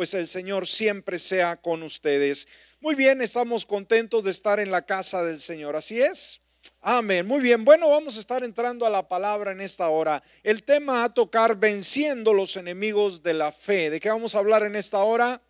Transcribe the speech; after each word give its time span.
pues 0.00 0.14
el 0.14 0.28
Señor 0.28 0.66
siempre 0.66 1.18
sea 1.18 1.56
con 1.56 1.82
ustedes. 1.82 2.48
Muy 2.80 2.94
bien, 2.94 3.20
estamos 3.20 3.66
contentos 3.66 4.24
de 4.24 4.30
estar 4.30 4.58
en 4.58 4.70
la 4.70 4.86
casa 4.86 5.22
del 5.22 5.42
Señor, 5.42 5.76
así 5.76 6.00
es. 6.00 6.40
Amén. 6.80 7.26
Muy 7.26 7.40
bien. 7.40 7.66
Bueno, 7.66 7.90
vamos 7.90 8.16
a 8.16 8.20
estar 8.20 8.42
entrando 8.42 8.86
a 8.86 8.88
la 8.88 9.06
palabra 9.06 9.52
en 9.52 9.60
esta 9.60 9.90
hora. 9.90 10.22
El 10.42 10.62
tema 10.62 11.04
a 11.04 11.12
tocar 11.12 11.54
venciendo 11.54 12.32
los 12.32 12.56
enemigos 12.56 13.22
de 13.22 13.34
la 13.34 13.52
fe. 13.52 13.90
¿De 13.90 14.00
qué 14.00 14.08
vamos 14.08 14.34
a 14.34 14.38
hablar 14.38 14.62
en 14.62 14.74
esta 14.74 15.00
hora? 15.00 15.42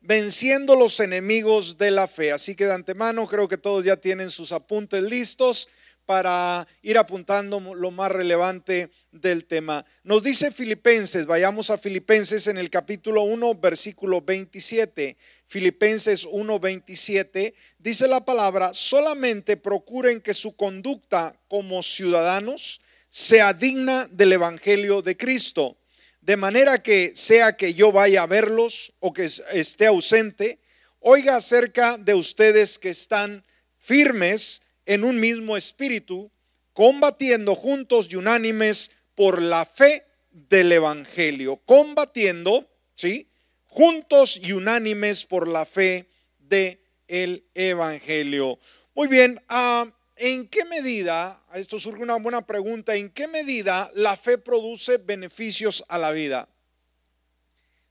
Venciendo 0.00 0.76
los 0.76 1.00
enemigos 1.00 1.78
de 1.78 1.90
la 1.90 2.06
fe. 2.06 2.30
Así 2.30 2.54
que 2.54 2.66
de 2.66 2.74
antemano 2.74 3.26
creo 3.26 3.48
que 3.48 3.58
todos 3.58 3.84
ya 3.84 3.96
tienen 3.96 4.30
sus 4.30 4.52
apuntes 4.52 5.02
listos 5.02 5.68
para 6.06 6.66
ir 6.82 6.96
apuntando 6.96 7.60
lo 7.74 7.90
más 7.90 8.10
relevante 8.10 8.90
del 9.10 9.44
tema. 9.44 9.84
Nos 10.04 10.22
dice 10.22 10.52
Filipenses, 10.52 11.26
vayamos 11.26 11.70
a 11.70 11.78
Filipenses 11.78 12.46
en 12.46 12.56
el 12.56 12.70
capítulo 12.70 13.22
1, 13.22 13.56
versículo 13.56 14.22
27. 14.22 15.16
Filipenses 15.44 16.24
1, 16.24 16.58
27, 16.58 17.54
dice 17.78 18.08
la 18.08 18.24
palabra, 18.24 18.72
solamente 18.74 19.56
procuren 19.56 20.20
que 20.20 20.34
su 20.34 20.56
conducta 20.56 21.34
como 21.48 21.82
ciudadanos 21.82 22.80
sea 23.10 23.52
digna 23.52 24.08
del 24.10 24.32
Evangelio 24.32 25.02
de 25.02 25.16
Cristo, 25.16 25.76
de 26.20 26.36
manera 26.36 26.82
que 26.82 27.12
sea 27.14 27.56
que 27.56 27.74
yo 27.74 27.92
vaya 27.92 28.22
a 28.22 28.26
verlos 28.26 28.92
o 28.98 29.12
que 29.12 29.30
esté 29.52 29.86
ausente, 29.86 30.58
oiga 30.98 31.36
acerca 31.36 31.96
de 31.96 32.14
ustedes 32.14 32.78
que 32.78 32.90
están 32.90 33.44
firmes 33.76 34.62
en 34.86 35.04
un 35.04 35.20
mismo 35.20 35.56
espíritu, 35.56 36.30
combatiendo 36.72 37.54
juntos 37.54 38.08
y 38.10 38.16
unánimes 38.16 38.92
por 39.14 39.42
la 39.42 39.64
fe 39.64 40.04
del 40.30 40.72
Evangelio, 40.72 41.60
combatiendo, 41.64 42.68
¿sí? 42.94 43.28
Juntos 43.64 44.36
y 44.36 44.52
unánimes 44.52 45.24
por 45.24 45.48
la 45.48 45.66
fe 45.66 46.08
del 46.38 46.80
el 47.08 47.44
Evangelio. 47.54 48.58
Muy 48.94 49.08
bien, 49.08 49.40
ah, 49.48 49.86
¿en 50.16 50.48
qué 50.48 50.64
medida, 50.64 51.42
esto 51.54 51.78
surge 51.78 52.02
una 52.02 52.16
buena 52.16 52.46
pregunta, 52.46 52.96
¿en 52.96 53.10
qué 53.10 53.28
medida 53.28 53.90
la 53.94 54.16
fe 54.16 54.38
produce 54.38 54.98
beneficios 54.98 55.84
a 55.88 55.98
la 55.98 56.12
vida? 56.12 56.48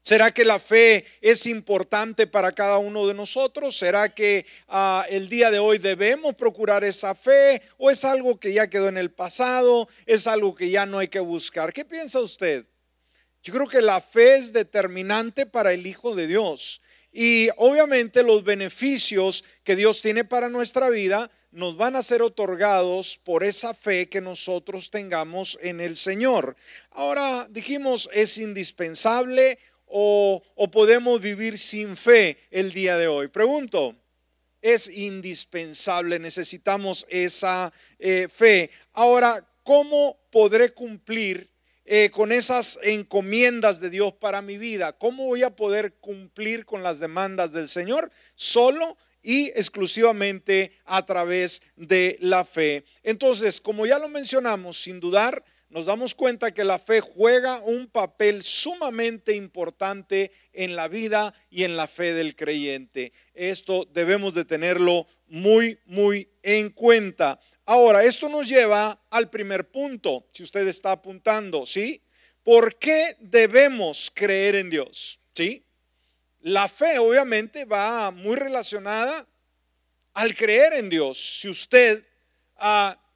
¿Será 0.06 0.32
que 0.32 0.46
la 0.46 0.60
fe 0.60 1.04
es 1.20 1.48
importante 1.48 2.28
para 2.28 2.54
cada 2.54 2.78
uno 2.78 3.08
de 3.08 3.16
nosotros? 3.16 3.76
¿Será 3.76 4.14
que 4.14 4.46
ah, 4.68 5.04
el 5.10 5.30
día 5.30 5.50
de 5.50 5.58
hoy 5.58 5.80
debemos 5.80 6.36
procurar 6.36 6.84
esa 6.84 7.16
fe? 7.16 7.60
¿O 7.80 7.90
es 7.90 8.06
algo 8.06 8.40
que 8.40 8.54
ya 8.54 8.70
quedó 8.70 8.88
en 8.88 9.00
el 9.00 9.10
pasado? 9.10 9.90
¿Es 10.06 10.28
algo 10.28 10.54
que 10.54 10.70
ya 10.70 10.86
no 10.86 11.00
hay 11.00 11.08
que 11.08 11.20
buscar? 11.20 11.74
¿Qué 11.74 11.84
piensa 11.84 12.20
usted? 12.20 12.68
Yo 13.42 13.52
creo 13.52 13.68
que 13.68 13.82
la 13.82 14.00
fe 14.00 14.36
es 14.36 14.54
determinante 14.54 15.48
para 15.48 15.74
el 15.74 15.88
Hijo 15.88 16.14
de 16.14 16.28
Dios. 16.28 16.84
Y 17.12 17.50
obviamente 17.58 18.22
los 18.22 18.44
beneficios 18.44 19.44
que 19.64 19.76
Dios 19.76 20.04
tiene 20.04 20.24
para 20.24 20.50
nuestra 20.50 20.88
vida 20.92 21.32
nos 21.50 21.78
van 21.78 21.96
a 21.96 22.04
ser 22.04 22.22
otorgados 22.22 23.20
por 23.24 23.44
esa 23.44 23.74
fe 23.74 24.08
que 24.08 24.22
nosotros 24.22 24.92
tengamos 24.92 25.58
en 25.64 25.82
el 25.82 25.98
Señor. 25.98 26.56
Ahora 26.92 27.48
dijimos, 27.50 28.08
es 28.14 28.38
indispensable 28.38 29.58
o, 29.88 30.42
podemos 30.72 31.22
vivir 31.22 31.58
sin 31.58 31.96
fe 31.96 32.38
el 32.52 32.72
día 32.74 32.98
de 32.98 33.08
hoy? 33.08 33.28
Pregunto, 33.28 33.96
es 34.62 34.88
indispensable, 34.96 36.20
necesitamos 36.20 37.06
esa 37.10 37.72
eh, 38.00 38.28
fe. 38.28 38.72
Ahora, 38.94 39.48
¿cómo 39.64 40.18
podré 40.32 40.72
cumplir 40.72 41.50
eh, 41.86 42.10
con 42.10 42.32
esas 42.32 42.80
encomiendas 42.82 43.80
de 43.80 43.90
Dios 43.90 44.14
para 44.14 44.42
mi 44.42 44.58
vida? 44.58 44.94
¿Cómo 44.94 45.26
voy 45.26 45.44
a 45.44 45.56
poder 45.56 45.94
cumplir 45.96 46.66
con 46.66 46.82
las 46.82 47.00
demandas 47.00 47.52
del 47.52 47.68
Señor? 47.68 48.12
Solo 48.34 48.98
y 49.26 49.48
exclusivamente 49.56 50.72
a 50.86 51.06
través 51.06 51.64
de 51.76 52.18
la 52.22 52.46
fe. 52.46 52.86
Entonces, 53.04 53.60
como 53.60 53.86
ya 53.86 54.00
lo 54.00 54.08
mencionamos, 54.08 54.82
sin 54.82 55.00
dudar, 55.00 55.44
nos 55.76 55.88
damos 55.88 56.16
cuenta 56.16 56.54
que 56.54 56.64
la 56.64 56.80
fe 56.80 57.02
juega 57.02 57.60
un 57.60 57.88
papel 57.88 58.44
sumamente 58.44 59.36
importante 59.36 60.32
en 60.54 60.78
la 60.78 60.88
vida 60.88 61.34
y 61.50 61.66
en 61.66 61.76
la 61.76 61.86
fe 61.86 62.14
del 62.14 62.34
creyente. 62.38 63.12
Esto 63.34 63.86
debemos 63.92 64.34
de 64.34 64.46
tenerlo 64.46 65.06
muy, 65.28 65.78
muy 65.86 66.30
en 66.44 66.70
cuenta. 66.70 67.42
Ahora, 67.66 68.06
esto 68.06 68.30
nos 68.30 68.48
lleva 68.48 69.02
al 69.10 69.30
primer 69.30 69.70
punto, 69.70 70.26
si 70.32 70.44
usted 70.44 70.66
está 70.66 70.94
apuntando, 70.94 71.66
¿sí? 71.66 72.02
¿Por 72.42 72.80
qué 72.80 73.18
debemos 73.20 74.10
creer 74.16 74.56
en 74.56 74.70
Dios? 74.70 75.20
¿Sí? 75.34 75.62
La 76.40 76.70
fe 76.70 77.00
obviamente 77.00 77.66
va 77.66 78.12
muy 78.12 78.38
relacionada 78.38 79.28
al 80.14 80.36
creer 80.36 80.72
en 80.76 80.88
Dios. 80.88 81.42
Si 81.42 81.50
usted 81.50 82.02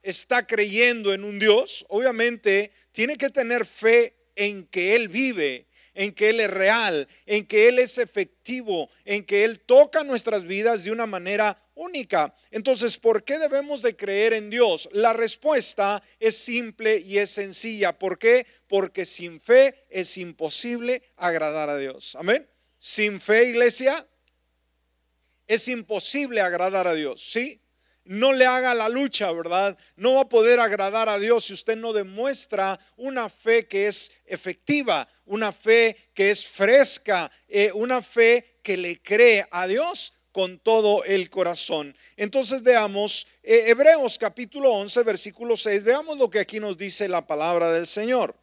está 0.09 0.46
creyendo 0.46 1.14
en 1.14 1.24
un 1.24 1.40
Dios, 1.40 1.86
obviamente 1.90 2.72
tiene 2.92 3.18
que 3.18 3.30
tener 3.30 3.66
fe 3.66 4.16
en 4.36 4.66
que 4.68 4.96
Él 4.96 5.08
vive, 5.08 5.68
en 5.94 6.14
que 6.14 6.30
Él 6.30 6.40
es 6.40 6.50
real, 6.50 7.08
en 7.25 7.46
que 7.46 7.68
Él 7.68 7.80
es 7.80 7.97
efectivo, 7.97 8.90
en 9.06 9.25
que 9.25 9.44
Él 9.44 9.59
toca 9.59 10.03
nuestras 10.03 10.44
vidas 10.44 10.84
de 10.84 10.92
una 10.92 11.06
manera 11.06 11.62
única. 11.75 12.36
Entonces, 12.52 12.98
¿por 12.98 13.24
qué 13.24 13.38
debemos 13.38 13.81
de 13.81 13.96
creer 13.96 14.34
en 14.34 14.50
Dios? 14.50 14.90
La 14.92 15.14
respuesta 15.14 16.03
es 16.19 16.38
simple 16.38 16.98
y 16.98 17.18
es 17.18 17.30
sencilla. 17.30 17.98
¿Por 17.98 18.18
qué? 18.18 18.46
Porque 18.68 19.06
sin 19.06 19.40
fe 19.40 19.86
es 19.90 20.18
imposible 20.18 21.03
agradar 21.16 21.69
a 21.69 21.78
Dios. 21.78 22.16
Amén. 22.19 22.48
Sin 22.78 23.19
fe, 23.19 23.50
iglesia, 23.50 24.08
es 25.48 25.68
imposible 25.68 26.42
agradar 26.42 26.88
a 26.88 26.94
Dios. 26.94 27.22
¿Sí? 27.31 27.62
No 28.09 28.34
le 28.34 28.47
haga 28.47 28.74
la 28.74 28.90
lucha, 28.90 29.31
¿verdad? 29.31 29.78
No 29.96 30.16
va 30.16 30.22
a 30.22 30.30
poder 30.30 30.59
agradar 30.59 31.08
a 31.09 31.20
Dios 31.20 31.46
si 31.46 31.53
usted 31.53 31.78
no 31.78 31.94
demuestra 31.94 32.80
una 32.97 33.30
fe 33.30 33.68
que 33.68 33.86
es 33.86 34.12
efectiva, 34.25 35.08
una 35.25 35.52
fe 35.52 36.09
que 36.16 36.31
es 36.31 36.48
fresca, 36.48 37.31
eh, 37.48 37.72
una 37.72 38.02
fe 38.02 38.62
que 38.64 38.78
le 38.78 39.00
cree 39.00 39.46
a 39.52 39.68
Dios 39.68 40.14
con 40.31 40.58
todo 40.58 41.03
el 41.03 41.30
corazón. 41.30 41.96
Entonces 42.18 42.64
veamos 42.64 43.28
eh, 43.44 43.66
Hebreos 43.68 44.18
capítulo 44.18 44.72
11, 44.72 45.03
versículo 45.03 45.56
6, 45.56 45.84
veamos 45.84 46.18
lo 46.18 46.31
que 46.31 46.40
aquí 46.40 46.59
nos 46.59 46.80
dice 46.80 47.08
la 47.08 47.28
palabra 47.28 47.72
del 47.72 47.86
Señor. 47.86 48.36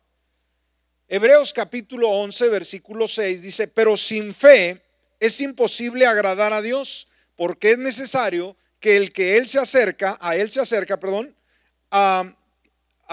Hebreos 1.09 1.53
capítulo 1.53 2.09
11, 2.09 2.49
versículo 2.51 3.09
6 3.09 3.43
dice, 3.43 3.67
pero 3.67 3.97
sin 3.97 4.33
fe 4.33 4.81
es 5.19 5.41
imposible 5.41 6.07
agradar 6.07 6.53
a 6.53 6.63
Dios, 6.63 7.09
porque 7.35 7.73
es 7.73 7.79
necesario 7.79 8.57
que 8.81 8.97
el 8.97 9.13
que 9.13 9.37
Él 9.37 9.49
se 9.49 9.59
acerca, 9.59 10.19
a 10.21 10.37
Él 10.37 10.51
se 10.51 10.61
acerca, 10.61 10.99
perdón, 10.99 11.35
a, 11.91 12.33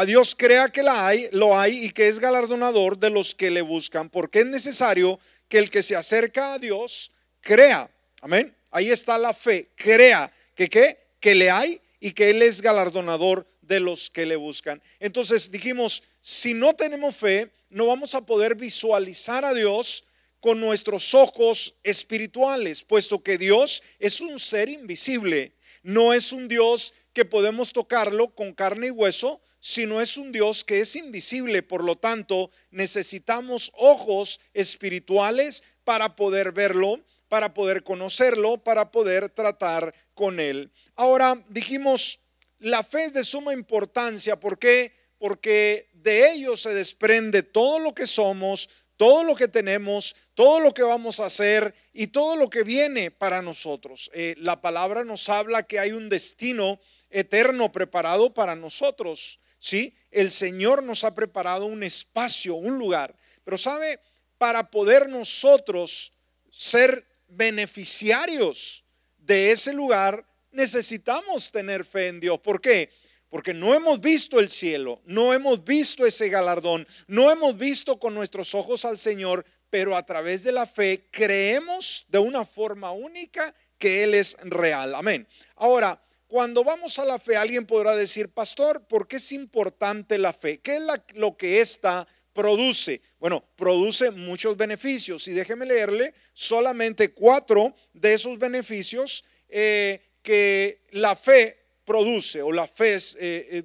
Dios 0.06 0.36
crea 0.36 0.70
que 0.70 0.82
la 0.82 1.08
hay, 1.08 1.30
lo 1.32 1.58
hay 1.58 1.86
y 1.86 1.92
que 1.92 2.08
es 2.08 2.20
galardonador 2.20 2.98
de 2.98 3.12
los 3.12 3.36
que 3.36 3.52
le 3.52 3.62
buscan, 3.62 4.10
porque 4.10 4.40
es 4.40 4.46
necesario 4.48 5.20
que 5.48 5.60
el 5.60 5.70
que 5.70 5.84
se 5.84 5.96
acerca 5.96 6.54
a 6.54 6.60
Dios 6.60 7.12
crea. 7.42 7.90
Amén. 8.22 8.56
Ahí 8.72 8.90
está 8.90 9.18
la 9.20 9.34
fe, 9.34 9.70
crea 9.76 10.34
que 10.56 10.68
qué, 10.68 10.98
que 11.20 11.36
le 11.36 11.52
hay 11.52 11.80
y 12.00 12.12
que 12.12 12.32
Él 12.32 12.42
es 12.42 12.62
galardonador 12.62 13.48
de 13.62 13.80
los 13.80 14.10
que 14.10 14.26
le 14.26 14.36
buscan. 14.36 14.82
Entonces 15.00 15.52
dijimos, 15.52 16.04
si 16.22 16.54
no 16.54 16.74
tenemos 16.74 17.16
fe, 17.16 17.52
no 17.70 17.88
vamos 17.88 18.16
a 18.16 18.22
poder 18.22 18.56
visualizar 18.56 19.46
a 19.46 19.54
Dios 19.54 20.06
con 20.44 20.60
nuestros 20.60 21.14
ojos 21.14 21.76
espirituales, 21.84 22.84
puesto 22.84 23.24
que 23.24 23.38
Dios 23.38 23.82
es 23.98 24.20
un 24.20 24.42
ser 24.42 24.68
invisible, 24.68 25.54
no 25.84 26.14
es 26.14 26.34
un 26.34 26.50
Dios 26.50 26.94
que 27.14 27.24
podemos 27.24 27.72
tocarlo 27.72 28.36
con 28.36 28.52
carne 28.52 28.88
y 28.88 28.92
hueso, 28.92 29.40
sino 29.62 30.02
es 30.02 30.18
un 30.18 30.34
Dios 30.34 30.66
que 30.66 30.82
es 30.82 30.98
invisible. 30.98 31.64
Por 31.64 31.86
lo 31.86 31.96
tanto, 31.96 32.52
necesitamos 32.72 33.72
ojos 33.76 34.42
espirituales 34.54 35.64
para 35.86 36.18
poder 36.18 36.52
verlo, 36.52 37.00
para 37.30 37.54
poder 37.54 37.82
conocerlo, 37.86 38.58
para 38.58 38.92
poder 38.92 39.30
tratar 39.30 39.96
con 40.14 40.42
él. 40.42 40.74
Ahora, 40.96 41.42
dijimos, 41.48 42.20
la 42.60 42.84
fe 42.84 43.06
es 43.06 43.14
de 43.14 43.24
suma 43.24 43.54
importancia. 43.54 44.38
¿Por 44.38 44.60
qué? 44.60 44.92
Porque 45.20 45.88
de 45.94 46.34
ello 46.34 46.58
se 46.58 46.74
desprende 46.74 47.44
todo 47.44 47.80
lo 47.80 47.96
que 47.96 48.08
somos, 48.08 48.68
todo 48.98 49.24
lo 49.24 49.36
que 49.36 49.48
tenemos, 49.48 50.16
todo 50.34 50.60
lo 50.60 50.74
que 50.74 50.84
vamos 50.84 51.20
a 51.20 51.26
hacer 51.26 51.74
y 51.94 52.08
todo 52.08 52.36
lo 52.36 52.50
que 52.50 52.64
viene 52.64 53.12
para 53.12 53.42
nosotros. 53.42 54.10
Eh, 54.14 54.36
la 54.38 54.62
palabra 54.62 55.04
nos 55.04 55.30
habla 55.30 55.64
que 55.64 55.80
hay 55.80 55.92
un 55.92 56.10
destino 56.10 56.80
eterno 57.10 57.72
preparado 57.72 58.34
para 58.34 58.56
nosotros. 58.56 59.40
¿sí? 59.60 59.96
El 60.12 60.32
Señor 60.32 60.84
nos 60.84 61.04
ha 61.04 61.16
preparado 61.16 61.66
un 61.66 61.84
espacio, 61.84 62.56
un 62.56 62.78
lugar. 62.78 63.16
Pero 63.44 63.58
sabe, 63.58 64.00
para 64.38 64.70
poder 64.70 65.10
nosotros 65.10 66.14
ser 66.52 67.06
beneficiarios 67.28 68.84
de 69.18 69.52
ese 69.52 69.74
lugar, 69.74 70.26
necesitamos 70.52 71.52
tener 71.52 71.84
fe 71.86 72.08
en 72.08 72.20
Dios. 72.20 72.40
¿Por 72.40 72.62
qué? 72.62 72.90
Porque 73.34 73.56
no 73.56 73.74
hemos 73.74 74.00
visto 74.00 74.40
el 74.40 74.52
cielo, 74.52 75.02
no 75.06 75.34
hemos 75.34 75.64
visto 75.66 76.06
ese 76.06 76.30
galardón, 76.30 76.88
no 77.08 77.32
hemos 77.32 77.58
visto 77.58 77.98
con 78.00 78.14
nuestros 78.14 78.54
ojos 78.54 78.86
al 78.86 79.00
Señor, 79.00 79.44
pero 79.72 79.98
a 79.98 80.06
través 80.06 80.44
de 80.44 80.52
la 80.52 80.68
fe 80.68 81.08
creemos 81.10 82.06
de 82.10 82.20
una 82.20 82.46
forma 82.46 82.92
única 82.92 83.56
que 83.80 84.04
Él 84.04 84.14
es 84.14 84.38
real. 84.44 84.94
Amén. 84.94 85.28
Ahora, 85.56 86.00
cuando 86.28 86.64
vamos 86.64 87.00
a 87.00 87.06
la 87.06 87.18
fe, 87.18 87.36
alguien 87.36 87.66
podrá 87.66 87.96
decir, 87.96 88.30
pastor, 88.30 88.86
¿por 88.86 89.08
qué 89.08 89.16
es 89.16 89.32
importante 89.32 90.20
la 90.20 90.32
fe? 90.32 90.60
¿Qué 90.60 90.76
es 90.76 90.84
lo 91.16 91.36
que 91.36 91.60
esta 91.60 92.08
produce? 92.34 93.02
Bueno, 93.18 93.44
produce 93.56 94.12
muchos 94.12 94.56
beneficios 94.56 95.28
y 95.28 95.32
déjeme 95.32 95.66
leerle 95.66 96.14
solamente 96.34 97.14
cuatro 97.14 97.76
de 97.94 98.14
esos 98.14 98.38
beneficios 98.38 99.26
eh, 99.50 100.02
que 100.22 100.84
la 100.92 101.16
fe 101.16 101.63
produce 101.86 102.42
o 102.42 102.52
la 102.52 102.68
fe 102.68 102.96
eh, 102.96 103.02
eh, 103.20 103.64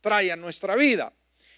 trae 0.00 0.32
a 0.32 0.36
nuestra 0.36 0.76
vida. 0.76 1.12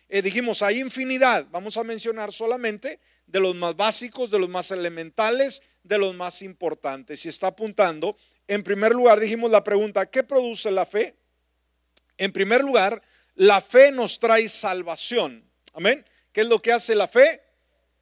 dijimos, 0.09 0.63
hay 0.63 0.81
infinidad, 0.81 1.47
vamos 1.51 1.77
a 1.77 1.85
mencionar 1.85 2.33
solamente 2.33 3.01
de 3.27 3.41
los 3.41 3.55
más 3.55 3.75
básicos, 3.77 4.31
de 4.31 4.39
los 4.39 4.49
más 4.49 4.71
elementales, 4.71 5.63
de 5.83 5.99
los 5.99 6.15
más 6.15 6.43
importantes. 6.43 7.25
Y 7.25 7.29
está 7.29 7.49
apuntando, 7.49 8.17
en 8.47 8.63
primer 8.63 8.93
lugar 8.93 9.19
dijimos 9.21 9.51
la 9.51 9.65
pregunta, 9.65 10.07
¿qué 10.07 10.23
produce 10.23 10.71
la 10.71 10.85
fe? 10.85 11.17
En 12.19 12.33
primer 12.33 12.63
lugar, 12.63 13.03
la 13.35 13.61
fe 13.61 13.91
nos 13.93 14.19
trae 14.19 14.49
salvación. 14.49 15.49
Amén. 15.73 16.05
¿Qué 16.33 16.43
es 16.43 16.47
lo 16.47 16.61
que 16.61 16.73
hace 16.73 16.95
la 16.95 17.09
fe? 17.09 17.43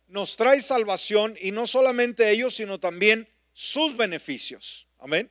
Nos 0.08 0.36
trae 0.36 0.60
salvación 0.60 1.36
y 1.40 1.52
no 1.52 1.66
solamente 1.66 2.28
ellos, 2.30 2.56
sino 2.56 2.80
también 2.80 3.28
sus 3.52 3.96
beneficios. 3.96 4.88
Amén. 4.98 5.30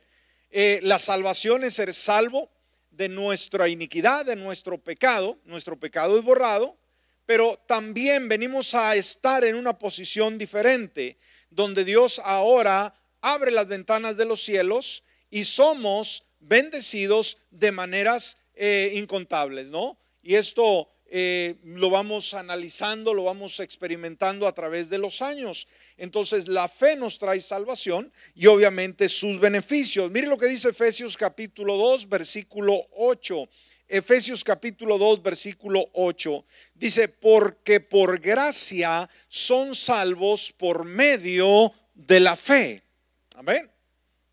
Eh, 0.50 0.80
la 0.82 0.98
salvación 0.98 1.64
es 1.64 1.74
ser 1.74 1.94
salvo 1.94 2.50
de 3.00 3.08
nuestra 3.08 3.66
iniquidad, 3.66 4.26
de 4.26 4.36
nuestro 4.36 4.76
pecado. 4.76 5.38
Nuestro 5.46 5.80
pecado 5.80 6.18
es 6.18 6.22
borrado, 6.22 6.76
pero 7.24 7.58
también 7.66 8.28
venimos 8.28 8.74
a 8.74 8.94
estar 8.94 9.42
en 9.42 9.56
una 9.56 9.78
posición 9.78 10.36
diferente, 10.36 11.16
donde 11.48 11.86
Dios 11.86 12.20
ahora 12.22 12.94
abre 13.22 13.52
las 13.52 13.66
ventanas 13.68 14.18
de 14.18 14.26
los 14.26 14.44
cielos 14.44 15.02
y 15.30 15.44
somos 15.44 16.24
bendecidos 16.40 17.38
de 17.50 17.72
maneras 17.72 18.36
eh, 18.54 18.92
incontables, 18.94 19.68
¿no? 19.68 19.98
Y 20.22 20.34
esto 20.34 20.90
eh, 21.06 21.56
lo 21.64 21.88
vamos 21.88 22.34
analizando, 22.34 23.14
lo 23.14 23.24
vamos 23.24 23.60
experimentando 23.60 24.46
a 24.46 24.52
través 24.52 24.90
de 24.90 24.98
los 24.98 25.22
años. 25.22 25.68
Entonces 26.00 26.48
la 26.48 26.66
fe 26.66 26.96
nos 26.96 27.18
trae 27.18 27.42
salvación 27.42 28.10
y 28.34 28.46
obviamente 28.46 29.06
sus 29.06 29.38
beneficios. 29.38 30.10
Mire 30.10 30.28
lo 30.28 30.38
que 30.38 30.46
dice 30.46 30.70
Efesios 30.70 31.14
capítulo 31.14 31.76
2, 31.76 32.08
versículo 32.08 32.86
8. 32.92 33.46
Efesios 33.86 34.42
capítulo 34.42 34.96
2, 34.96 35.22
versículo 35.22 35.90
8. 35.92 36.44
Dice, 36.74 37.08
porque 37.08 37.80
por 37.80 38.18
gracia 38.18 39.10
son 39.28 39.74
salvos 39.74 40.54
por 40.56 40.86
medio 40.86 41.70
de 41.92 42.20
la 42.20 42.34
fe. 42.34 42.82
Amén. 43.34 43.70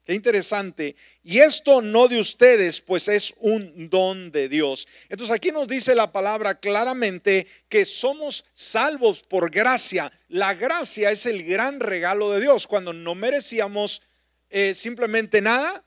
Qué 0.06 0.14
interesante. 0.14 0.96
Y 1.30 1.40
esto 1.40 1.82
no 1.82 2.08
de 2.08 2.22
ustedes, 2.22 2.80
pues 2.80 3.10
es 3.10 3.34
un 3.42 3.90
don 3.90 4.32
de 4.32 4.48
Dios. 4.48 4.88
Entonces 5.10 5.36
aquí 5.36 5.52
nos 5.52 5.68
dice 5.68 5.94
la 5.94 6.10
palabra 6.10 6.58
claramente 6.58 7.46
que 7.68 7.84
somos 7.84 8.46
salvos 8.54 9.24
por 9.24 9.52
gracia. 9.52 10.10
La 10.30 10.54
gracia 10.54 11.12
es 11.12 11.26
el 11.26 11.44
gran 11.44 11.82
regalo 11.82 12.32
de 12.32 12.40
Dios. 12.40 12.66
Cuando 12.66 12.94
no 12.94 13.14
merecíamos 13.14 14.04
eh, 14.50 14.74
simplemente 14.74 15.42
nada, 15.42 15.84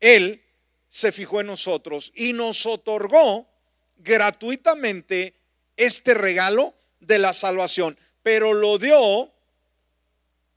Él 0.00 0.42
se 0.90 1.12
fijó 1.12 1.40
en 1.40 1.46
nosotros 1.46 2.12
y 2.14 2.34
nos 2.34 2.66
otorgó 2.66 3.48
gratuitamente 3.96 5.32
este 5.78 6.12
regalo 6.12 6.74
de 7.00 7.18
la 7.18 7.32
salvación. 7.32 7.96
Pero 8.22 8.52
lo 8.52 8.76
dio 8.76 9.32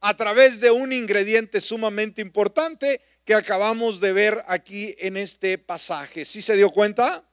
a 0.02 0.18
través 0.18 0.60
de 0.60 0.70
un 0.70 0.92
ingrediente 0.92 1.62
sumamente 1.62 2.22
importante 2.22 3.00
que 3.28 3.36
acabamos 3.36 4.00
de 4.00 4.14
ver 4.14 4.42
aquí 4.48 4.96
en 5.00 5.18
este 5.18 5.58
pasaje. 5.58 6.24
¿Sí 6.24 6.42
se 6.42 6.56
dio 6.56 6.70
cuenta? 6.70 7.30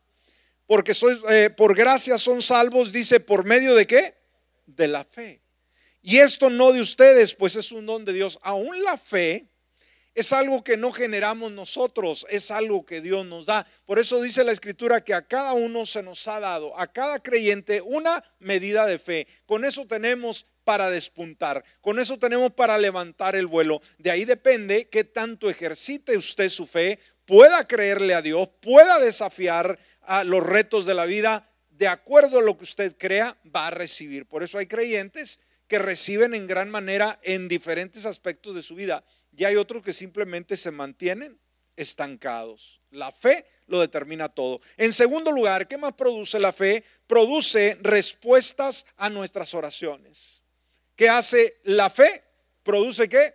Porque 0.67 0.93
soy, 0.93 1.17
eh, 1.31 1.51
por 1.57 1.77
gracia 1.77 2.19
son 2.19 2.43
salvos, 2.43 2.91
dice, 2.91 3.21
por 3.21 3.45
medio 3.45 3.77
de 3.77 3.87
qué? 3.87 4.17
De 4.67 4.89
la 4.89 5.05
fe. 5.05 5.41
Y 6.03 6.17
esto 6.17 6.51
no 6.51 6.73
de 6.73 6.81
ustedes, 6.81 7.37
pues 7.37 7.55
es 7.55 7.71
un 7.71 7.87
don 7.87 8.05
de 8.05 8.13
Dios. 8.13 8.41
Aún 8.43 8.83
la 8.83 8.99
fe 8.99 9.53
es 10.17 10.33
algo 10.33 10.65
que 10.65 10.77
no 10.77 10.91
generamos 10.91 11.53
nosotros, 11.53 12.27
es 12.29 12.51
algo 12.51 12.85
que 12.85 13.01
Dios 13.01 13.25
nos 13.25 13.47
da. 13.47 13.65
Por 13.87 14.01
eso 14.01 14.21
dice 14.21 14.43
la 14.43 14.51
escritura 14.51 15.05
que 15.05 15.15
a 15.15 15.23
cada 15.23 15.53
uno 15.53 15.87
se 15.87 16.03
nos 16.03 16.27
ha 16.27 16.41
dado, 16.41 16.77
a 16.77 16.93
cada 16.93 17.21
creyente, 17.21 17.81
una 17.81 18.25
medida 18.41 18.85
de 18.87 18.99
fe. 18.99 19.29
Con 19.47 19.65
eso 19.65 19.87
tenemos 19.87 20.49
para 20.65 20.91
despuntar, 20.91 21.65
con 21.81 21.99
eso 21.99 22.19
tenemos 22.19 22.53
para 22.53 22.79
levantar 22.79 23.37
el 23.37 23.47
vuelo. 23.47 23.81
De 23.99 24.11
ahí 24.11 24.25
depende 24.25 24.89
que 24.89 25.05
tanto 25.05 25.51
ejercite 25.51 26.17
usted 26.17 26.49
su 26.49 26.67
fe, 26.67 26.99
pueda 27.27 27.67
creerle 27.67 28.15
a 28.15 28.23
Dios, 28.23 28.49
pueda 28.61 28.99
desafiar 28.99 29.79
a 30.03 30.25
los 30.25 30.43
retos 30.43 30.87
de 30.87 30.95
la 30.95 31.07
vida. 31.07 31.51
De 31.71 31.89
acuerdo 31.89 32.39
a 32.39 32.43
lo 32.43 32.57
que 32.57 32.65
usted 32.65 32.97
crea, 32.97 33.37
va 33.55 33.69
a 33.69 33.71
recibir. 33.71 34.27
Por 34.27 34.43
eso 34.43 34.59
hay 34.59 34.67
creyentes 34.67 35.41
que 35.67 35.79
reciben 35.79 36.35
en 36.35 36.47
gran 36.47 36.71
manera 36.71 37.19
en 37.23 37.49
diferentes 37.49 38.05
aspectos 38.05 38.55
de 38.55 38.63
su 38.63 38.75
vida 38.75 39.05
y 39.37 39.45
hay 39.45 39.57
otros 39.57 39.83
que 39.83 39.93
simplemente 39.93 40.57
se 40.57 40.71
mantienen 40.71 41.39
estancados. 41.77 42.81
La 42.91 43.11
fe 43.11 43.47
lo 43.67 43.81
determina 43.81 44.29
todo. 44.29 44.61
En 44.77 44.93
segundo 44.93 45.33
lugar, 45.33 45.67
¿qué 45.67 45.77
más 45.77 45.95
produce 45.95 46.39
la 46.39 46.53
fe? 46.53 46.85
Produce 47.07 47.79
respuestas 47.83 48.87
a 48.97 49.11
nuestras 49.11 49.55
oraciones. 49.55 50.44
¿Qué 50.97 51.09
hace 51.09 51.59
la 51.65 51.91
fe? 51.91 52.23
Produce 52.63 53.09
qué? 53.09 53.35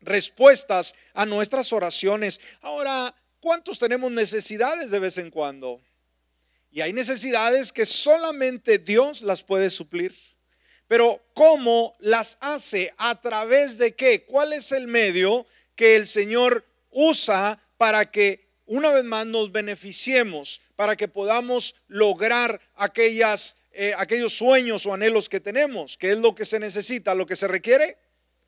Respuestas 0.00 0.94
a 1.14 1.24
nuestras 1.26 1.72
oraciones. 1.72 2.40
Ahora, 2.60 3.14
¿cuántos 3.40 3.78
tenemos 3.78 4.10
necesidades 4.10 4.90
de 4.90 4.98
vez 4.98 5.18
en 5.18 5.30
cuando? 5.30 5.80
Y 6.70 6.80
hay 6.80 6.92
necesidades 6.92 7.72
que 7.72 7.86
solamente 7.86 8.78
Dios 8.78 9.22
las 9.22 9.42
puede 9.42 9.70
suplir. 9.70 10.14
Pero 10.88 11.22
¿cómo 11.32 11.94
las 12.00 12.36
hace? 12.40 12.92
¿A 12.98 13.20
través 13.20 13.78
de 13.78 13.94
qué? 13.94 14.24
¿Cuál 14.24 14.52
es 14.52 14.72
el 14.72 14.86
medio 14.86 15.46
que 15.76 15.96
el 15.96 16.06
Señor 16.06 16.64
usa 16.90 17.60
para 17.78 18.10
que 18.10 18.44
una 18.66 18.90
vez 18.90 19.04
más 19.04 19.26
nos 19.26 19.52
beneficiemos, 19.52 20.60
para 20.76 20.96
que 20.96 21.08
podamos 21.08 21.74
lograr 21.88 22.60
aquellas, 22.74 23.56
eh, 23.74 23.94
aquellos 23.96 24.36
sueños 24.36 24.86
o 24.86 24.94
anhelos 24.94 25.28
que 25.28 25.40
tenemos? 25.40 25.96
¿Qué 25.98 26.12
es 26.12 26.18
lo 26.18 26.34
que 26.34 26.44
se 26.44 26.58
necesita? 26.58 27.14
¿Lo 27.14 27.26
que 27.26 27.36
se 27.36 27.48
requiere? 27.48 27.96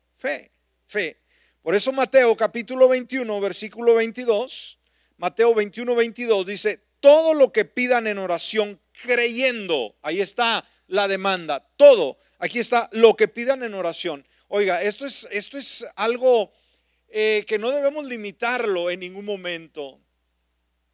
Fe, 0.09 0.51
fe. 0.87 1.17
Por 1.61 1.75
eso 1.75 1.91
Mateo 1.91 2.35
capítulo 2.35 2.87
21, 2.87 3.39
versículo 3.41 3.95
22, 3.95 4.79
Mateo 5.17 5.53
21, 5.53 5.95
22 5.95 6.45
dice, 6.45 6.79
todo 6.99 7.33
lo 7.33 7.51
que 7.51 7.65
pidan 7.65 8.07
en 8.07 8.17
oración 8.17 8.79
creyendo, 9.03 9.95
ahí 10.01 10.21
está 10.21 10.67
la 10.87 11.07
demanda, 11.07 11.67
todo 11.75 12.17
Aquí 12.39 12.59
está 12.59 12.87
lo 12.91 13.15
que 13.15 13.27
pidan 13.27 13.63
en 13.63 13.73
oración. 13.73 14.25
Oiga, 14.47 14.81
esto 14.83 15.05
es, 15.05 15.27
esto 15.31 15.57
es 15.57 15.85
algo 15.95 16.51
eh, 17.09 17.43
que 17.47 17.57
no 17.57 17.71
debemos 17.71 18.05
limitarlo 18.05 18.91
en 18.91 18.99
ningún 18.99 19.25
momento. 19.25 19.99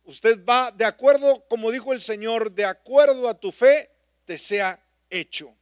Usted 0.05 0.43
va 0.45 0.71
de 0.71 0.85
acuerdo, 0.85 1.45
como 1.49 1.71
dijo 1.71 1.91
el 1.91 2.01
Señor, 2.01 2.51
de 2.51 2.65
acuerdo 2.65 3.27
a 3.27 3.37
tu 3.37 3.51
fe, 3.51 3.89
te 4.25 4.37
sea 4.37 4.83
hecho. 5.09 5.55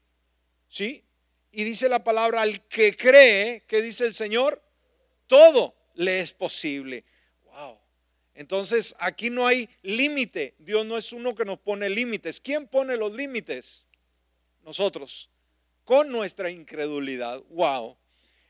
¿Sí? 0.70 1.03
Y 1.51 1.63
dice 1.63 1.89
la 1.89 2.03
palabra, 2.03 2.41
al 2.41 2.65
que 2.68 2.96
cree, 2.96 3.63
¿qué 3.68 3.82
dice 3.82 4.06
el 4.06 4.13
Señor? 4.13 4.62
Todo 5.27 5.75
le 5.96 6.22
es 6.22 6.34
posible. 6.34 7.03
Wow. 7.46 7.77
Entonces, 8.36 8.96
aquí 9.00 9.30
no 9.30 9.46
hay 9.46 9.70
límite. 9.82 10.56
Dios 10.60 10.86
no 10.86 10.98
es 10.98 11.12
uno 11.12 11.36
que 11.36 11.46
nos 11.46 11.60
pone 11.60 11.89
límites. 11.89 12.39
¿Quién 12.39 12.68
pone 12.68 12.96
los 12.96 13.12
límites? 13.13 13.86
Nosotros 14.63 15.32
con 15.91 16.10
nuestra 16.10 16.50
incredulidad. 16.50 17.44
Wow. 17.50 17.98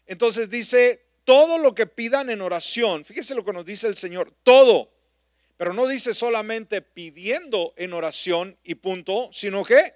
Entonces 0.05 0.49
dice, 0.49 1.03
todo 1.23 1.57
lo 1.57 1.73
que 1.73 1.87
pidan 1.87 2.29
en 2.29 2.41
oración, 2.41 3.03
fíjese 3.03 3.35
lo 3.35 3.45
que 3.45 3.53
nos 3.53 3.65
dice 3.65 3.87
el 3.87 3.95
Señor, 3.95 4.31
todo, 4.43 4.91
pero 5.57 5.73
no 5.73 5.87
dice 5.87 6.13
solamente 6.13 6.81
pidiendo 6.81 7.73
en 7.77 7.93
oración 7.93 8.57
y 8.63 8.75
punto, 8.75 9.29
sino 9.31 9.63
que 9.63 9.93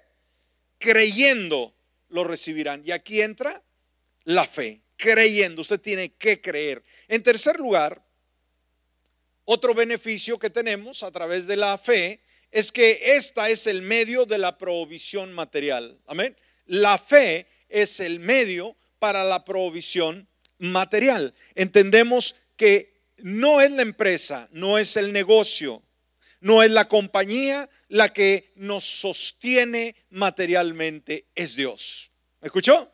creyendo 0.78 1.74
lo 2.08 2.24
recibirán. 2.24 2.82
Y 2.84 2.92
aquí 2.92 3.20
entra 3.20 3.62
la 4.24 4.46
fe, 4.46 4.82
creyendo, 4.96 5.60
usted 5.60 5.80
tiene 5.80 6.14
que 6.14 6.40
creer. 6.40 6.82
En 7.08 7.22
tercer 7.22 7.58
lugar, 7.58 8.04
otro 9.44 9.74
beneficio 9.74 10.38
que 10.38 10.50
tenemos 10.50 11.02
a 11.02 11.10
través 11.10 11.46
de 11.46 11.56
la 11.56 11.78
fe 11.78 12.20
es 12.50 12.72
que 12.72 13.16
esta 13.16 13.48
es 13.48 13.66
el 13.66 13.82
medio 13.82 14.26
de 14.26 14.38
la 14.38 14.58
provisión 14.58 15.32
material. 15.32 16.00
Amén. 16.06 16.36
La 16.66 16.98
fe 16.98 17.46
es 17.68 18.00
el 18.00 18.18
medio 18.18 18.76
para 18.98 19.24
la 19.24 19.44
provisión 19.44 20.28
material. 20.58 21.34
Entendemos 21.54 22.34
que 22.56 22.96
no 23.18 23.60
es 23.60 23.70
la 23.70 23.82
empresa, 23.82 24.48
no 24.52 24.78
es 24.78 24.96
el 24.96 25.12
negocio, 25.12 25.82
no 26.46 26.62
es 26.62 26.70
la 26.70 26.86
compañía 26.86 27.68
la 27.88 28.12
que 28.12 28.52
nos 28.54 28.84
sostiene 28.84 29.96
materialmente, 30.10 31.26
es 31.34 31.56
Dios. 31.56 32.12
¿Me 32.40 32.46
escuchó? 32.46 32.88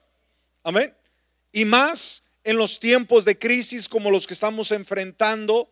Amén. 0.63 0.97
Y 1.53 1.67
más 1.67 2.25
en 2.45 2.57
los 2.57 2.81
tiempos 2.81 3.27
de 3.27 3.39
crisis 3.39 3.91
como 3.91 4.11
los 4.11 4.27
que 4.27 4.33
estamos 4.33 4.73
enfrentando, 4.73 5.71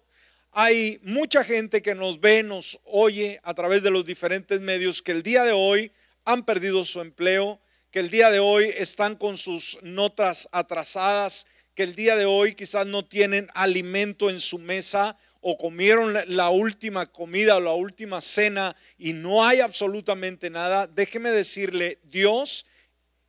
hay 0.52 1.00
mucha 1.04 1.42
gente 1.42 1.80
que 1.80 1.94
nos 1.94 2.20
ve, 2.20 2.42
nos 2.42 2.78
oye 2.84 3.40
a 3.44 3.54
través 3.54 3.82
de 3.82 3.90
los 3.90 4.04
diferentes 4.04 4.60
medios 4.60 5.00
que 5.00 5.12
el 5.12 5.22
día 5.22 5.44
de 5.44 5.52
hoy 5.52 5.90
han 6.26 6.44
perdido 6.44 6.84
su 6.84 7.00
empleo, 7.00 7.62
que 7.90 8.00
el 8.00 8.10
día 8.10 8.30
de 8.30 8.40
hoy 8.40 8.74
están 8.76 9.16
con 9.16 9.38
sus 9.38 9.78
notas 9.80 10.50
atrasadas, 10.52 11.46
que 11.74 11.84
el 11.84 11.94
día 11.94 12.16
de 12.16 12.26
hoy 12.26 12.54
quizás 12.54 12.86
no 12.86 13.06
tienen 13.06 13.48
alimento 13.54 14.28
en 14.28 14.38
su 14.38 14.58
mesa 14.58 15.16
o 15.40 15.56
comieron 15.56 16.14
la 16.26 16.50
última 16.50 17.06
comida 17.06 17.56
o 17.56 17.60
la 17.60 17.72
última 17.72 18.20
cena 18.20 18.76
y 18.98 19.12
no 19.12 19.44
hay 19.44 19.60
absolutamente 19.60 20.50
nada, 20.50 20.86
déjeme 20.86 21.30
decirle, 21.30 21.98
Dios 22.04 22.66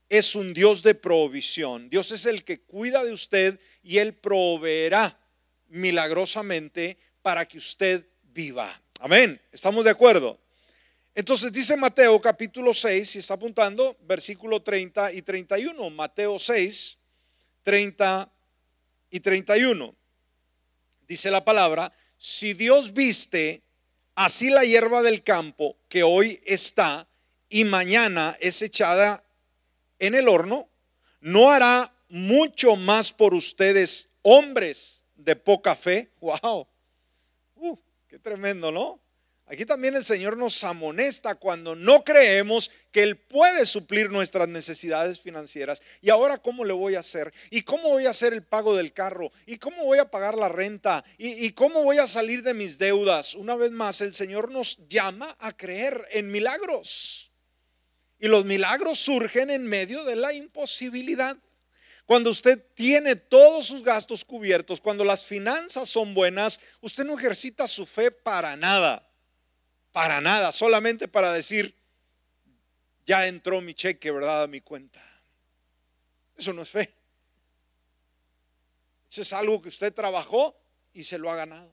es 0.10 0.36
un 0.36 0.54
Dios 0.54 0.84
de 0.84 0.94
provisión. 0.94 1.90
Dios 1.90 2.12
es 2.12 2.26
el 2.26 2.44
que 2.44 2.60
cuida 2.62 3.04
de 3.04 3.14
usted 3.14 3.60
y 3.82 3.98
Él 3.98 4.14
proveerá 4.14 5.18
milagrosamente 5.70 6.98
para 7.22 7.48
que 7.48 7.58
usted 7.58 8.06
viva. 8.24 8.82
Amén. 9.00 9.40
¿Estamos 9.52 9.86
de 9.86 9.92
acuerdo? 9.92 10.38
Entonces 11.16 11.52
dice 11.52 11.76
Mateo 11.78 12.22
capítulo 12.22 12.74
6, 12.74 13.10
si 13.10 13.20
está 13.20 13.36
apuntando, 13.36 13.98
versículo 14.02 14.62
30 14.62 15.14
y 15.14 15.22
31. 15.22 15.90
Mateo 15.90 16.38
6, 16.38 16.98
30 17.64 18.30
y 19.12 19.20
31. 19.20 19.96
Dice 21.08 21.32
la 21.32 21.44
palabra, 21.44 21.92
si 22.22 22.54
Dios 22.54 22.94
viste 22.94 23.64
así 24.14 24.52
la 24.52 24.64
hierba 24.64 25.02
del 25.02 25.24
campo 25.24 25.76
que 25.90 26.04
hoy 26.04 26.40
está 26.46 27.08
y 27.50 27.64
mañana 27.64 28.38
es 28.40 28.62
echada 28.62 29.24
en 29.98 30.14
el 30.14 30.28
horno, 30.28 30.70
no 31.20 31.50
hará 31.50 31.92
mucho 32.10 32.76
más 32.76 33.12
por 33.12 33.34
ustedes, 33.34 34.10
hombres 34.22 35.02
de 35.16 35.36
poca 35.36 35.76
fe. 35.76 36.12
¡Wow! 36.22 36.68
Uh, 37.56 37.78
¡Qué 38.08 38.20
tremendo, 38.20 38.72
¿no? 38.72 39.00
Aquí 39.52 39.66
también 39.66 39.98
el 39.98 40.06
Señor 40.06 40.38
nos 40.38 40.64
amonesta 40.64 41.36
cuando 41.36 41.76
no 41.76 42.06
creemos 42.06 42.72
que 42.90 43.04
Él 43.04 43.18
puede 43.18 43.66
suplir 43.66 44.10
nuestras 44.10 44.48
necesidades 44.48 45.20
financieras. 45.20 45.82
¿Y 46.00 46.10
ahora 46.10 46.38
cómo 46.38 46.64
le 46.64 46.72
voy 46.72 46.96
a 46.96 47.02
hacer? 47.02 47.34
¿Y 47.50 47.64
cómo 47.64 47.90
voy 47.90 48.06
a 48.06 48.12
hacer 48.12 48.32
el 48.32 48.44
pago 48.44 48.78
del 48.78 48.94
carro? 48.94 49.30
¿Y 49.46 49.58
cómo 49.58 49.84
voy 49.84 49.98
a 49.98 50.10
pagar 50.10 50.38
la 50.38 50.48
renta? 50.48 51.04
¿Y, 51.18 51.52
cómo 51.52 51.84
voy 51.84 51.98
a 51.98 52.08
salir 52.08 52.44
de 52.44 52.54
mis 52.54 52.78
deudas? 52.78 53.36
Una 53.36 53.58
vez 53.58 53.72
más, 53.72 54.00
el 54.00 54.14
Señor 54.14 54.52
nos 54.52 54.88
llama 54.88 55.36
a 55.38 55.52
creer 55.52 56.08
en 56.12 56.32
milagros. 56.32 57.34
Y 58.20 58.30
los 58.30 58.46
milagros 58.46 59.00
surgen 59.00 59.50
en 59.50 59.68
medio 59.68 60.06
de 60.06 60.16
la 60.16 60.32
imposibilidad. 60.32 61.36
Cuando 62.06 62.30
usted 62.30 62.64
tiene 62.74 63.18
todos 63.18 63.66
sus 63.66 63.84
gastos 63.84 64.24
cubiertos, 64.24 64.80
cuando 64.80 65.04
las 65.04 65.26
finanzas 65.26 65.90
son 65.90 66.14
buenas, 66.14 66.62
usted 66.80 67.04
no 67.04 67.20
ejercita 67.20 67.68
su 67.68 67.86
fe 67.86 68.12
para 68.12 68.56
nada 68.56 69.11
para 69.92 70.22
nada, 70.22 70.52
solamente 70.52 71.08
para 71.08 71.34
decir, 71.34 71.76
ya 73.06 73.28
entró 73.28 73.62
mi 73.62 73.74
cheque, 73.74 74.12
¿verdad? 74.12 74.44
A 74.44 74.48
mi 74.48 74.62
cuenta. 74.62 75.02
Eso 76.38 76.54
no 76.54 76.62
es 76.62 76.70
fe. 76.70 76.94
Eso 79.10 79.22
es 79.22 79.34
algo 79.34 79.62
que 79.62 79.70
usted 79.70 79.94
trabajó 79.94 80.56
y 80.94 81.04
se 81.04 81.18
lo 81.18 81.30
ha 81.30 81.36
ganado. 81.36 81.72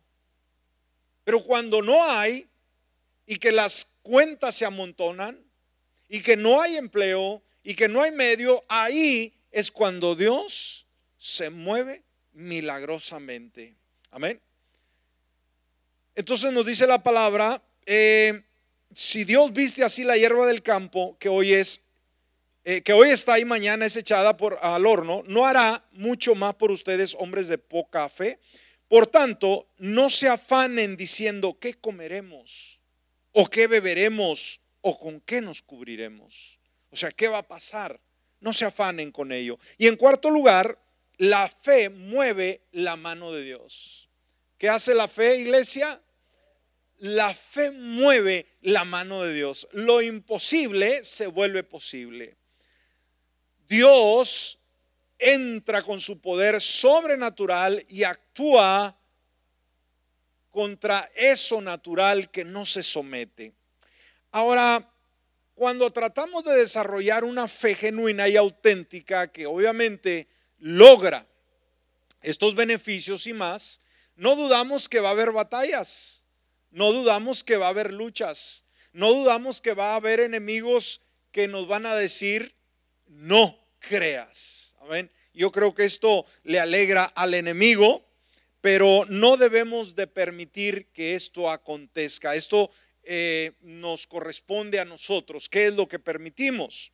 Pero 1.24 1.42
cuando 1.44 1.82
no 1.82 2.02
hay 2.04 2.48
y 3.26 3.36
que 3.36 3.52
las 3.52 3.98
cuentas 4.02 4.54
se 4.54 4.64
amontonan 4.64 5.38
y 6.08 6.22
que 6.22 6.36
no 6.36 6.60
hay 6.60 6.76
empleo 6.76 7.42
y 7.62 7.74
que 7.74 7.88
no 7.88 8.02
hay 8.02 8.10
medio, 8.10 8.64
ahí 8.68 9.34
es 9.52 9.70
cuando 9.70 10.14
Dios 10.14 10.86
se 11.18 11.50
mueve 11.50 12.02
milagrosamente. 12.32 13.76
Amén. 14.10 14.40
Entonces 16.14 16.52
nos 16.52 16.66
dice 16.66 16.86
la 16.86 17.02
palabra 17.02 17.62
eh, 17.90 18.42
si 18.92 19.24
Dios 19.24 19.50
viste 19.54 19.82
así 19.82 20.04
la 20.04 20.18
hierba 20.18 20.46
del 20.46 20.62
campo, 20.62 21.16
que 21.18 21.30
hoy 21.30 21.54
es, 21.54 21.84
eh, 22.64 22.82
que 22.82 22.92
hoy 22.92 23.08
está 23.08 23.38
y 23.38 23.46
mañana 23.46 23.86
es 23.86 23.96
echada 23.96 24.36
por, 24.36 24.58
al 24.60 24.84
horno, 24.84 25.22
no 25.26 25.46
hará 25.46 25.82
mucho 25.92 26.34
más 26.34 26.54
por 26.56 26.70
ustedes, 26.70 27.16
hombres 27.18 27.48
de 27.48 27.56
poca 27.56 28.06
fe. 28.10 28.40
Por 28.88 29.06
tanto, 29.06 29.68
no 29.78 30.10
se 30.10 30.28
afanen 30.28 30.98
diciendo 30.98 31.56
qué 31.58 31.72
comeremos, 31.72 32.78
o 33.32 33.48
qué 33.48 33.66
beberemos, 33.68 34.60
o 34.82 34.98
con 34.98 35.22
qué 35.22 35.40
nos 35.40 35.62
cubriremos. 35.62 36.58
O 36.90 36.96
sea, 36.96 37.10
¿qué 37.10 37.28
va 37.28 37.38
a 37.38 37.48
pasar? 37.48 37.98
No 38.40 38.52
se 38.52 38.66
afanen 38.66 39.12
con 39.12 39.32
ello. 39.32 39.58
Y 39.78 39.86
en 39.86 39.96
cuarto 39.96 40.28
lugar, 40.28 40.78
la 41.16 41.48
fe 41.48 41.88
mueve 41.88 42.60
la 42.70 42.96
mano 42.96 43.32
de 43.32 43.44
Dios. 43.44 44.10
¿Qué 44.58 44.68
hace 44.68 44.94
la 44.94 45.08
fe, 45.08 45.38
iglesia? 45.38 46.02
La 46.98 47.32
fe 47.32 47.70
mueve 47.70 48.46
la 48.62 48.84
mano 48.84 49.22
de 49.22 49.34
Dios. 49.34 49.68
Lo 49.72 50.02
imposible 50.02 51.04
se 51.04 51.26
vuelve 51.26 51.62
posible. 51.62 52.36
Dios 53.68 54.58
entra 55.18 55.82
con 55.82 56.00
su 56.00 56.20
poder 56.20 56.60
sobrenatural 56.60 57.84
y 57.88 58.04
actúa 58.04 58.96
contra 60.50 61.08
eso 61.14 61.60
natural 61.60 62.30
que 62.30 62.44
no 62.44 62.66
se 62.66 62.82
somete. 62.82 63.52
Ahora, 64.32 64.92
cuando 65.54 65.90
tratamos 65.90 66.44
de 66.44 66.54
desarrollar 66.54 67.24
una 67.24 67.48
fe 67.48 67.74
genuina 67.74 68.28
y 68.28 68.36
auténtica 68.36 69.28
que 69.28 69.46
obviamente 69.46 70.28
logra 70.58 71.26
estos 72.22 72.54
beneficios 72.54 73.26
y 73.26 73.32
más, 73.32 73.80
no 74.16 74.34
dudamos 74.34 74.88
que 74.88 75.00
va 75.00 75.08
a 75.08 75.12
haber 75.12 75.30
batallas 75.30 76.24
no 76.70 76.92
dudamos 76.92 77.44
que 77.44 77.56
va 77.56 77.66
a 77.66 77.70
haber 77.70 77.92
luchas. 77.92 78.64
No 78.92 79.12
dudamos 79.12 79.60
que 79.60 79.74
va 79.74 79.92
a 79.92 79.96
haber 79.96 80.20
enemigos 80.20 81.00
que 81.30 81.48
nos 81.48 81.68
van 81.68 81.86
a 81.86 81.94
decir, 81.94 82.54
no 83.06 83.58
creas. 83.78 84.76
Amén. 84.80 85.10
Yo 85.32 85.52
creo 85.52 85.74
que 85.74 85.84
esto 85.84 86.26
le 86.42 86.58
alegra 86.58 87.04
al 87.04 87.34
enemigo, 87.34 88.04
pero 88.60 89.04
no 89.08 89.36
debemos 89.36 89.94
de 89.94 90.06
permitir 90.06 90.86
que 90.92 91.14
esto 91.14 91.50
acontezca. 91.50 92.34
Esto 92.34 92.70
eh, 93.04 93.52
nos 93.60 94.06
corresponde 94.06 94.80
a 94.80 94.84
nosotros. 94.84 95.48
¿Qué 95.48 95.68
es 95.68 95.74
lo 95.74 95.88
que 95.88 95.98
permitimos? 95.98 96.92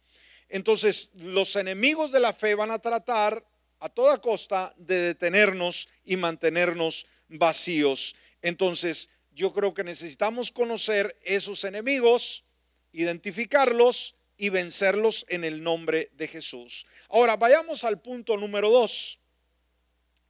Entonces, 0.49 1.11
los 1.17 1.57
enemigos 1.57 2.13
de 2.13 2.21
la 2.21 2.33
fe 2.33 2.55
van 2.55 2.71
a 2.71 2.79
tratar 2.79 3.45
a 3.81 3.89
toda 3.89 4.21
costa 4.21 4.75
de 4.77 4.99
detenernos 5.01 5.89
y 6.05 6.17
mantenernos 6.17 7.07
vacíos. 7.29 8.15
Entonces, 8.43 9.11
yo 9.35 9.53
creo 9.53 9.75
que 9.75 9.85
necesitamos 9.85 10.51
conocer 10.51 11.19
esos 11.25 11.65
enemigos, 11.65 12.45
identificarlos 12.93 14.15
y 14.37 14.49
vencerlos 14.49 15.27
en 15.29 15.45
el 15.45 15.63
nombre 15.63 16.11
de 16.15 16.29
Jesús. 16.29 16.87
Ahora, 17.09 17.37
vayamos 17.37 17.85
al 17.85 18.01
punto 18.01 18.37
número 18.37 18.71
dos. 18.71 19.19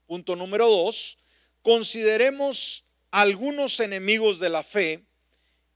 Punto 0.06 0.36
número 0.36 0.68
dos, 0.68 1.18
consideremos 1.62 2.84
algunos 3.10 3.80
enemigos 3.80 4.38
de 4.38 4.50
la 4.50 4.62
fe 4.62 5.04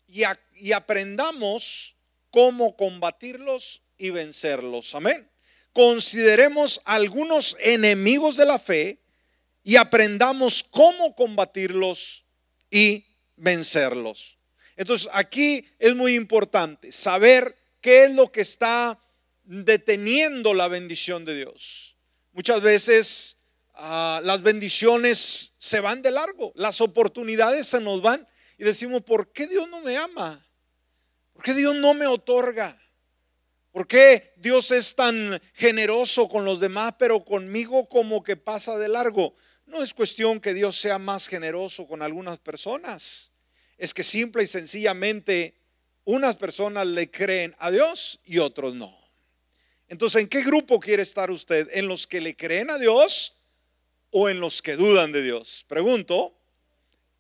y, 0.07 0.73
aprendamos 0.73 1.97
cómo 2.31 2.77
combatirlos 2.77 3.83
y 3.97 4.11
vencerlos. 4.11 4.95
Amén. 4.95 5.31
Consideremos 5.73 6.81
algunos 6.85 7.57
enemigos 7.61 8.37
de 8.37 8.47
la 8.47 8.59
fe 8.59 8.99
y 9.63 9.77
aprendamos 9.77 10.63
cómo 10.63 11.15
combatirlos 11.15 12.25
y 12.71 13.08
vencerlos. 13.39 14.39
Entonces 14.77 15.09
aquí 15.13 15.67
es 15.79 15.95
muy 15.95 16.15
importante 16.15 16.93
saber 16.93 17.57
qué 17.81 18.05
es 18.05 18.15
lo 18.15 18.31
que 18.31 18.43
está 18.43 18.99
deteniendo 19.45 20.55
la 20.55 20.69
bendición 20.69 21.25
de 21.25 21.37
Dios. 21.37 21.97
Muchas 22.33 22.61
veces 22.61 23.39
ah, 23.75 24.21
las 24.23 24.43
bendiciones 24.43 25.55
se 25.59 25.81
van 25.81 26.03
de 26.03 26.11
largo, 26.11 26.53
las 26.55 26.81
oportunidades 26.81 27.67
se 27.67 27.81
nos 27.81 28.03
van 28.03 28.27
y 28.59 28.65
decimos, 28.65 29.03
¿por 29.03 29.33
qué 29.33 29.47
Dios 29.47 29.69
no 29.69 29.81
me 29.81 29.97
ama? 29.97 30.45
¿Por 31.33 31.43
qué 31.43 31.55
Dios 31.55 31.75
no 31.77 31.95
me 31.95 32.07
otorga? 32.07 32.79
¿Por 33.71 33.87
qué 33.87 34.33
Dios 34.37 34.71
es 34.71 34.95
tan 34.97 35.41
generoso 35.55 36.29
con 36.29 36.45
los 36.45 36.59
demás, 36.59 36.95
pero 36.99 37.25
conmigo 37.25 37.89
como 37.89 38.23
que 38.23 38.37
pasa 38.37 38.77
de 38.77 38.89
largo? 38.89 39.35
No 39.69 39.83
es 39.83 39.93
cuestión 39.93 40.41
que 40.41 40.55
Dios 40.55 40.81
sea 40.81 40.99
más 40.99 41.29
generoso 41.29 41.87
con 41.87 42.03
algunas 42.03 42.39
personas. 42.39 43.31
Es 43.77 43.93
que 43.93 44.03
simple 44.03 44.43
y 44.43 44.47
sencillamente 44.47 45.55
unas 46.05 46.37
personas 46.37 46.87
le 46.87 47.11
creen 47.11 47.55
a 47.59 47.71
Dios 47.71 48.19
y 48.25 48.39
otros 48.39 48.75
no. 48.75 48.99
Entonces, 49.89 50.23
¿en 50.23 50.29
qué 50.29 50.43
grupo 50.43 50.81
quiere 50.81 51.03
estar 51.03 51.31
usted? 51.31 51.69
¿En 51.73 51.87
los 51.87 52.07
que 52.07 52.21
le 52.21 52.35
creen 52.35 52.71
a 52.71 52.79
Dios 52.79 53.35
o 54.11 54.31
en 54.31 54.41
los 54.41 54.63
que 54.63 54.77
dudan 54.77 55.13
de 55.13 55.23
Dios? 55.23 55.67
Pregunto, 55.69 56.35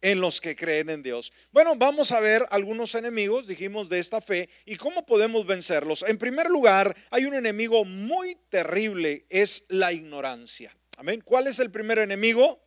en 0.00 0.20
los 0.20 0.40
que 0.40 0.56
creen 0.56 0.88
en 0.88 1.02
Dios. 1.02 1.32
Bueno, 1.52 1.76
vamos 1.76 2.12
a 2.12 2.20
ver 2.20 2.46
algunos 2.50 2.94
enemigos, 2.94 3.46
dijimos, 3.46 3.90
de 3.90 3.98
esta 3.98 4.22
fe 4.22 4.48
y 4.64 4.76
cómo 4.76 5.04
podemos 5.04 5.46
vencerlos. 5.46 6.02
En 6.02 6.16
primer 6.16 6.48
lugar, 6.48 6.96
hay 7.10 7.26
un 7.26 7.34
enemigo 7.34 7.84
muy 7.84 8.36
terrible, 8.48 9.26
es 9.28 9.66
la 9.68 9.92
ignorancia. 9.92 10.74
Amén. 10.98 11.22
¿Cuál 11.24 11.46
es 11.46 11.60
el 11.60 11.70
primer 11.70 12.00
enemigo? 12.00 12.60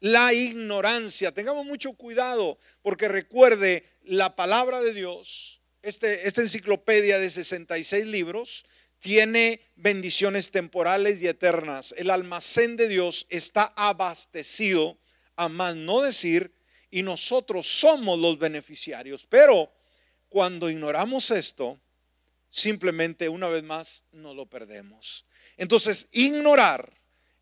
La 0.00 0.32
ignorancia. 0.32 1.32
Tengamos 1.32 1.66
mucho 1.66 1.92
cuidado 1.92 2.58
porque 2.80 3.08
recuerde 3.08 3.84
la 4.04 4.34
palabra 4.36 4.80
de 4.80 4.94
Dios, 4.94 5.60
este, 5.82 6.26
esta 6.26 6.40
enciclopedia 6.40 7.18
de 7.18 7.28
66 7.28 8.06
libros, 8.06 8.64
tiene 9.00 9.60
bendiciones 9.76 10.50
temporales 10.50 11.20
y 11.20 11.28
eternas. 11.28 11.94
El 11.98 12.08
almacén 12.08 12.78
de 12.78 12.88
Dios 12.88 13.26
está 13.28 13.70
abastecido, 13.76 14.98
a 15.36 15.50
más 15.50 15.76
no 15.76 16.00
decir, 16.00 16.54
y 16.90 17.02
nosotros 17.02 17.66
somos 17.66 18.18
los 18.18 18.38
beneficiarios. 18.38 19.26
Pero 19.28 19.70
cuando 20.30 20.70
ignoramos 20.70 21.30
esto, 21.30 21.78
simplemente 22.48 23.28
una 23.28 23.48
vez 23.48 23.62
más 23.62 24.04
no 24.10 24.32
lo 24.32 24.46
perdemos. 24.46 25.26
Entonces, 25.58 26.08
ignorar 26.12 26.97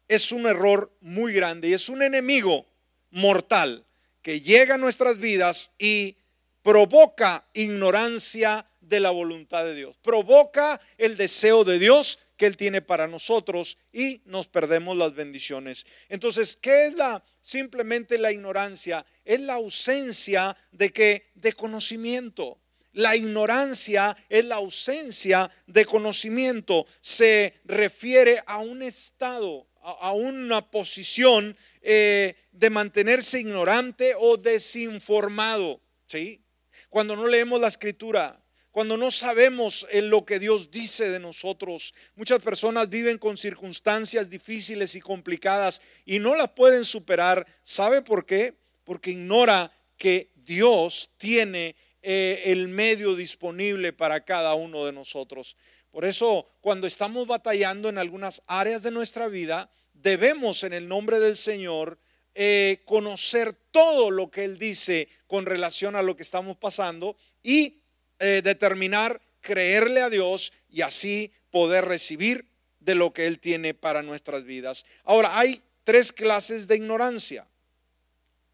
es 0.09 0.33
un 0.33 0.47
error 0.47 0.93
muy 1.01 1.33
grande 1.33 1.69
y 1.69 1.75
es 1.75 1.89
un 1.89 2.03
enemigo 2.03 2.67
mortal 3.11 3.85
que 4.23 4.41
llega 4.41 4.75
a 4.75 4.79
nuestras 4.79 5.19
vidas 5.19 5.73
y 5.79 6.17
provoca 6.63 7.47
ignorancia 7.55 8.67
de 8.81 9.01
la 9.01 9.11
voluntad 9.11 9.65
de 9.65 9.75
Dios, 9.75 9.97
provoca 10.03 10.81
el 10.99 11.17
deseo 11.17 11.65
de 11.65 11.79
Dios 11.79 12.21
que 12.37 12.47
Él 12.47 12.57
tiene 12.57 12.83
para 12.83 13.07
nosotros 13.07 13.79
y 13.93 14.21
nos 14.25 14.47
perdemos 14.47 14.97
las 14.97 15.15
bendiciones. 15.15 15.87
Entonces, 16.09 16.57
¿qué 16.57 16.87
es 16.87 16.95
la 16.95 17.25
simplemente 17.41 18.19
la 18.19 18.33
ignorancia? 18.33 19.05
Es 19.25 19.41
la 19.41 19.55
ausencia 19.55 20.57
de 20.73 20.93
que 20.93 21.31
de 21.35 21.53
conocimiento. 21.53 22.59
La 22.93 23.15
ignorancia 23.15 24.17
es 24.29 24.45
la 24.45 24.57
ausencia 24.57 25.51
de 25.67 25.85
conocimiento. 25.85 26.87
Se 27.01 27.55
refiere 27.65 28.43
a 28.47 28.59
un 28.59 28.83
estado, 28.83 29.67
a, 29.87 30.12
una 30.12 30.69
posición 30.69 31.57
eh, 31.81 32.35
de 32.50 32.71
mantenerse 32.71 33.38
ignorante 33.40 34.14
o 34.19 34.37
desinformado. 34.37 35.81
¿sí? 36.07 36.43
Cuando 36.90 37.14
no 37.14 37.28
leemos 37.28 37.61
la 37.61 37.69
escritura, 37.69 38.43
cuando 38.73 38.97
no 38.97 39.11
sabemos 39.11 39.87
en 39.90 40.11
lo 40.11 40.25
que 40.25 40.38
Dios 40.38 40.71
dice 40.71 41.09
de 41.09 41.21
nosotros. 41.21 41.95
Muchas 42.14 42.43
personas 42.43 42.90
viven 42.90 43.16
con 43.16 43.38
circunstancias 43.38 44.28
difíciles 44.28 44.95
y 44.97 45.00
complicadas 45.00 45.81
y 46.05 46.19
no 46.19 46.35
las 46.35 46.50
pueden 46.50 46.85
superar. 46.85 47.47
¿Sabe 47.62 48.02
por 48.02 48.26
qué? 48.26 48.55
Porque 48.85 49.12
ignora 49.12 49.73
que 49.97 50.31
Dios 50.35 51.11
tiene 51.16 51.75
eh, 52.02 52.43
el 52.47 52.69
medio 52.69 53.14
disponible 53.14 53.93
para 53.93 54.25
cada 54.25 54.55
uno 54.55 54.85
de 54.85 54.93
nosotros. 54.93 55.57
Por 55.90 56.05
eso, 56.05 56.47
cuando 56.61 56.87
estamos 56.87 57.26
batallando 57.26 57.88
en 57.88 57.97
algunas 57.97 58.43
áreas 58.47 58.83
de 58.83 58.90
nuestra 58.90 59.28
vida, 59.28 59.71
debemos 60.07 60.63
en 60.63 60.73
el 60.73 60.87
nombre 60.87 61.19
del 61.19 61.37
Señor 61.37 61.99
eh, 62.37 62.83
conocer 62.85 63.55
todo 63.73 64.13
lo 64.13 64.31
que 64.31 64.45
Él 64.45 64.57
dice 64.57 65.09
con 65.27 65.47
relación 65.47 65.97
a 65.97 66.03
lo 66.03 66.17
que 66.17 66.23
estamos 66.23 66.57
pasando 66.57 67.17
y 67.43 67.81
eh, 68.21 68.41
determinar 68.45 69.21
creerle 69.41 70.03
a 70.03 70.09
Dios 70.09 70.53
y 70.71 70.83
así 70.83 71.33
poder 71.51 71.87
recibir 71.87 72.47
de 72.79 72.95
lo 72.95 73.13
que 73.13 73.27
Él 73.27 73.41
tiene 73.41 73.75
para 73.75 74.05
nuestras 74.05 74.45
vidas. 74.45 74.87
Ahora, 75.03 75.37
hay 75.41 75.61
tres 75.83 76.13
clases 76.13 76.69
de 76.69 76.77
ignorancia. 76.77 77.45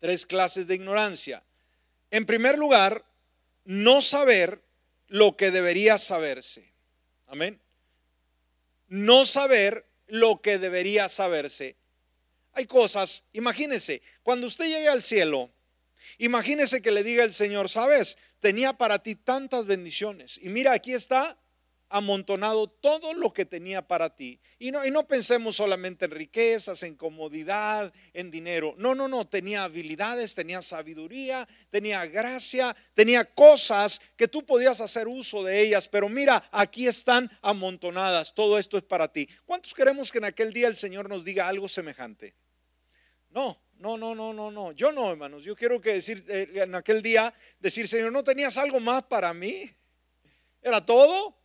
Tres 0.00 0.24
clases 0.24 0.66
de 0.66 0.76
ignorancia. 0.76 1.42
En 2.10 2.24
primer 2.24 2.56
lugar, 2.56 3.04
no 3.66 4.00
saber 4.00 4.58
lo 5.08 5.36
que 5.36 5.50
debería 5.50 5.98
saberse. 5.98 6.64
Amén. 7.26 7.60
No 8.88 9.26
saber 9.26 9.84
lo 10.06 10.40
que 10.40 10.58
debería 10.58 11.08
saberse. 11.08 11.76
Hay 12.52 12.66
cosas, 12.66 13.24
imagínese, 13.32 14.02
cuando 14.22 14.46
usted 14.46 14.66
llegue 14.66 14.88
al 14.88 15.02
cielo, 15.02 15.50
imagínese 16.18 16.82
que 16.82 16.90
le 16.90 17.02
diga 17.02 17.24
el 17.24 17.32
Señor, 17.32 17.68
sabes, 17.68 18.18
tenía 18.40 18.74
para 18.74 19.02
ti 19.02 19.14
tantas 19.14 19.66
bendiciones. 19.66 20.38
Y 20.42 20.48
mira, 20.48 20.72
aquí 20.72 20.92
está 20.92 21.38
amontonado 21.92 22.68
todo 22.68 23.12
lo 23.12 23.32
que 23.32 23.44
tenía 23.44 23.86
para 23.86 24.16
ti. 24.16 24.40
Y 24.58 24.70
no, 24.70 24.84
y 24.84 24.90
no 24.90 25.06
pensemos 25.06 25.56
solamente 25.56 26.06
en 26.06 26.10
riquezas, 26.10 26.82
en 26.82 26.96
comodidad, 26.96 27.92
en 28.14 28.30
dinero. 28.30 28.74
No, 28.78 28.94
no, 28.94 29.08
no, 29.08 29.26
tenía 29.26 29.64
habilidades, 29.64 30.34
tenía 30.34 30.62
sabiduría, 30.62 31.46
tenía 31.70 32.04
gracia, 32.06 32.74
tenía 32.94 33.24
cosas 33.26 34.00
que 34.16 34.26
tú 34.26 34.44
podías 34.44 34.80
hacer 34.80 35.06
uso 35.06 35.44
de 35.44 35.60
ellas. 35.60 35.86
Pero 35.86 36.08
mira, 36.08 36.48
aquí 36.50 36.86
están 36.86 37.30
amontonadas. 37.42 38.34
Todo 38.34 38.58
esto 38.58 38.78
es 38.78 38.84
para 38.84 39.12
ti. 39.12 39.28
¿Cuántos 39.44 39.74
queremos 39.74 40.10
que 40.10 40.18
en 40.18 40.24
aquel 40.24 40.52
día 40.52 40.68
el 40.68 40.76
Señor 40.76 41.08
nos 41.10 41.24
diga 41.24 41.46
algo 41.46 41.68
semejante? 41.68 42.34
No, 43.28 43.62
no, 43.74 43.98
no, 43.98 44.14
no, 44.14 44.32
no, 44.32 44.50
no. 44.50 44.72
Yo 44.72 44.92
no, 44.92 45.10
hermanos. 45.10 45.44
Yo 45.44 45.54
quiero 45.54 45.80
que 45.80 45.94
decir 45.94 46.24
eh, 46.28 46.48
en 46.54 46.74
aquel 46.74 47.02
día, 47.02 47.34
decir, 47.60 47.86
Señor, 47.86 48.12
¿no 48.12 48.24
tenías 48.24 48.56
algo 48.56 48.80
más 48.80 49.02
para 49.02 49.34
mí? 49.34 49.70
¿Era 50.62 50.84
todo? 50.86 51.41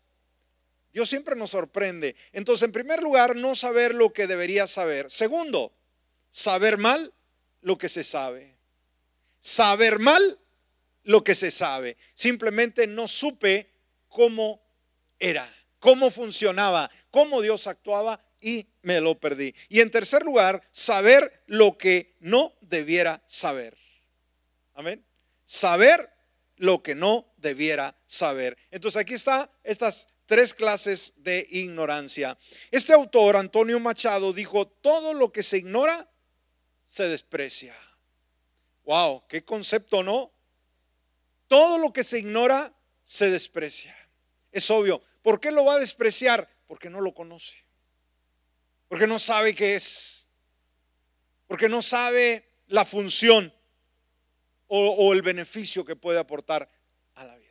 Dios 0.97 1.09
siempre 1.09 1.35
nos 1.35 1.51
sorprende. 1.51 2.15
Entonces, 2.31 2.65
en 2.65 2.71
primer 2.71 3.03
lugar, 3.03 3.35
no 3.35 3.53
saber 3.53 3.93
lo 3.93 4.13
que 4.13 4.25
debería 4.25 4.65
saber. 4.65 5.11
Segundo, 5.11 5.71
saber 6.31 6.79
mal 6.79 7.13
lo 7.61 7.77
que 7.77 7.87
se 7.87 8.03
sabe. 8.03 8.57
Saber 9.39 9.99
mal 9.99 10.39
lo 11.03 11.23
que 11.23 11.35
se 11.35 11.51
sabe. 11.51 11.97
Simplemente 12.15 12.87
no 12.87 13.07
supe 13.07 13.69
cómo 14.07 14.59
era, 15.19 15.47
cómo 15.77 16.09
funcionaba, 16.09 16.89
cómo 17.11 17.43
Dios 17.43 17.67
actuaba 17.67 18.19
y 18.41 18.65
me 18.81 18.99
lo 18.99 19.19
perdí. 19.19 19.53
Y 19.69 19.81
en 19.81 19.91
tercer 19.91 20.23
lugar, 20.23 20.63
saber 20.71 21.43
lo 21.45 21.77
que 21.77 22.15
no 22.21 22.55
debiera 22.61 23.21
saber. 23.27 23.77
Amén. 24.73 25.05
Saber 25.45 26.09
lo 26.55 26.81
que 26.81 26.95
no 26.95 27.31
debiera 27.37 27.95
saber. 28.07 28.57
Entonces 28.71 28.99
aquí 28.99 29.13
está 29.13 29.51
estas 29.63 30.07
tres 30.27 30.53
clases 30.53 31.23
de 31.23 31.47
ignorancia. 31.49 32.37
Este 32.69 32.93
autor, 32.93 33.35
Antonio 33.35 33.79
Machado, 33.79 34.31
dijo, 34.31 34.67
todo 34.67 35.15
lo 35.15 35.31
que 35.31 35.41
se 35.41 35.57
ignora 35.57 36.07
se 36.87 37.09
desprecia. 37.09 37.75
Wow, 38.85 39.27
qué 39.27 39.43
concepto, 39.43 40.03
¿no? 40.03 40.31
Todo 41.47 41.79
lo 41.79 41.91
que 41.91 42.03
se 42.03 42.19
ignora 42.19 42.71
se 43.03 43.31
desprecia. 43.31 43.97
Es 44.51 44.69
obvio. 44.69 45.01
¿Por 45.23 45.39
qué 45.39 45.49
lo 45.51 45.65
va 45.65 45.73
a 45.73 45.79
despreciar? 45.79 46.47
Porque 46.67 46.91
no 46.91 47.01
lo 47.01 47.15
conoce 47.15 47.67
porque 48.87 49.07
no 49.07 49.19
sabe 49.19 49.53
qué 49.53 49.75
es, 49.75 50.27
porque 51.47 51.69
no 51.69 51.81
sabe 51.81 52.45
la 52.67 52.85
función 52.85 53.53
o, 54.67 55.13
el 55.13 55.21
beneficio 55.21 55.85
que 55.85 55.95
puede 55.95 56.19
aportar 56.19 56.69
a 57.15 57.25
la 57.25 57.37
vida. 57.37 57.47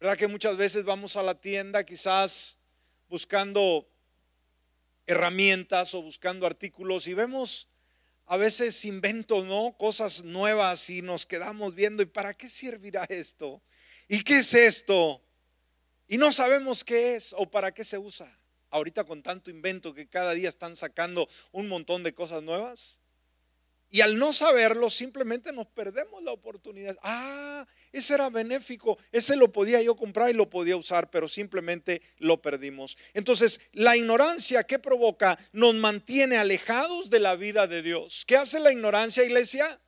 ¿Verdad 0.00 0.16
que 0.16 0.28
muchas 0.28 0.56
veces 0.56 0.84
vamos 0.84 1.16
a 1.16 1.22
la 1.24 1.40
tienda 1.40 1.84
quizás 1.84 2.60
buscando 3.08 3.88
herramientas 5.06 5.92
o 5.94 6.02
buscando 6.02 6.46
artículos 6.46 7.08
y 7.08 7.14
vemos 7.14 7.68
a 8.26 8.36
veces 8.36 8.84
inventos, 8.84 9.44
¿no? 9.44 9.74
Cosas 9.76 10.22
nuevas 10.22 10.88
y 10.90 11.02
nos 11.02 11.26
quedamos 11.26 11.74
viendo, 11.74 12.02
¿y 12.02 12.06
para 12.06 12.34
qué 12.34 12.48
servirá 12.48 13.04
esto? 13.08 13.60
¿Y 14.06 14.22
qué 14.22 14.38
es 14.38 14.54
esto? 14.54 15.20
Y 16.06 16.16
no 16.16 16.30
sabemos 16.30 16.84
qué 16.84 17.16
es 17.16 17.34
o 17.36 17.50
para 17.50 17.72
qué 17.72 17.82
se 17.82 17.98
usa 17.98 18.32
ahorita 18.70 19.04
con 19.04 19.22
tanto 19.22 19.50
invento 19.50 19.94
que 19.94 20.08
cada 20.08 20.32
día 20.32 20.48
están 20.48 20.76
sacando 20.76 21.28
un 21.52 21.68
montón 21.68 22.02
de 22.02 22.14
cosas 22.14 22.42
nuevas. 22.42 23.00
Y 23.90 24.02
al 24.02 24.18
no 24.18 24.32
saberlo, 24.32 24.90
simplemente 24.90 25.52
nos 25.52 25.66
perdemos 25.66 26.22
la 26.22 26.32
oportunidad. 26.32 26.96
Ah, 27.02 27.66
ese 27.92 28.14
era 28.14 28.28
benéfico, 28.28 28.98
ese 29.12 29.36
lo 29.36 29.50
podía 29.50 29.80
yo 29.80 29.96
comprar 29.96 30.28
y 30.30 30.34
lo 30.34 30.50
podía 30.50 30.76
usar, 30.76 31.10
pero 31.10 31.28
simplemente 31.28 32.02
lo 32.18 32.42
perdimos. 32.42 32.98
Entonces, 33.14 33.60
la 33.72 33.96
ignorancia 33.96 34.64
que 34.64 34.78
provoca 34.78 35.38
nos 35.52 35.74
mantiene 35.74 36.36
alejados 36.36 37.08
de 37.08 37.20
la 37.20 37.36
vida 37.36 37.66
de 37.66 37.82
Dios. 37.82 38.24
¿Qué 38.26 38.36
hace 38.36 38.60
la 38.60 38.72
ignorancia, 38.72 39.24
iglesia? 39.24 39.80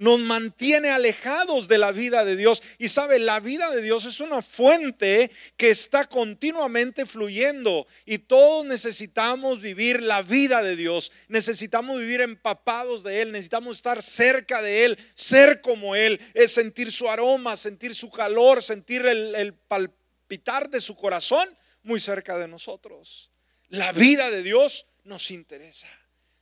Nos 0.00 0.18
mantiene 0.18 0.88
alejados 0.88 1.68
de 1.68 1.76
la 1.76 1.92
vida 1.92 2.24
de 2.24 2.34
Dios. 2.34 2.62
Y 2.78 2.88
sabe, 2.88 3.18
la 3.18 3.38
vida 3.38 3.70
de 3.70 3.82
Dios 3.82 4.06
es 4.06 4.20
una 4.20 4.40
fuente 4.40 5.30
que 5.58 5.68
está 5.68 6.06
continuamente 6.06 7.04
fluyendo 7.04 7.86
y 8.06 8.16
todos 8.16 8.64
necesitamos 8.64 9.60
vivir 9.60 10.02
la 10.02 10.22
vida 10.22 10.62
de 10.62 10.74
Dios. 10.74 11.12
Necesitamos 11.28 12.00
vivir 12.00 12.22
empapados 12.22 13.02
de 13.04 13.20
Él, 13.20 13.30
necesitamos 13.30 13.76
estar 13.76 14.02
cerca 14.02 14.62
de 14.62 14.86
Él, 14.86 14.98
ser 15.14 15.60
como 15.60 15.94
Él, 15.94 16.18
es 16.32 16.50
sentir 16.52 16.90
su 16.90 17.10
aroma, 17.10 17.58
sentir 17.58 17.94
su 17.94 18.10
calor, 18.10 18.62
sentir 18.62 19.04
el, 19.04 19.34
el 19.34 19.52
palpitar 19.52 20.70
de 20.70 20.80
su 20.80 20.96
corazón 20.96 21.46
muy 21.82 22.00
cerca 22.00 22.38
de 22.38 22.48
nosotros. 22.48 23.30
La 23.68 23.92
vida 23.92 24.30
de 24.30 24.42
Dios 24.42 24.86
nos 25.04 25.30
interesa. 25.30 25.88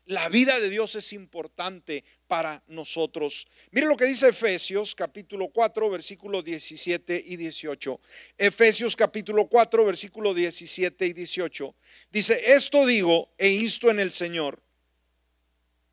La 0.08 0.30
vida 0.30 0.58
de 0.58 0.70
Dios 0.70 0.94
es 0.94 1.12
importante 1.12 2.02
para 2.28 2.62
nosotros. 2.66 3.46
Mire 3.72 3.86
lo 3.86 3.94
que 3.94 4.06
dice 4.06 4.28
Efesios 4.28 4.94
capítulo 4.94 5.48
4, 5.48 5.90
versículos 5.90 6.42
17 6.44 7.24
y 7.26 7.36
18. 7.36 8.00
Efesios 8.38 8.96
capítulo 8.96 9.48
4, 9.48 9.84
versículo 9.84 10.32
17 10.32 11.08
y 11.08 11.12
18. 11.12 11.74
Dice, 12.10 12.42
esto 12.54 12.86
digo 12.86 13.28
e 13.36 13.50
insto 13.50 13.90
en 13.90 14.00
el 14.00 14.10
Señor, 14.10 14.62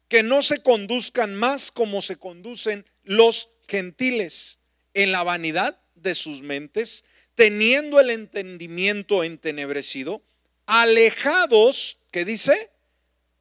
que 0.07 0.23
no 0.23 0.41
se 0.41 0.63
conduzcan 0.63 1.35
más 1.35 1.69
como 1.69 2.01
se 2.01 2.15
conducen 2.15 2.85
los 3.03 3.49
gentiles 3.67 4.59
en 4.93 5.11
la 5.11 5.23
vanidad 5.23 5.77
de 5.95 6.15
sus 6.15 6.41
mentes, 6.41 7.03
teniendo 7.33 7.99
el 7.99 8.11
entendimiento 8.11 9.25
entenebrecido, 9.25 10.23
alejados, 10.67 11.97
¿qué 12.11 12.23
dice? 12.23 12.71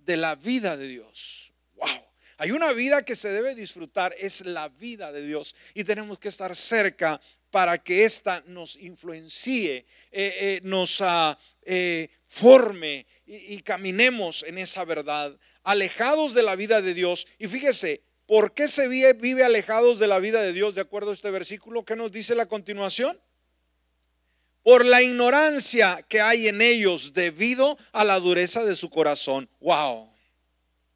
De 0.04 0.16
la 0.16 0.34
vida 0.34 0.76
de 0.76 0.88
Dios. 0.88 1.52
Wow. 1.74 2.04
Hay 2.38 2.50
una 2.50 2.72
vida 2.72 3.04
que 3.04 3.16
se 3.16 3.30
debe 3.30 3.54
disfrutar, 3.54 4.14
es 4.18 4.44
la 4.44 4.68
vida 4.68 5.12
de 5.12 5.24
Dios. 5.26 5.54
Y 5.72 5.84
tenemos 5.84 6.18
que 6.18 6.28
estar 6.28 6.54
cerca 6.56 7.20
para 7.50 7.78
que 7.78 8.04
ésta 8.04 8.42
nos 8.48 8.74
influencie, 8.76 9.76
eh, 9.76 9.86
eh, 10.10 10.60
nos 10.64 11.00
ah, 11.00 11.38
eh, 11.62 12.08
forme 12.26 13.06
y, 13.26 13.62
caminemos 13.62 14.42
en 14.42 14.58
esa 14.58 14.84
verdad, 14.84 15.38
alejados 15.62 16.34
de 16.34 16.42
la 16.42 16.56
vida 16.56 16.82
de 16.82 16.94
Dios. 16.94 17.28
Y 17.38 17.46
fíjese, 17.46 18.02
¿por 18.26 18.54
qué 18.54 18.66
se 18.66 18.88
vive, 18.88 19.12
vive 19.12 19.44
alejados 19.44 20.00
de 20.00 20.08
la 20.08 20.18
vida 20.18 20.42
de 20.42 20.52
Dios 20.52 20.74
de 20.74 20.80
acuerdo 20.80 21.12
a 21.12 21.14
este 21.14 21.30
versículo? 21.30 21.84
¿Qué 21.84 21.94
nos 21.94 22.10
dice 22.10 22.34
la 22.34 22.46
continuación? 22.46 23.20
Por 24.64 24.86
la 24.86 25.02
ignorancia 25.02 26.02
que 26.08 26.22
hay 26.22 26.48
en 26.48 26.62
ellos 26.62 27.12
debido 27.12 27.78
a 27.92 28.02
la 28.02 28.18
dureza 28.18 28.64
de 28.64 28.74
su 28.76 28.88
corazón. 28.88 29.46
¡Wow! 29.60 30.10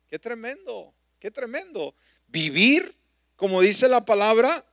¡Qué 0.09 0.19
tremendo! 0.19 0.95
¡Qué 1.21 1.31
tremendo! 1.31 1.95
Vivir, 2.29 2.97
como 3.37 3.61
dice 3.61 3.87
la 3.89 4.07
palabra, 4.07 4.65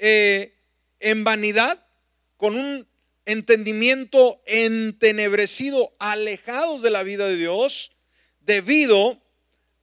eh, 0.00 0.52
en 0.98 1.22
vanidad, 1.22 1.78
con 2.36 2.56
un 2.56 2.88
entendimiento 3.24 4.42
entenebrecido, 4.46 5.92
alejados 6.00 6.82
de 6.82 6.90
la 6.90 7.04
vida 7.04 7.28
de 7.28 7.36
Dios, 7.36 7.92
debido 8.40 9.22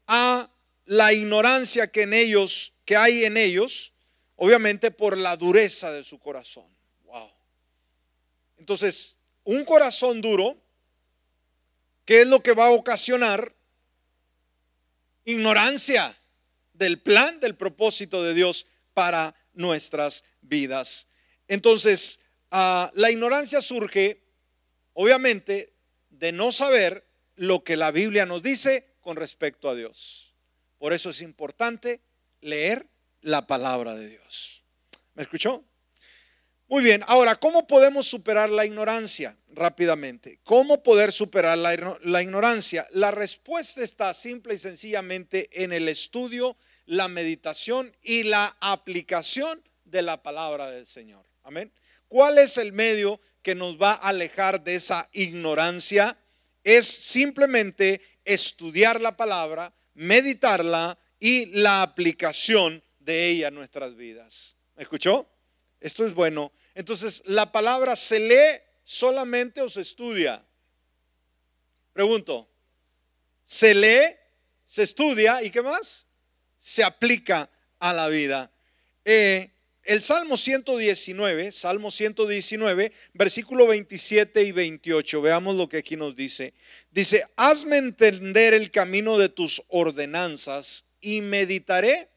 a 0.08 0.50
la 0.84 1.14
ignorancia 1.14 1.88
que 1.88 2.02
en 2.02 2.14
ellos, 2.14 2.74
que 2.84 2.98
hay 2.98 3.24
en 3.24 3.38
ellos, 3.38 3.94
obviamente 4.36 4.92
por 4.92 5.16
la 5.16 5.38
dureza 5.38 5.94
de 5.94 6.04
su 6.04 6.20
corazón. 6.20 6.81
Entonces, 8.72 9.18
un 9.44 9.66
corazón 9.66 10.22
duro, 10.22 10.56
¿qué 12.06 12.22
es 12.22 12.28
lo 12.28 12.42
que 12.42 12.54
va 12.54 12.68
a 12.68 12.72
ocasionar? 12.72 13.54
Ignorancia 15.26 16.18
del 16.72 16.98
plan, 16.98 17.42
del 17.42 17.56
propósito 17.56 18.24
de 18.24 18.34
Dios 18.34 18.68
para 18.94 19.36
nuestras 19.52 20.24
vidas. 20.40 21.08
Entonces, 21.50 22.22
ah, 22.50 22.90
la 22.96 23.12
ignorancia 23.12 23.60
surge, 23.60 24.24
obviamente, 24.94 25.74
de 26.10 26.32
no 26.32 26.54
saber 26.54 27.06
lo 27.36 27.66
que 27.66 27.76
la 27.76 27.92
Biblia 27.92 28.26
nos 28.26 28.42
dice 28.42 28.88
con 29.02 29.18
respecto 29.18 29.68
a 29.68 29.76
Dios. 29.76 30.34
Por 30.78 30.94
eso 30.94 31.10
es 31.10 31.20
importante 31.20 32.00
leer 32.40 32.88
la 33.20 33.48
palabra 33.48 33.96
de 33.96 34.08
Dios. 34.08 34.64
¿Me 35.16 35.24
escuchó? 35.24 35.62
Muy 36.72 36.86
bien, 36.86 37.04
ahora, 37.08 37.36
¿cómo 37.36 37.68
podemos 37.68 38.08
superar 38.08 38.50
la 38.50 38.66
ignorancia? 38.66 39.38
Rápidamente, 39.50 40.40
¿cómo 40.46 40.82
poder 40.82 41.12
superar 41.12 41.58
la, 41.58 42.22
ignorancia? 42.24 42.88
La 42.92 43.12
respuesta 43.12 43.84
está 43.84 44.14
simple 44.14 44.54
y 44.54 44.58
sencillamente 44.58 45.50
en 45.52 45.74
el 45.74 45.90
estudio, 45.90 46.56
la 46.86 47.10
meditación 47.10 47.94
y 48.02 48.24
la 48.24 48.56
aplicación 48.62 49.62
de 49.84 50.02
la 50.02 50.24
palabra 50.24 50.72
del 50.72 50.88
Señor. 50.88 51.26
Amén. 51.44 51.74
¿Cuál 52.08 52.38
es 52.38 52.58
el 52.58 52.72
medio 52.72 53.20
que 53.42 53.54
nos 53.54 53.76
va 53.76 53.92
a 53.92 54.08
alejar 54.08 54.64
de 54.64 54.76
esa 54.76 55.10
ignorancia? 55.12 56.18
Es 56.64 56.88
simplemente 56.88 58.00
estudiar 58.24 59.02
la 59.02 59.18
palabra, 59.18 59.74
meditarla 59.94 60.98
y 61.20 61.48
la 61.48 61.82
aplicación 61.82 62.82
de 62.98 63.28
ella 63.28 63.50
en 63.50 63.56
nuestras 63.56 63.94
vidas. 63.98 64.56
¿Me 64.78 64.84
escuchó? 64.84 65.28
Esto 65.82 66.06
es 66.06 66.14
bueno 66.14 66.54
entonces, 66.76 67.22
¿la 67.26 67.52
palabra 67.52 67.96
se 67.96 68.20
lee 68.20 68.62
solamente 68.84 69.62
o 69.62 69.70
se 69.70 69.82
estudia? 69.82 70.44
Pregunto, 71.94 72.50
¿se 73.46 73.74
lee, 73.76 74.16
se 74.66 74.84
estudia 74.84 75.44
y 75.44 75.52
qué 75.52 75.62
más? 75.62 76.08
Se 76.58 76.84
aplica 76.84 77.50
a 77.80 77.94
la 77.94 78.08
vida. 78.08 78.52
Eh, 79.04 79.52
el 79.84 80.02
Salmo 80.04 80.38
119, 80.38 81.52
Salmo 81.52 81.90
119, 81.90 82.92
versículo 83.14 83.66
27 83.68 84.44
y 84.44 84.52
28, 84.52 85.22
veamos 85.22 85.56
lo 85.56 85.68
que 85.68 85.78
aquí 85.78 85.98
nos 85.98 86.16
dice. 86.16 86.54
Dice, 86.92 87.26
hazme 87.36 87.78
entender 87.78 88.54
el 88.54 88.70
camino 88.70 89.18
de 89.18 89.30
tus 89.30 89.64
ordenanzas 89.70 90.86
y 91.02 91.22
meditaré 91.22 92.10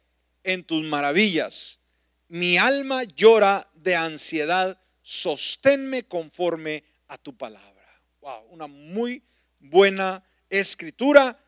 en 0.43 0.63
tus 0.63 0.85
maravillas. 0.85 1.81
Mi 2.29 2.59
alma 2.59 3.03
llora 3.05 3.67
de 3.85 3.95
ansiedad, 3.95 4.81
sosténme 5.03 6.05
conforme 6.05 6.83
a 7.09 7.19
tu 7.19 7.37
palabra. 7.37 8.03
Wow, 8.21 8.47
una 8.51 8.67
muy 8.67 9.23
buena 9.61 10.25
escritura 10.49 11.39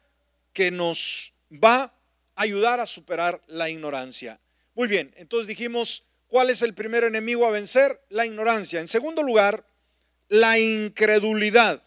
que 0.53 0.71
nos 0.71 1.33
va 1.53 1.83
a 1.85 1.95
ayudar 2.37 2.79
a 2.79 2.87
superar 2.87 3.43
la 3.47 3.69
ignorancia. 3.71 4.39
Muy 4.75 4.87
bien, 4.87 5.13
entonces 5.17 5.49
dijimos, 5.49 6.05
¿cuál 6.27 6.51
es 6.51 6.61
el 6.61 6.75
primer 6.75 7.05
enemigo 7.05 7.47
a 7.47 7.51
vencer? 7.51 7.99
La 8.11 8.27
ignorancia. 8.27 8.81
En 8.81 8.89
segundo 8.89 9.23
lugar, 9.23 9.67
la 10.29 10.59
incredulidad. 10.59 11.83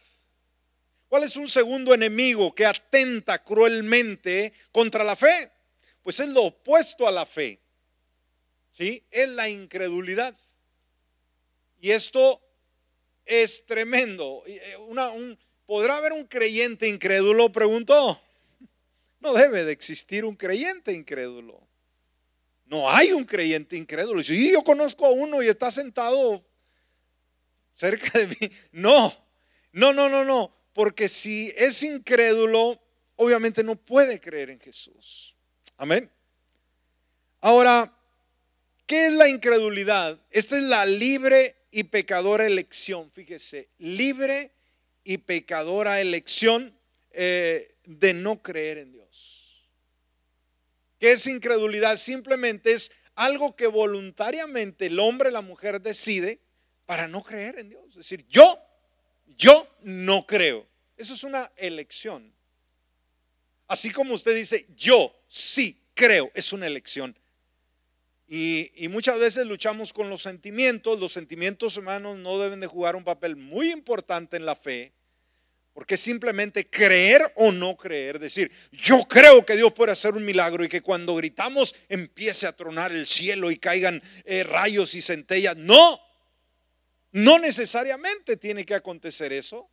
¿Cuál 1.07 1.23
es 1.23 1.35
un 1.35 1.47
segundo 1.47 1.93
enemigo 1.93 2.53
que 2.53 2.65
atenta 2.65 3.43
cruelmente 3.43 4.53
contra 4.71 5.03
la 5.03 5.15
fe? 5.15 5.51
Pues 6.01 6.19
es 6.19 6.29
lo 6.29 6.45
opuesto 6.45 7.07
a 7.07 7.12
la 7.12 7.25
fe. 7.25 7.59
¿Sí? 8.79 9.03
Es 9.11 9.27
la 9.29 9.49
incredulidad. 9.49 10.35
Y 11.81 11.91
esto 11.91 12.41
es 13.25 13.65
tremendo. 13.65 14.41
Eh, 14.47 14.77
¿Podrá 15.65 15.97
haber 15.97 16.13
un 16.13 16.25
creyente 16.25 16.87
incrédulo? 16.87 17.51
Preguntó. 17.51 18.19
No 19.21 19.33
debe 19.33 19.65
de 19.65 19.73
existir 19.73 20.23
un 20.23 20.33
creyente 20.33 20.93
incrédulo. 20.93 21.67
No 22.67 22.89
hay 22.89 23.11
un 23.11 23.25
creyente 23.25 23.75
incrédulo. 23.75 24.23
Si 24.23 24.53
yo 24.53 24.63
conozco 24.63 25.05
a 25.05 25.09
uno 25.09 25.43
y 25.43 25.49
está 25.49 25.69
sentado 25.73 26.41
cerca 27.75 28.17
de 28.17 28.27
mí. 28.27 28.51
No, 28.71 29.13
no, 29.73 29.91
no, 29.91 30.07
no, 30.07 30.23
no. 30.23 30.55
Porque 30.71 31.09
si 31.09 31.53
es 31.57 31.83
incrédulo, 31.83 32.81
obviamente 33.17 33.61
no 33.61 33.75
puede 33.75 34.21
creer 34.21 34.51
en 34.51 34.59
Jesús. 34.61 35.35
Amén. 35.75 36.09
Ahora, 37.41 37.98
¿Qué 38.89 39.06
es 39.06 39.13
la 39.13 39.30
incredulidad? 39.30 40.19
Esta 40.32 40.58
es 40.58 40.63
la 40.63 40.84
libre 40.88 41.56
y 41.69 41.84
pecadora 41.84 42.47
elección, 42.47 43.12
fíjese, 43.12 43.69
libre 43.78 44.52
y 45.04 45.19
pecadora 45.19 46.02
elección 46.02 46.75
eh, 47.12 47.71
de 47.86 48.15
no 48.15 48.41
creer 48.41 48.80
en 48.80 48.91
Dios. 48.91 49.69
¿Qué 50.99 51.12
es 51.12 51.28
incredulidad? 51.28 51.97
Simplemente 51.97 52.71
es 52.71 52.91
algo 53.13 53.56
que 53.56 53.67
voluntariamente 53.67 54.88
el 54.88 54.99
hombre, 54.99 55.30
la 55.30 55.41
mujer 55.41 55.80
decide 55.80 56.39
para 56.88 57.08
no 57.08 57.21
creer 57.21 57.60
en 57.60 57.69
Dios. 57.69 57.89
Es 57.89 57.95
decir, 57.97 58.25
yo, 58.28 58.60
yo 59.38 59.67
no 59.84 60.25
creo. 60.25 60.65
Eso 60.97 61.13
es 61.13 61.23
una 61.23 61.52
elección. 61.58 62.34
Así 63.67 63.91
como 63.91 64.15
usted 64.15 64.36
dice, 64.36 64.65
yo 64.75 65.15
sí 65.28 65.80
creo, 65.93 66.32
es 66.34 66.54
una 66.54 66.65
elección. 66.65 67.15
Y, 68.31 68.87
muchas 68.89 69.17
veces 69.17 69.47
luchamos 69.47 69.91
con 69.91 70.07
los 70.07 70.21
sentimientos. 70.21 70.99
Los 70.99 71.13
sentimientos, 71.13 71.75
hermanos, 71.77 72.15
no 72.17 72.37
deben 72.39 72.59
de 72.59 72.67
jugar 72.67 72.95
un 72.95 73.03
papel 73.03 73.35
muy 73.35 73.71
importante 73.71 74.37
en 74.37 74.45
la 74.45 74.55
fe. 74.55 74.93
Porque 75.73 75.97
simplemente 75.97 76.69
creer 76.69 77.23
o 77.35 77.51
no 77.51 77.75
creer. 77.75 78.19
Decir, 78.19 78.51
yo 78.71 79.07
creo 79.07 79.43
que 79.43 79.55
Dios 79.55 79.73
puede 79.73 79.93
hacer 79.93 80.13
un 80.13 80.23
milagro 80.23 80.63
y 80.63 80.69
que 80.69 80.81
cuando 80.81 81.15
gritamos 81.15 81.73
empiece 81.87 82.45
a 82.45 82.55
tronar 82.55 82.91
el 82.91 83.07
cielo 83.07 83.49
y 83.49 83.57
caigan 83.57 83.99
eh, 84.25 84.43
rayos 84.43 84.93
y 84.93 85.01
centellas. 85.01 85.57
No, 85.57 85.99
no 87.11 87.39
necesariamente 87.39 88.37
tiene 88.37 88.63
que 88.63 88.75
acontecer 88.75 89.33
eso. 89.33 89.67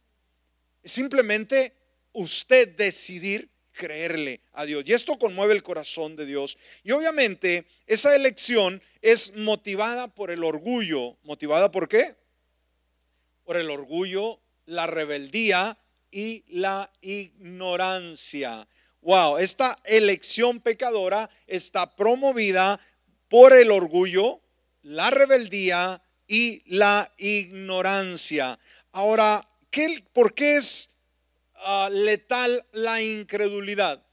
Es 0.83 0.93
simplemente 0.93 1.75
usted 2.13 2.75
decidir 2.75 3.51
creerle 3.77 4.41
a 4.53 4.65
Dios. 4.65 4.83
Y 4.87 4.93
esto 4.93 5.19
conmueve 5.19 5.55
el 5.55 5.63
corazón 5.63 6.17
de 6.17 6.27
Dios. 6.27 6.59
Y 6.83 6.91
obviamente 6.93 7.67
esa 7.87 8.17
elección 8.17 8.83
es 9.03 9.37
motivada 9.37 10.09
por 10.09 10.31
el 10.31 10.43
orgullo. 10.43 11.17
¿Motivada 11.23 11.71
por 11.71 11.89
qué? 11.89 12.17
Por 13.45 13.57
el 13.57 13.71
orgullo, 13.71 14.41
la 14.65 14.87
rebeldía 14.87 15.79
y 16.11 16.45
la 16.49 16.91
ignorancia. 17.01 18.67
Wow, 19.03 19.39
esta 19.39 19.79
elección 19.85 20.59
pecadora 20.61 21.31
está 21.47 21.95
promovida 21.95 22.81
por 23.29 23.53
el 23.53 23.71
orgullo, 23.71 24.41
la 24.83 25.11
rebeldía 25.11 26.03
y 26.27 26.63
la 26.75 27.13
ignorancia. 27.19 28.59
Ahora, 28.91 29.47
¿qué, 29.71 30.03
¿por 30.13 30.35
qué 30.35 30.57
es 30.57 30.96
ah, 31.59 31.89
letal 31.93 32.67
la 32.73 33.03
incredulidad? 33.03 34.05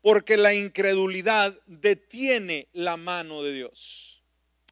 Porque 0.00 0.36
la 0.36 0.54
incredulidad 0.54 1.58
detiene 1.66 2.68
la 2.72 2.96
mano 2.96 3.42
de 3.42 3.52
Dios. 3.52 4.22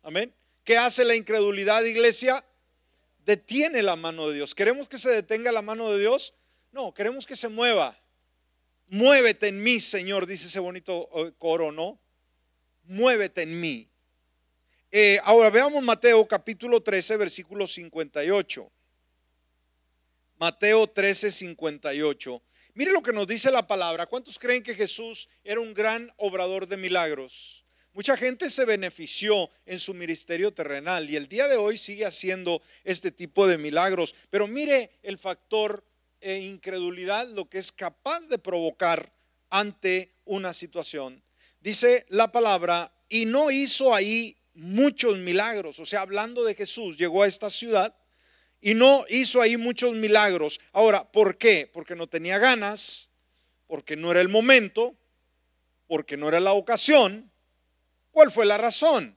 Amén. 0.02 0.32
¿Qué 0.64 0.76
hace 0.78 1.04
la 1.04 1.14
incredulidad, 1.14 1.82
iglesia? 1.84 2.44
Detiene 3.24 3.82
la 3.82 3.96
mano 3.96 4.28
de 4.28 4.34
Dios. 4.34 4.54
¿Queremos 4.54 4.88
que 4.88 4.98
se 4.98 5.10
detenga 5.10 5.50
la 5.52 5.62
mano 5.62 5.90
de 5.92 5.98
Dios? 5.98 6.34
No, 6.72 6.92
queremos 6.94 7.26
que 7.26 7.36
se 7.36 7.48
mueva. 7.48 7.98
Muévete 8.88 9.48
en 9.48 9.62
mí, 9.62 9.80
Señor, 9.80 10.26
dice 10.26 10.46
ese 10.46 10.60
bonito 10.60 11.08
eh, 11.16 11.32
coro, 11.38 11.72
¿no? 11.72 11.98
Muévete 12.84 13.42
en 13.42 13.60
mí. 13.60 13.88
Eh, 14.92 15.18
ahora 15.24 15.50
veamos 15.50 15.82
Mateo 15.82 16.26
capítulo 16.26 16.80
13, 16.80 17.16
versículo 17.16 17.66
58. 17.66 18.70
Mateo 20.38 20.86
13, 20.86 21.30
58. 21.30 22.42
Mire 22.74 22.92
lo 22.92 23.02
que 23.02 23.12
nos 23.12 23.26
dice 23.26 23.50
la 23.50 23.66
palabra. 23.66 24.04
¿Cuántos 24.04 24.38
creen 24.38 24.62
que 24.62 24.74
Jesús 24.74 25.30
era 25.42 25.60
un 25.60 25.72
gran 25.72 26.12
obrador 26.18 26.66
de 26.66 26.76
milagros? 26.76 27.64
Mucha 27.94 28.18
gente 28.18 28.50
se 28.50 28.66
benefició 28.66 29.48
en 29.64 29.78
su 29.78 29.94
ministerio 29.94 30.52
terrenal 30.52 31.08
y 31.08 31.16
el 31.16 31.26
día 31.28 31.48
de 31.48 31.56
hoy 31.56 31.78
sigue 31.78 32.04
haciendo 32.04 32.60
este 32.84 33.10
tipo 33.10 33.46
de 33.46 33.56
milagros. 33.56 34.14
Pero 34.28 34.46
mire 34.46 34.90
el 35.02 35.16
factor 35.16 35.82
e 36.20 36.40
incredulidad, 36.40 37.26
lo 37.30 37.48
que 37.48 37.56
es 37.56 37.72
capaz 37.72 38.28
de 38.28 38.36
provocar 38.36 39.10
ante 39.48 40.12
una 40.26 40.52
situación. 40.52 41.22
Dice 41.60 42.04
la 42.10 42.30
palabra, 42.30 42.92
y 43.08 43.24
no 43.24 43.50
hizo 43.50 43.94
ahí 43.94 44.36
muchos 44.52 45.16
milagros. 45.16 45.78
O 45.78 45.86
sea, 45.86 46.02
hablando 46.02 46.44
de 46.44 46.54
Jesús, 46.54 46.98
llegó 46.98 47.22
a 47.22 47.26
esta 47.26 47.48
ciudad 47.48 47.96
y 48.60 48.74
no 48.74 49.04
hizo 49.08 49.40
ahí 49.40 49.56
muchos 49.56 49.94
milagros. 49.94 50.60
Ahora, 50.72 51.10
¿por 51.10 51.38
qué? 51.38 51.70
Porque 51.72 51.94
no 51.94 52.06
tenía 52.06 52.38
ganas, 52.38 53.10
porque 53.66 53.96
no 53.96 54.10
era 54.10 54.20
el 54.20 54.28
momento, 54.28 54.96
porque 55.86 56.16
no 56.16 56.28
era 56.28 56.40
la 56.40 56.52
ocasión. 56.52 57.30
¿Cuál 58.10 58.30
fue 58.30 58.46
la 58.46 58.56
razón? 58.56 59.16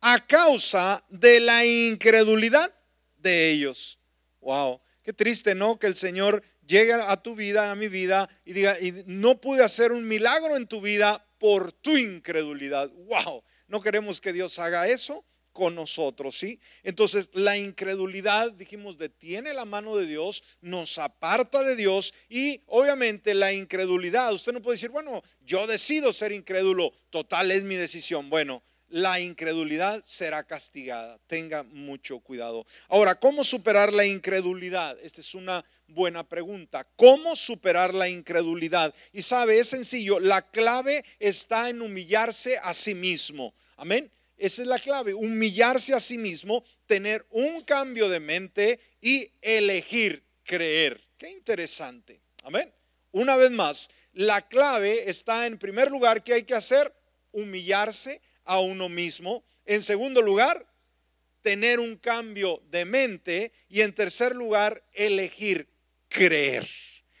A 0.00 0.26
causa 0.26 1.04
de 1.08 1.40
la 1.40 1.64
incredulidad 1.64 2.72
de 3.18 3.50
ellos. 3.50 3.98
Wow, 4.40 4.80
qué 5.02 5.12
triste, 5.12 5.54
¿no? 5.54 5.78
Que 5.78 5.86
el 5.86 5.96
Señor 5.96 6.42
llegue 6.66 6.92
a 6.92 7.16
tu 7.16 7.34
vida, 7.34 7.70
a 7.70 7.74
mi 7.74 7.88
vida, 7.88 8.28
y 8.44 8.52
diga, 8.52 8.78
y 8.80 9.02
no 9.06 9.40
pude 9.40 9.64
hacer 9.64 9.92
un 9.92 10.06
milagro 10.06 10.56
en 10.56 10.66
tu 10.66 10.80
vida 10.80 11.26
por 11.38 11.72
tu 11.72 11.96
incredulidad. 11.96 12.90
Wow, 12.90 13.42
no 13.66 13.80
queremos 13.80 14.20
que 14.20 14.32
Dios 14.32 14.58
haga 14.58 14.86
eso 14.88 15.24
con 15.52 15.74
nosotros, 15.74 16.36
¿sí? 16.36 16.60
Entonces, 16.82 17.30
la 17.32 17.56
incredulidad, 17.56 18.52
dijimos, 18.52 18.98
detiene 18.98 19.52
la 19.54 19.64
mano 19.64 19.96
de 19.96 20.06
Dios, 20.06 20.42
nos 20.60 20.98
aparta 20.98 21.62
de 21.62 21.76
Dios 21.76 22.14
y 22.28 22.62
obviamente 22.66 23.34
la 23.34 23.52
incredulidad, 23.52 24.32
usted 24.32 24.52
no 24.52 24.62
puede 24.62 24.76
decir, 24.76 24.90
bueno, 24.90 25.22
yo 25.44 25.66
decido 25.66 26.12
ser 26.12 26.32
incrédulo, 26.32 26.92
total 27.10 27.50
es 27.50 27.62
mi 27.62 27.74
decisión. 27.74 28.30
Bueno, 28.30 28.62
la 28.90 29.20
incredulidad 29.20 30.02
será 30.04 30.42
castigada. 30.42 31.18
Tenga 31.26 31.62
mucho 31.62 32.18
cuidado. 32.18 32.66
Ahora, 32.88 33.14
¿cómo 33.14 33.44
superar 33.44 33.92
la 33.92 34.04
incredulidad? 34.04 34.98
Esta 35.02 35.20
es 35.20 35.34
una 35.34 35.64
buena 35.86 36.28
pregunta. 36.28 36.86
¿Cómo 36.96 37.36
superar 37.36 37.94
la 37.94 38.08
incredulidad? 38.08 38.94
Y 39.12 39.22
sabe, 39.22 39.60
es 39.60 39.68
sencillo. 39.68 40.18
La 40.18 40.42
clave 40.42 41.04
está 41.20 41.70
en 41.70 41.82
humillarse 41.82 42.58
a 42.58 42.74
sí 42.74 42.94
mismo. 42.94 43.54
Amén. 43.76 44.10
Esa 44.40 44.62
es 44.62 44.68
la 44.68 44.78
clave. 44.78 45.12
Humillarse 45.12 45.92
a 45.92 46.00
sí 46.00 46.16
mismo, 46.16 46.64
tener 46.86 47.26
un 47.28 47.62
cambio 47.62 48.08
de 48.08 48.20
mente 48.20 48.80
y 49.02 49.30
elegir 49.42 50.24
creer. 50.44 51.06
Qué 51.18 51.28
interesante. 51.28 52.22
Amén. 52.44 52.72
Una 53.12 53.36
vez 53.36 53.50
más, 53.50 53.90
la 54.14 54.48
clave 54.48 55.10
está 55.10 55.46
en 55.46 55.58
primer 55.58 55.90
lugar, 55.90 56.24
¿qué 56.24 56.32
hay 56.32 56.44
que 56.44 56.54
hacer? 56.54 56.90
Humillarse 57.32 58.22
a 58.44 58.60
uno 58.60 58.88
mismo. 58.88 59.44
En 59.66 59.82
segundo 59.82 60.22
lugar, 60.22 60.66
tener 61.42 61.78
un 61.78 61.96
cambio 61.96 62.62
de 62.70 62.86
mente. 62.86 63.52
Y 63.68 63.82
en 63.82 63.92
tercer 63.92 64.34
lugar, 64.34 64.82
elegir 64.94 65.68
creer. 66.08 66.66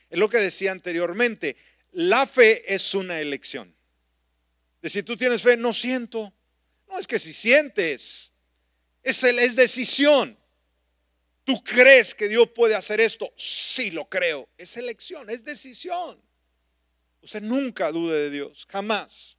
Es 0.08 0.18
lo 0.18 0.30
que 0.30 0.38
decía 0.38 0.72
anteriormente. 0.72 1.54
La 1.92 2.26
fe 2.26 2.74
es 2.74 2.94
una 2.94 3.20
elección. 3.20 3.76
De 4.80 4.88
si 4.88 5.02
tú 5.02 5.18
tienes 5.18 5.42
fe, 5.42 5.58
no 5.58 5.74
siento. 5.74 6.32
No 6.90 6.98
es 6.98 7.06
que 7.06 7.18
si 7.18 7.32
sientes, 7.32 8.32
es, 9.02 9.22
es 9.24 9.56
decisión. 9.56 10.36
¿Tú 11.44 11.62
crees 11.64 12.14
que 12.14 12.28
Dios 12.28 12.50
puede 12.54 12.74
hacer 12.74 13.00
esto? 13.00 13.32
Sí, 13.36 13.90
lo 13.90 14.08
creo. 14.08 14.48
Es 14.58 14.76
elección, 14.76 15.30
es 15.30 15.44
decisión. 15.44 16.20
Usted 17.22 17.42
nunca 17.42 17.92
dude 17.92 18.16
de 18.16 18.30
Dios, 18.30 18.66
jamás. 18.68 19.36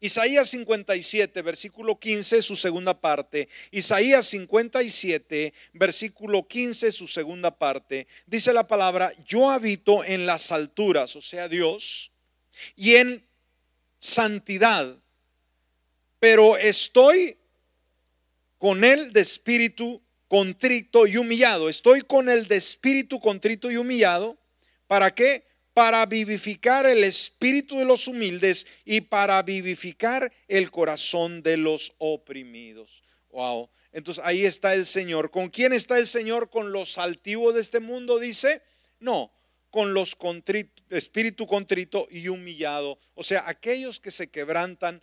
Isaías 0.00 0.50
57, 0.50 1.40
versículo 1.40 1.98
15, 1.98 2.42
su 2.42 2.56
segunda 2.56 3.00
parte. 3.00 3.48
Isaías 3.70 4.26
57, 4.26 5.54
versículo 5.72 6.46
15, 6.46 6.92
su 6.92 7.08
segunda 7.08 7.56
parte. 7.56 8.06
Dice 8.26 8.52
la 8.52 8.66
palabra, 8.66 9.10
yo 9.24 9.50
habito 9.50 10.04
en 10.04 10.26
las 10.26 10.52
alturas, 10.52 11.16
o 11.16 11.22
sea, 11.22 11.48
Dios, 11.48 12.12
y 12.76 12.96
en 12.96 13.26
santidad, 13.98 14.98
pero 16.24 16.56
estoy 16.56 17.36
con 18.56 18.82
él 18.82 19.12
de 19.12 19.20
espíritu 19.20 20.02
contrito 20.26 21.06
y 21.06 21.18
humillado. 21.18 21.68
Estoy 21.68 22.00
con 22.00 22.30
el 22.30 22.48
de 22.48 22.56
espíritu 22.56 23.20
contrito 23.20 23.70
y 23.70 23.76
humillado. 23.76 24.38
¿Para 24.86 25.14
qué? 25.14 25.44
para 25.74 26.06
vivificar 26.06 26.86
el 26.86 27.04
espíritu 27.04 27.78
de 27.78 27.84
los 27.84 28.08
humildes 28.08 28.66
y 28.86 29.02
para 29.02 29.42
vivificar 29.42 30.32
el 30.48 30.70
corazón 30.70 31.42
de 31.42 31.58
los 31.58 31.92
oprimidos. 31.98 33.02
Wow. 33.28 33.68
Entonces 33.92 34.24
ahí 34.24 34.46
está 34.46 34.72
el 34.72 34.86
Señor. 34.86 35.30
¿Con 35.30 35.50
quién 35.50 35.74
está 35.74 35.98
el 35.98 36.06
Señor? 36.06 36.48
¿Con 36.48 36.72
los 36.72 36.96
altivos 36.96 37.52
de 37.54 37.60
este 37.60 37.80
mundo? 37.80 38.18
Dice. 38.18 38.62
No, 38.98 39.30
con 39.68 39.92
los 39.92 40.14
contrito, 40.14 40.82
espíritu 40.88 41.46
contrito 41.46 42.06
y 42.10 42.28
humillado. 42.28 42.98
O 43.14 43.22
sea, 43.22 43.46
aquellos 43.46 44.00
que 44.00 44.10
se 44.10 44.30
quebrantan 44.30 45.02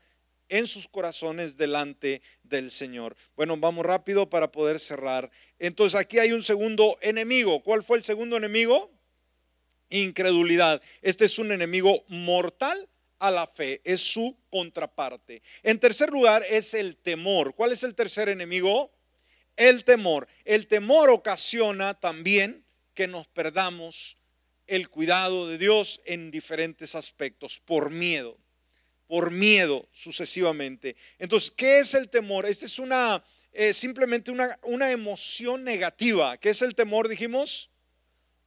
en 0.51 0.67
sus 0.67 0.87
corazones 0.87 1.57
delante 1.57 2.21
del 2.43 2.69
Señor. 2.69 3.15
Bueno, 3.35 3.57
vamos 3.57 3.83
rápido 3.83 4.29
para 4.29 4.51
poder 4.51 4.79
cerrar. 4.79 5.31
Entonces 5.57 5.99
aquí 5.99 6.19
hay 6.19 6.33
un 6.33 6.43
segundo 6.43 6.97
enemigo. 7.01 7.63
¿Cuál 7.63 7.81
fue 7.81 7.97
el 7.97 8.03
segundo 8.03 8.37
enemigo? 8.37 8.91
incredulidad. 9.91 10.81
Este 11.01 11.25
es 11.25 11.37
un 11.37 11.51
enemigo 11.51 12.03
mortal 12.07 12.87
a 13.19 13.29
la 13.29 13.45
fe, 13.45 13.81
es 13.83 14.01
su 14.01 14.35
contraparte. 14.49 15.43
En 15.61 15.79
tercer 15.79 16.09
lugar 16.09 16.43
es 16.49 16.73
el 16.73 16.97
temor. 16.97 17.53
¿Cuál 17.53 17.71
es 17.71 17.83
el 17.83 17.93
tercer 17.93 18.29
enemigo? 18.29 18.91
El 19.55 19.83
temor. 19.83 20.27
El 20.43 20.67
temor 20.67 21.09
ocasiona 21.11 21.93
también 21.93 22.65
que 22.93 23.07
nos 23.07 23.27
perdamos 23.27 24.17
el 24.65 24.89
cuidado 24.89 25.47
de 25.47 25.57
Dios 25.57 26.01
en 26.05 26.31
diferentes 26.31 26.95
aspectos, 26.95 27.61
por 27.63 27.91
miedo, 27.91 28.37
por 29.11 29.29
miedo 29.29 29.89
sucesivamente. 29.91 30.95
Entonces, 31.19 31.51
¿qué 31.51 31.79
es 31.79 31.95
el 31.95 32.09
temor? 32.09 32.45
Esta 32.45 32.65
es 32.65 32.79
una, 32.79 33.21
eh, 33.51 33.73
simplemente 33.73 34.31
una, 34.31 34.57
una 34.61 34.89
emoción 34.89 35.65
negativa. 35.65 36.37
¿Qué 36.37 36.51
es 36.51 36.61
el 36.61 36.75
temor, 36.75 37.09
dijimos? 37.09 37.71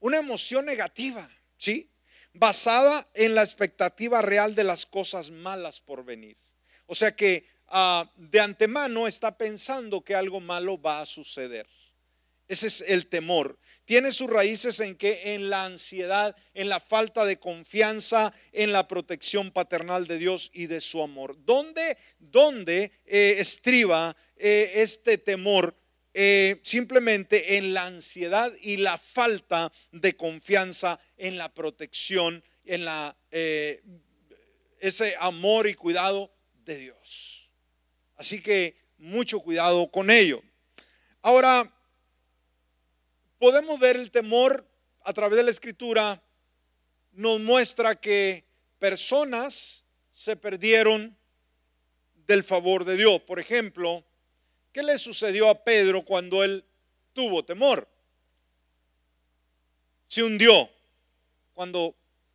Una 0.00 0.16
emoción 0.16 0.64
negativa. 0.64 1.28
¿sí? 1.58 1.90
Basada 2.32 3.06
en 3.12 3.34
la 3.34 3.42
expectativa 3.42 4.22
real 4.22 4.54
de 4.54 4.64
las 4.64 4.86
cosas 4.86 5.30
malas 5.30 5.80
por 5.80 6.02
venir. 6.02 6.38
O 6.86 6.94
sea 6.94 7.14
que 7.14 7.46
ah, 7.68 8.10
de 8.16 8.40
antemano 8.40 9.06
está 9.06 9.36
pensando 9.36 10.02
que 10.02 10.14
algo 10.14 10.40
malo 10.40 10.80
va 10.80 11.02
a 11.02 11.06
suceder. 11.06 11.68
Ese 12.48 12.66
es 12.66 12.80
el 12.82 13.06
temor. 13.06 13.58
Tiene 13.84 14.12
sus 14.12 14.30
raíces 14.30 14.80
en 14.80 14.96
que 14.96 15.34
en 15.34 15.50
la 15.50 15.66
ansiedad, 15.66 16.34
en 16.54 16.68
la 16.68 16.80
falta 16.80 17.24
de 17.26 17.38
confianza, 17.38 18.32
en 18.52 18.72
la 18.72 18.88
protección 18.88 19.50
paternal 19.50 20.06
de 20.06 20.18
Dios 20.18 20.50
y 20.54 20.66
de 20.66 20.80
su 20.80 21.02
amor. 21.02 21.36
¿Dónde, 21.44 21.98
dónde 22.18 22.92
eh, 23.04 23.36
estriba 23.38 24.16
eh, 24.36 24.72
este 24.76 25.18
temor? 25.18 25.76
Eh, 26.16 26.60
simplemente 26.62 27.56
en 27.56 27.74
la 27.74 27.86
ansiedad 27.86 28.52
y 28.62 28.76
la 28.76 28.96
falta 28.96 29.72
de 29.90 30.14
confianza 30.16 31.00
en 31.16 31.36
la 31.36 31.52
protección, 31.52 32.44
en 32.64 32.84
la, 32.84 33.16
ese 34.78 35.16
amor 35.18 35.66
y 35.66 35.74
cuidado 35.74 36.32
de 36.64 36.78
Dios. 36.78 37.50
Así 38.16 38.40
que 38.40 38.76
mucho 38.96 39.40
cuidado 39.40 39.90
con 39.90 40.08
ello. 40.08 40.40
Ahora, 41.20 41.68
podemos 43.44 43.78
ver 43.78 43.96
el 43.96 44.10
temor 44.10 44.66
a 45.02 45.12
través 45.12 45.36
de 45.36 45.42
la 45.42 45.50
escritura 45.50 46.22
nos 47.12 47.38
muestra 47.40 47.94
que 47.94 48.42
personas 48.78 49.84
se 50.10 50.34
perdieron 50.34 51.14
del 52.26 52.42
favor 52.42 52.86
de 52.86 52.96
Dios. 52.96 53.20
Por 53.20 53.38
ejemplo, 53.38 54.02
¿qué 54.72 54.82
le 54.82 54.96
sucedió 54.96 55.50
a 55.50 55.62
Pedro 55.62 56.06
cuando 56.06 56.42
él 56.42 56.64
tuvo 57.12 57.44
temor? 57.44 57.86
Se 60.08 60.22
hundió 60.22 60.70
cuando 61.52 61.94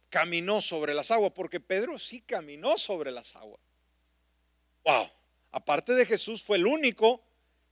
caminó 0.09 0.61
sobre 0.61 0.93
las 0.93 1.09
aguas, 1.09 1.31
porque 1.31 1.59
Pedro 1.59 1.97
sí 1.97 2.21
caminó 2.21 2.77
sobre 2.77 3.09
las 3.09 3.35
aguas. 3.35 3.59
Wow, 4.83 5.09
aparte 5.53 5.95
de 5.95 6.05
Jesús 6.05 6.43
fue 6.43 6.57
el 6.57 6.67
único 6.67 7.23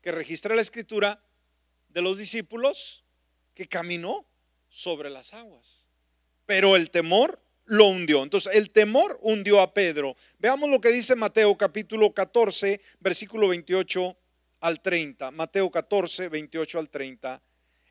que 0.02 0.12
registra 0.12 0.56
la 0.56 0.63
escritura 0.63 1.21
de 1.89 2.02
los 2.02 2.17
discípulos 2.17 3.04
que 3.58 3.67
caminó 3.67 4.24
sobre 4.70 5.10
las 5.10 5.34
aguas. 5.34 5.88
Pero 6.46 6.76
el 6.76 6.91
temor 6.91 7.41
lo 7.65 7.88
hundió. 7.88 8.22
Entonces, 8.22 8.54
el 8.54 8.70
temor 8.70 9.17
hundió 9.24 9.62
a 9.62 9.74
Pedro. 9.74 10.15
Veamos 10.38 10.70
lo 10.70 10.80
que 10.80 10.91
dice 10.91 11.15
Mateo 11.15 11.58
capítulo 11.58 12.13
14, 12.13 12.80
versículo 13.00 13.48
28 13.48 14.15
al 14.60 14.80
30. 14.80 15.32
Mateo 15.32 15.72
14, 15.72 16.30
28 16.30 16.78
al 16.78 16.89
30. 16.91 17.41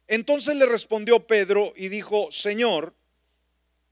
Entonces 0.07 0.55
le 0.55 0.67
respondió 0.67 1.27
Pedro 1.27 1.73
y 1.75 1.89
dijo, 1.89 2.31
Señor, 2.31 2.95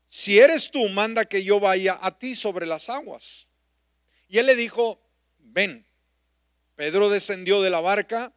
si 0.06 0.38
eres 0.38 0.70
tú, 0.70 0.88
manda 0.90 1.24
que 1.24 1.42
yo 1.42 1.58
vaya 1.58 1.98
a 2.00 2.16
ti 2.16 2.37
sobre 2.37 2.66
las 2.66 2.88
aguas. 2.88 3.48
Y 4.28 4.38
él 4.38 4.46
le 4.46 4.54
dijo, 4.54 5.00
ven. 5.40 5.84
Pedro 6.76 7.10
descendió 7.10 7.62
de 7.62 7.70
la 7.70 7.80
barca 7.80 8.32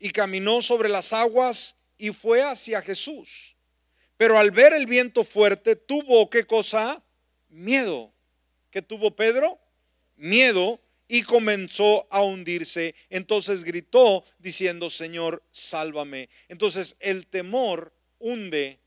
y 0.00 0.10
caminó 0.10 0.60
sobre 0.60 0.88
las 0.88 1.12
aguas 1.12 1.76
y 1.98 2.10
fue 2.10 2.42
hacia 2.42 2.82
Jesús. 2.82 3.56
Pero 4.16 4.38
al 4.38 4.50
ver 4.50 4.72
el 4.72 4.86
viento 4.86 5.24
fuerte, 5.24 5.76
tuvo 5.76 6.30
qué 6.30 6.44
cosa? 6.44 7.02
Miedo. 7.48 8.12
¿Qué 8.70 8.82
tuvo 8.82 9.14
Pedro? 9.14 9.58
Miedo 10.16 10.80
y 11.08 11.22
comenzó 11.22 12.06
a 12.10 12.22
hundirse. 12.22 12.94
Entonces 13.10 13.64
gritó 13.64 14.24
diciendo, 14.38 14.90
Señor, 14.90 15.42
sálvame. 15.50 16.28
Entonces 16.48 16.96
el 17.00 17.26
temor 17.26 17.92
hunde 18.18 18.78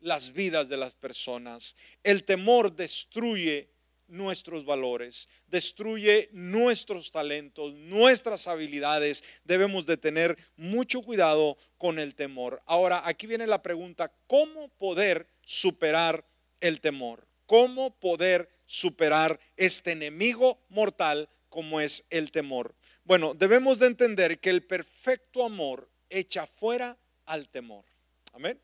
las 0.00 0.32
vidas 0.32 0.68
de 0.68 0.76
las 0.76 0.94
personas. 0.94 1.76
El 2.02 2.24
temor 2.24 2.74
destruye 2.74 3.68
nuestros 4.08 4.64
valores, 4.64 5.28
destruye 5.46 6.28
nuestros 6.32 7.10
talentos, 7.10 7.74
nuestras 7.74 8.46
habilidades. 8.46 9.24
Debemos 9.44 9.86
de 9.86 9.96
tener 9.96 10.36
mucho 10.56 11.02
cuidado 11.02 11.56
con 11.78 11.98
el 11.98 12.14
temor. 12.14 12.62
Ahora, 12.66 13.02
aquí 13.04 13.26
viene 13.26 13.46
la 13.46 13.62
pregunta, 13.62 14.12
¿cómo 14.26 14.68
poder 14.78 15.26
superar 15.42 16.24
el 16.60 16.80
temor? 16.80 17.26
¿Cómo 17.46 17.94
poder 17.98 18.48
superar 18.66 19.38
este 19.56 19.92
enemigo 19.92 20.58
mortal 20.68 21.28
como 21.48 21.80
es 21.80 22.04
el 22.10 22.32
temor? 22.32 22.74
Bueno, 23.04 23.34
debemos 23.34 23.78
de 23.78 23.86
entender 23.86 24.40
que 24.40 24.50
el 24.50 24.64
perfecto 24.64 25.44
amor 25.44 25.88
echa 26.10 26.46
fuera 26.46 26.96
al 27.24 27.48
temor. 27.48 27.84
Amén. 28.32 28.60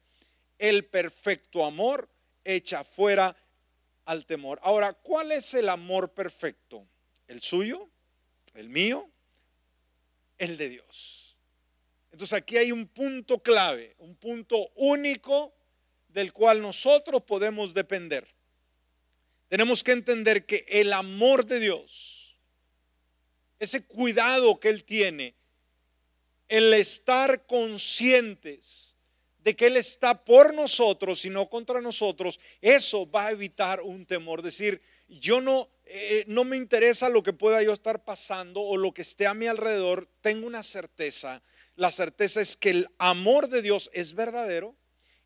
El 0.59 0.85
perfecto 0.85 1.65
amor 1.65 2.09
echa 2.45 2.85
fuera 2.85 3.37
al 4.05 4.27
temor. 4.27 4.59
Ahora, 4.63 4.93
¿cuál 4.93 5.33
es 5.33 5.55
el 5.55 5.69
amor 5.69 6.13
perfecto? 6.13 6.87
¿El 7.29 7.41
suyo? 7.41 7.89
¿El 8.55 8.69
mío? 8.69 9.09
El 10.39 10.57
de 10.57 10.69
Dios. 10.69 11.37
Entonces 12.11 12.39
aquí 12.39 12.59
hay 12.59 12.73
un 12.73 12.87
punto 12.87 13.43
clave, 13.43 13.95
un 13.99 14.15
punto 14.17 14.69
único 14.75 15.55
del 16.09 16.33
cual 16.33 16.61
nosotros 16.61 17.23
podemos 17.23 17.73
depender. 17.73 18.29
Tenemos 19.49 19.83
que 19.83 19.93
entender 19.93 20.47
que 20.47 20.65
el 20.69 20.93
amor 20.93 21.47
de 21.47 21.61
Dios, 21.61 22.37
ese 23.59 23.85
cuidado 23.85 24.61
que 24.61 24.69
Él 24.69 24.85
tiene, 24.85 25.35
el 26.49 26.75
estar 26.75 27.47
conscientes, 27.47 28.92
de 29.43 29.57
que 29.57 29.67
Él 29.67 29.77
está 29.77 30.25
por 30.25 30.55
nosotros 30.55 31.25
y 31.25 31.31
no 31.31 31.49
contra 31.49 31.81
nosotros, 31.81 32.39
eso 32.61 33.11
va 33.11 33.27
a 33.27 33.31
evitar 33.33 33.81
un 33.81 34.07
temor. 34.07 34.43
Decir, 34.43 34.81
yo 35.09 35.41
no, 35.41 35.69
eh, 35.85 36.25
no 36.27 36.45
me 36.45 36.57
interesa 36.57 37.09
lo 37.09 37.23
que 37.23 37.33
pueda 37.33 37.63
yo 37.63 37.73
estar 37.73 38.05
pasando 38.05 38.61
o 38.61 38.77
lo 38.77 38.93
que 38.93 39.03
esté 39.03 39.27
a 39.27 39.35
mi 39.35 39.47
alrededor, 39.47 40.09
tengo 40.21 40.47
una 40.47 40.63
certeza. 40.63 41.43
La 41.75 41.91
certeza 41.91 42.41
es 42.41 42.57
que 42.57 42.71
el 42.71 42.89
amor 42.99 43.49
de 43.49 43.63
Dios 43.63 43.91
es 43.93 44.15
verdadero 44.15 44.77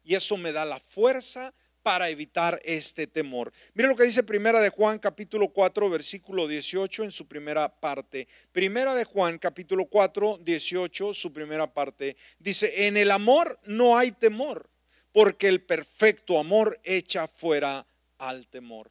y 0.04 0.14
eso 0.14 0.36
me 0.36 0.52
da 0.52 0.64
la 0.64 0.80
fuerza 0.80 1.52
para 1.86 2.10
evitar 2.10 2.60
este 2.64 3.06
temor. 3.06 3.52
Mire 3.74 3.88
lo 3.88 3.94
que 3.94 4.02
dice 4.02 4.24
Primera 4.24 4.60
de 4.60 4.70
Juan 4.70 4.98
capítulo 4.98 5.50
4 5.50 5.88
versículo 5.88 6.48
18 6.48 7.04
en 7.04 7.12
su 7.12 7.28
primera 7.28 7.68
parte. 7.68 8.26
Primera 8.50 8.92
de 8.92 9.04
Juan 9.04 9.38
capítulo 9.38 9.84
4 9.84 10.40
18 10.42 11.14
su 11.14 11.32
primera 11.32 11.72
parte 11.72 12.16
dice, 12.40 12.88
"En 12.88 12.96
el 12.96 13.12
amor 13.12 13.60
no 13.66 13.96
hay 13.96 14.10
temor, 14.10 14.68
porque 15.12 15.46
el 15.46 15.62
perfecto 15.62 16.40
amor 16.40 16.76
echa 16.82 17.28
fuera 17.28 17.86
al 18.18 18.48
temor." 18.48 18.90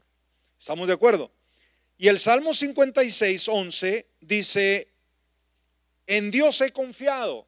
¿Estamos 0.57 0.87
de 0.87 0.93
acuerdo? 0.93 1.33
Y 1.97 2.07
el 2.07 2.17
Salmo 2.17 2.53
56 2.53 3.49
11 3.49 4.07
dice, 4.21 4.87
"En 6.07 6.31
Dios 6.31 6.61
he 6.61 6.71
confiado." 6.71 7.45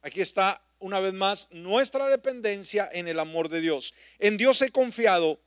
Aquí 0.00 0.22
está 0.22 0.65
una 0.78 1.00
vez 1.00 1.12
más 1.12 1.48
nuestra 1.50 2.08
dependencia 2.08 2.88
en 2.92 3.08
el 3.08 3.18
amor 3.18 3.48
de 3.48 3.60
Dios. 3.60 3.94
En 4.18 4.36
Dios 4.36 4.60
he 4.62 4.70
confiado 4.70 5.40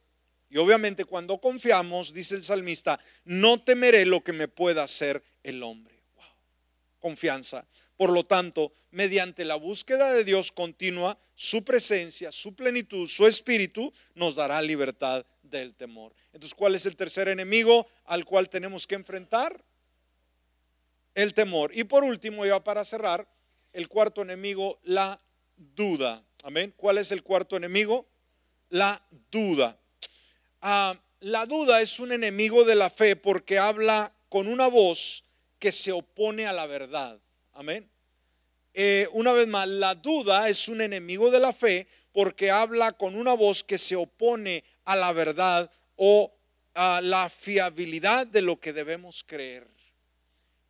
y 0.50 0.58
obviamente 0.58 1.06
cuando 1.06 1.39
confiamos, 1.39 2.13
dice 2.13 2.36
el 2.36 2.44
salmista, 2.44 3.00
no 3.24 3.62
temeré 3.62 4.06
lo 4.06 4.22
que 4.24 4.34
me 4.34 4.48
pueda 4.48 4.84
hacer 4.84 5.24
el 5.44 5.62
hombre. 5.62 6.02
Wow. 6.15 6.26
Confianza. 7.00 7.68
Por 7.96 8.12
lo 8.12 8.26
tanto, 8.26 8.74
mediante 8.92 9.46
la 9.46 9.56
búsqueda 9.56 10.12
de 10.12 10.24
Dios 10.24 10.52
continua, 10.52 11.20
su 11.36 11.63
presencia, 11.63 12.32
su 12.32 12.56
plenitud, 12.56 13.08
su 13.08 13.28
espíritu, 13.28 13.94
nos 14.15 14.36
dará 14.36 14.62
libertad 14.62 15.24
del 15.44 15.76
temor. 15.76 16.15
Entonces, 16.34 16.56
¿cuál 16.56 16.76
es 16.76 16.86
el 16.86 16.96
tercer 16.96 17.28
enemigo 17.28 17.88
al 18.06 18.26
cual 18.26 18.50
tenemos 18.50 18.88
que 18.88 18.96
enfrentar? 18.96 19.63
El 21.13 21.34
temor. 21.34 21.72
Y 21.76 21.84
por 21.84 22.04
último, 22.04 22.46
ya 22.46 22.63
para 22.63 22.86
cerrar, 22.86 23.28
el 23.80 23.88
cuarto 23.88 24.22
enemigo, 24.22 24.78
la 24.84 25.18
duda. 25.56 26.22
Amén. 26.44 26.74
¿Cuál 26.76 26.98
es 26.98 27.13
el 27.13 27.24
cuarto 27.24 27.56
enemigo? 27.56 28.06
La 28.70 29.02
duda. 29.32 29.80
Ah, 30.62 31.00
la 31.22 31.46
duda 31.46 31.82
es 31.82 31.98
un 32.02 32.12
enemigo 32.12 32.65
de 32.65 32.76
la 32.76 32.89
fe 32.89 33.15
porque 33.15 33.58
habla 33.58 34.13
con 34.28 34.50
una 34.50 34.68
voz 34.68 35.24
que 35.60 35.72
se 35.72 35.94
opone 35.94 36.46
a 36.46 36.52
la 36.52 36.68
verdad. 36.68 37.22
Amén. 37.54 37.89
Eh, 38.74 39.08
una 39.13 39.32
vez 39.32 39.48
más, 39.48 39.68
la 39.70 39.96
duda 39.96 40.50
es 40.50 40.68
un 40.68 40.82
enemigo 40.82 41.32
de 41.32 41.39
la 41.39 41.54
fe 41.54 41.88
porque 42.12 42.52
habla 42.52 42.92
con 42.92 43.15
una 43.15 43.34
voz 43.34 43.63
que 43.63 43.78
se 43.78 43.96
opone 43.96 44.65
a 44.84 44.98
la 44.98 45.13
verdad 45.13 45.72
o 45.96 46.34
a 46.74 47.00
la 47.02 47.30
fiabilidad 47.30 48.28
de 48.28 48.42
lo 48.42 48.60
que 48.60 48.74
debemos 48.74 49.24
creer. 49.24 49.79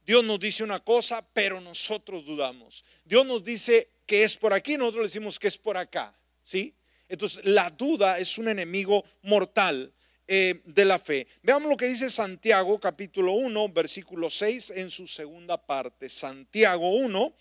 Dios 0.10 0.24
nos 0.24 0.40
dice 0.40 0.64
una 0.64 0.80
cosa, 0.80 1.24
pero 1.34 1.62
nosotros 1.62 2.26
dudamos. 2.26 2.84
Dios 3.06 3.28
nos 3.28 3.44
dice 3.44 3.92
que 4.08 4.24
es 4.24 4.36
por 4.36 4.54
aquí, 4.54 4.76
nosotros 4.76 5.04
decimos 5.04 5.38
que 5.38 5.48
es 5.48 5.56
por 5.56 5.78
acá. 5.78 6.20
¿Sí? 6.42 6.74
Entonces, 7.08 7.46
la 7.46 7.70
duda 7.70 8.18
es 8.18 8.40
un 8.40 8.48
enemigo 8.48 9.06
mortal 9.22 9.94
eh, 10.28 10.62
de 10.66 10.86
la 10.86 10.98
fe. 10.98 11.28
Veamos 11.44 11.70
lo 11.70 11.78
que 11.78 11.86
dice 11.86 12.10
Santiago 12.10 12.80
capítulo 12.80 13.34
1, 13.34 13.70
versículo 13.70 14.32
6 14.32 14.72
en 14.78 14.90
su 14.90 15.06
segunda 15.06 15.64
parte. 15.64 16.10
Santiago 16.10 16.90
1, 16.90 17.36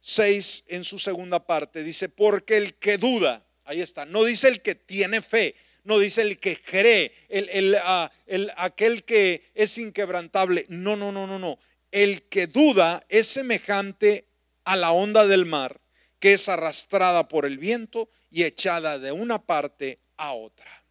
6 0.00 0.64
en 0.68 0.82
su 0.82 0.98
segunda 0.98 1.44
parte. 1.44 1.84
Dice, 1.84 2.08
porque 2.08 2.56
el 2.56 2.72
que 2.76 2.96
duda, 2.96 3.44
ahí 3.64 3.82
está, 3.82 4.06
no 4.06 4.24
dice 4.24 4.48
el 4.48 4.62
que 4.62 4.74
tiene 4.74 5.20
fe, 5.20 5.56
no 5.82 5.98
dice 5.98 6.22
el 6.22 6.38
que 6.38 6.56
cree, 6.56 7.12
el, 7.28 7.50
el, 7.50 7.76
ah, 7.82 8.10
el, 8.24 8.50
aquel 8.56 9.04
que 9.04 9.50
es 9.52 9.76
inquebrantable. 9.76 10.64
No, 10.70 10.96
no, 10.96 11.12
no, 11.12 11.26
no, 11.26 11.38
no 11.38 11.58
el 11.94 12.22
que 12.22 12.48
duda 12.48 13.06
es 13.08 13.28
semejante 13.28 14.26
a 14.64 14.74
la 14.74 14.90
onda 14.90 15.28
del 15.28 15.46
mar, 15.46 15.80
que 16.18 16.32
es 16.32 16.48
arrastrada 16.48 17.28
por 17.28 17.46
el 17.46 17.56
viento 17.56 18.08
y 18.32 18.42
echada 18.42 18.98
de 18.98 19.12
una 19.12 19.46
parte 19.46 20.00
a 20.16 20.32
otra. 20.32 20.84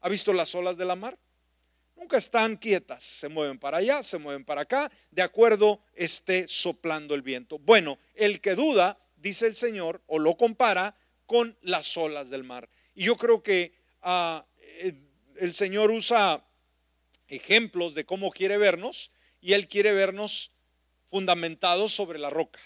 ¿Ha 0.00 0.08
visto 0.08 0.32
las 0.32 0.54
olas 0.54 0.78
de 0.78 0.86
la 0.86 0.96
mar? 0.96 1.18
Nunca 1.94 2.16
están 2.16 2.56
quietas, 2.56 3.04
se 3.04 3.28
mueven 3.28 3.58
para 3.58 3.76
allá, 3.76 4.02
se 4.02 4.16
mueven 4.16 4.46
para 4.46 4.62
acá, 4.62 4.90
de 5.10 5.20
acuerdo 5.20 5.82
esté 5.92 6.48
soplando 6.48 7.14
el 7.14 7.20
viento. 7.20 7.58
Bueno, 7.58 7.98
el 8.14 8.40
que 8.40 8.54
duda, 8.54 8.98
dice 9.16 9.46
el 9.46 9.56
Señor, 9.56 10.02
o 10.06 10.18
lo 10.18 10.38
compara 10.38 10.96
con 11.26 11.54
las 11.60 11.94
olas 11.98 12.30
del 12.30 12.44
mar. 12.44 12.66
Y 12.94 13.04
yo 13.04 13.18
creo 13.18 13.42
que 13.42 13.74
ah, 14.00 14.42
eh, 14.58 14.94
el 15.38 15.52
Señor 15.52 15.90
usa 15.90 16.42
ejemplos 17.28 17.92
de 17.92 18.06
cómo 18.06 18.30
quiere 18.30 18.56
vernos 18.56 19.10
y 19.46 19.52
Él 19.52 19.68
quiere 19.68 19.92
vernos 19.92 20.50
fundamentados 21.06 21.94
sobre 21.94 22.18
la 22.18 22.30
roca. 22.30 22.58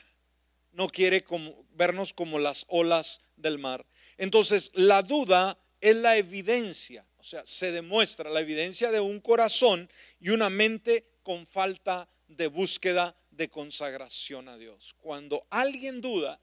No 0.72 0.89
quiere 0.89 1.22
como, 1.22 1.66
vernos 1.72 2.14
como 2.14 2.39
las 2.39 2.64
olas 2.68 3.20
del 3.37 3.59
mar. 3.59 3.85
Entonces, 4.16 4.70
la 4.72 5.03
duda 5.03 5.59
es 5.83 5.97
la 5.97 6.16
evidencia, 6.16 7.05
o 7.18 7.22
sea, 7.22 7.43
se 7.45 7.70
demuestra 7.70 8.31
la 8.31 8.41
evidencia 8.41 8.91
de 8.91 9.01
un 9.01 9.20
corazón 9.20 9.91
y 10.20 10.31
una 10.31 10.49
mente 10.49 11.05
con 11.22 11.47
falta 11.47 12.09
de 12.28 12.47
búsqueda 12.47 13.14
de 13.31 13.51
consagración 13.51 14.49
a 14.49 14.57
Dios. 14.57 14.95
Cuando 14.97 15.47
alguien 15.51 16.01
duda, 16.01 16.41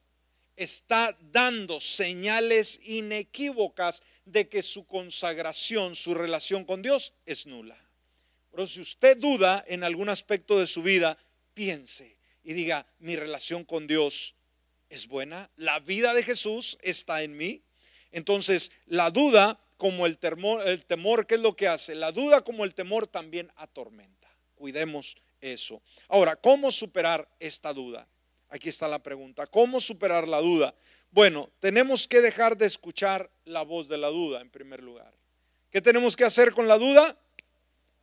está 0.55 1.17
dando 1.19 1.79
señales 1.79 2.79
inequívocas 2.83 4.03
de 4.25 4.47
que 4.47 4.61
su 4.61 4.85
consagración, 4.85 5.95
su 5.95 6.13
relación 6.13 6.63
con 6.63 6.83
Dios 6.83 7.15
es 7.25 7.47
nula. 7.47 7.86
Pero 8.57 8.65
si 8.65 8.81
usted 8.81 9.17
duda 9.17 9.63
en 9.67 9.83
algún 9.83 10.09
aspecto 10.09 10.57
de 10.57 10.65
su 10.65 10.81
vida, 10.81 11.15
piense 11.53 12.17
y 12.43 12.53
diga, 12.53 12.87
mi 12.97 13.15
relación 13.15 13.63
con 13.63 13.85
Dios 13.85 14.33
es 14.89 15.07
buena, 15.07 15.51
la 15.57 15.79
vida 15.79 16.15
de 16.15 16.23
Jesús 16.23 16.79
está 16.81 17.21
en 17.21 17.37
mí. 17.37 17.61
Entonces, 18.11 18.71
la 18.87 19.11
duda 19.11 19.59
como 19.77 20.07
el 20.07 20.17
temor, 20.17 20.67
el 20.67 20.83
temor, 20.87 21.27
¿qué 21.27 21.35
es 21.35 21.41
lo 21.41 21.55
que 21.55 21.67
hace? 21.67 21.93
La 21.93 22.11
duda 22.11 22.43
como 22.43 22.65
el 22.65 22.73
temor 22.73 23.05
también 23.05 23.51
atormenta. 23.57 24.27
Cuidemos 24.55 25.17
eso. 25.39 25.83
Ahora, 26.07 26.35
¿cómo 26.35 26.71
superar 26.71 27.29
esta 27.39 27.71
duda? 27.73 28.07
Aquí 28.49 28.69
está 28.69 28.87
la 28.87 29.03
pregunta. 29.03 29.45
¿Cómo 29.45 29.79
superar 29.79 30.27
la 30.27 30.39
duda? 30.39 30.73
Bueno, 31.11 31.51
tenemos 31.59 32.07
que 32.07 32.21
dejar 32.21 32.57
de 32.57 32.65
escuchar 32.65 33.29
la 33.45 33.61
voz 33.61 33.87
de 33.87 33.99
la 33.99 34.07
duda 34.07 34.41
en 34.41 34.49
primer 34.49 34.81
lugar. 34.81 35.13
¿Qué 35.69 35.79
tenemos 35.79 36.15
que 36.15 36.23
hacer 36.23 36.53
con 36.53 36.67
la 36.67 36.79
duda? 36.79 37.15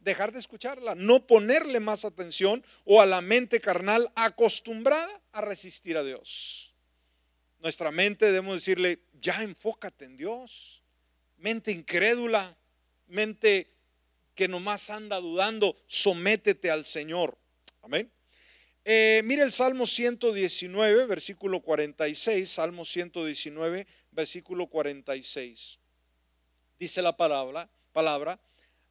Dejar 0.05 0.33
de 0.33 0.39
escucharla, 0.39 0.95
no 0.95 1.27
ponerle 1.27 1.81
más 1.81 2.05
atención 2.05 2.65
o 2.85 3.01
a 3.01 3.07
la 3.07 3.21
mente 3.21 3.61
carnal 3.61 4.13
acostumbrada 4.15 5.21
a 5.33 5.41
resistir 5.41 5.97
a 5.97 6.05
Dios. 6.05 6.75
Nuestra 7.59 7.91
mente 7.91 8.27
debemos 8.27 8.57
decirle, 8.57 9.01
ya 9.21 9.43
enfócate 9.43 10.05
en 10.05 10.17
Dios. 10.17 10.83
Mente 11.39 11.73
incrédula, 11.73 12.57
mente 13.07 13.71
que 14.35 14.49
nomás 14.49 14.91
anda 14.91 15.17
dudando, 15.17 15.75
sométete 15.87 16.71
al 16.71 16.85
Señor. 16.85 17.39
Amén. 17.83 18.11
Eh, 18.85 19.23
mire 19.25 19.43
el 19.43 19.53
Salmo 19.53 19.87
119, 19.87 21.07
versículo 21.07 21.61
46, 21.61 22.51
Salmo 22.51 22.85
119, 22.85 23.87
versículo 24.11 24.67
46. 24.67 25.79
Dice 26.79 27.01
la 27.01 27.17
palabra, 27.17 27.71
palabra, 27.93 28.39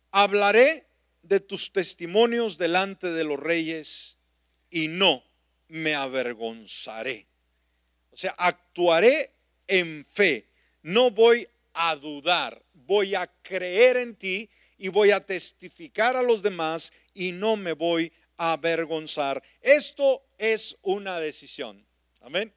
hablaré 0.09 0.87
de 1.23 1.39
tus 1.39 1.71
testimonios 1.71 2.57
delante 2.57 3.11
de 3.11 3.23
los 3.23 3.39
reyes 3.39 4.17
y 4.69 4.87
no 4.87 5.23
me 5.69 5.95
avergonzaré. 5.95 7.25
O 8.11 8.17
sea, 8.17 8.35
actuaré 8.37 9.31
en 9.67 10.05
fe. 10.05 10.47
No 10.83 11.09
voy 11.09 11.47
a 11.73 11.95
dudar, 11.95 12.61
voy 12.73 13.15
a 13.15 13.27
creer 13.41 13.97
en 13.97 14.15
ti 14.15 14.49
y 14.77 14.89
voy 14.89 15.11
a 15.11 15.25
testificar 15.25 16.15
a 16.15 16.21
los 16.21 16.43
demás 16.43 16.93
y 17.13 17.31
no 17.31 17.55
me 17.55 17.73
voy 17.73 18.11
a 18.37 18.53
avergonzar. 18.53 19.41
Esto 19.61 20.23
es 20.37 20.77
una 20.81 21.19
decisión. 21.19 21.85
Amén. 22.21 22.53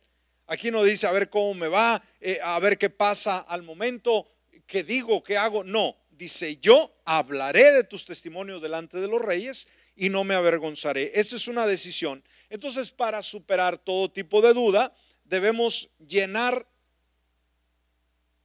Aquí 0.49 0.71
no 0.71 0.83
dice 0.83 1.07
a 1.07 1.13
ver 1.13 1.31
cómo 1.31 1.55
me 1.55 1.69
va, 1.69 2.03
eh, 2.21 2.39
a 2.43 2.59
ver 2.61 2.79
qué 2.79 2.91
pasa 2.91 3.39
al 3.39 3.63
momento, 3.63 4.29
que 4.67 4.85
digo, 4.85 5.23
qué 5.23 5.37
hago. 5.37 5.65
No, 5.65 5.97
dice, 6.17 6.57
yo 6.59 6.95
hablaré 7.05 7.73
de 7.73 7.85
tus 7.85 8.05
testimonios 8.05 8.63
delante 8.63 8.99
de 8.99 9.09
los 9.09 9.21
reyes 9.21 9.69
y 9.95 10.09
no 10.09 10.25
me 10.25 10.35
avergonzaré. 10.35 11.13
Esto 11.15 11.37
es 11.37 11.49
una 11.49 11.67
decisión. 11.67 12.23
Entonces, 12.51 12.91
para 12.91 13.23
superar 13.23 13.79
todo 13.79 14.11
tipo 14.11 14.41
de 14.43 14.53
duda, 14.53 14.95
debemos 15.25 15.89
llenar 16.07 16.67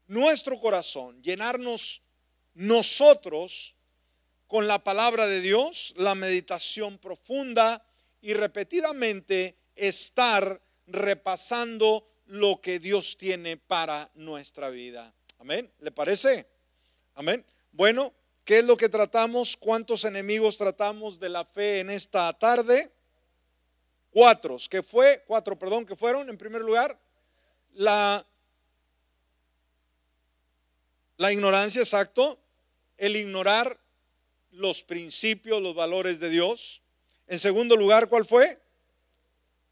nuestro 0.07 0.59
corazón, 0.59 1.21
llenarnos 1.21 2.01
nosotros 2.53 3.75
con 4.47 4.67
la 4.67 4.83
palabra 4.83 5.27
de 5.27 5.39
Dios, 5.39 5.93
la 5.95 6.15
meditación 6.15 6.97
profunda 6.97 7.85
y 8.21 8.33
repetidamente 8.33 9.55
estar 9.75 10.61
repasando 10.87 12.07
lo 12.25 12.59
que 12.59 12.79
Dios 12.79 13.17
tiene 13.17 13.57
para 13.57 14.09
nuestra 14.15 14.69
vida. 14.69 15.13
Amén. 15.39 15.71
¿Le 15.79 15.91
parece? 15.91 16.47
Amén. 17.15 17.45
Bueno, 17.71 18.13
¿qué 18.43 18.59
es 18.59 18.65
lo 18.65 18.77
que 18.77 18.89
tratamos? 18.89 19.55
¿Cuántos 19.55 20.05
enemigos 20.05 20.57
tratamos 20.57 21.19
de 21.19 21.29
la 21.29 21.45
fe 21.45 21.79
en 21.79 21.89
esta 21.89 22.31
tarde? 22.37 22.91
Cuatro, 24.09 24.57
¿qué 24.69 24.83
fue? 24.83 25.23
Cuatro, 25.25 25.57
perdón, 25.57 25.85
que 25.85 25.95
fueron 25.95 26.29
en 26.29 26.37
primer 26.37 26.61
lugar 26.61 26.99
la 27.73 28.25
la 31.21 31.31
ignorancia, 31.31 31.81
exacto, 31.81 32.39
el 32.97 33.15
ignorar 33.15 33.79
los 34.49 34.81
principios, 34.81 35.61
los 35.61 35.75
valores 35.75 36.19
de 36.19 36.31
Dios. 36.31 36.81
En 37.27 37.37
segundo 37.37 37.77
lugar, 37.77 38.09
¿cuál 38.09 38.25
fue? 38.25 38.59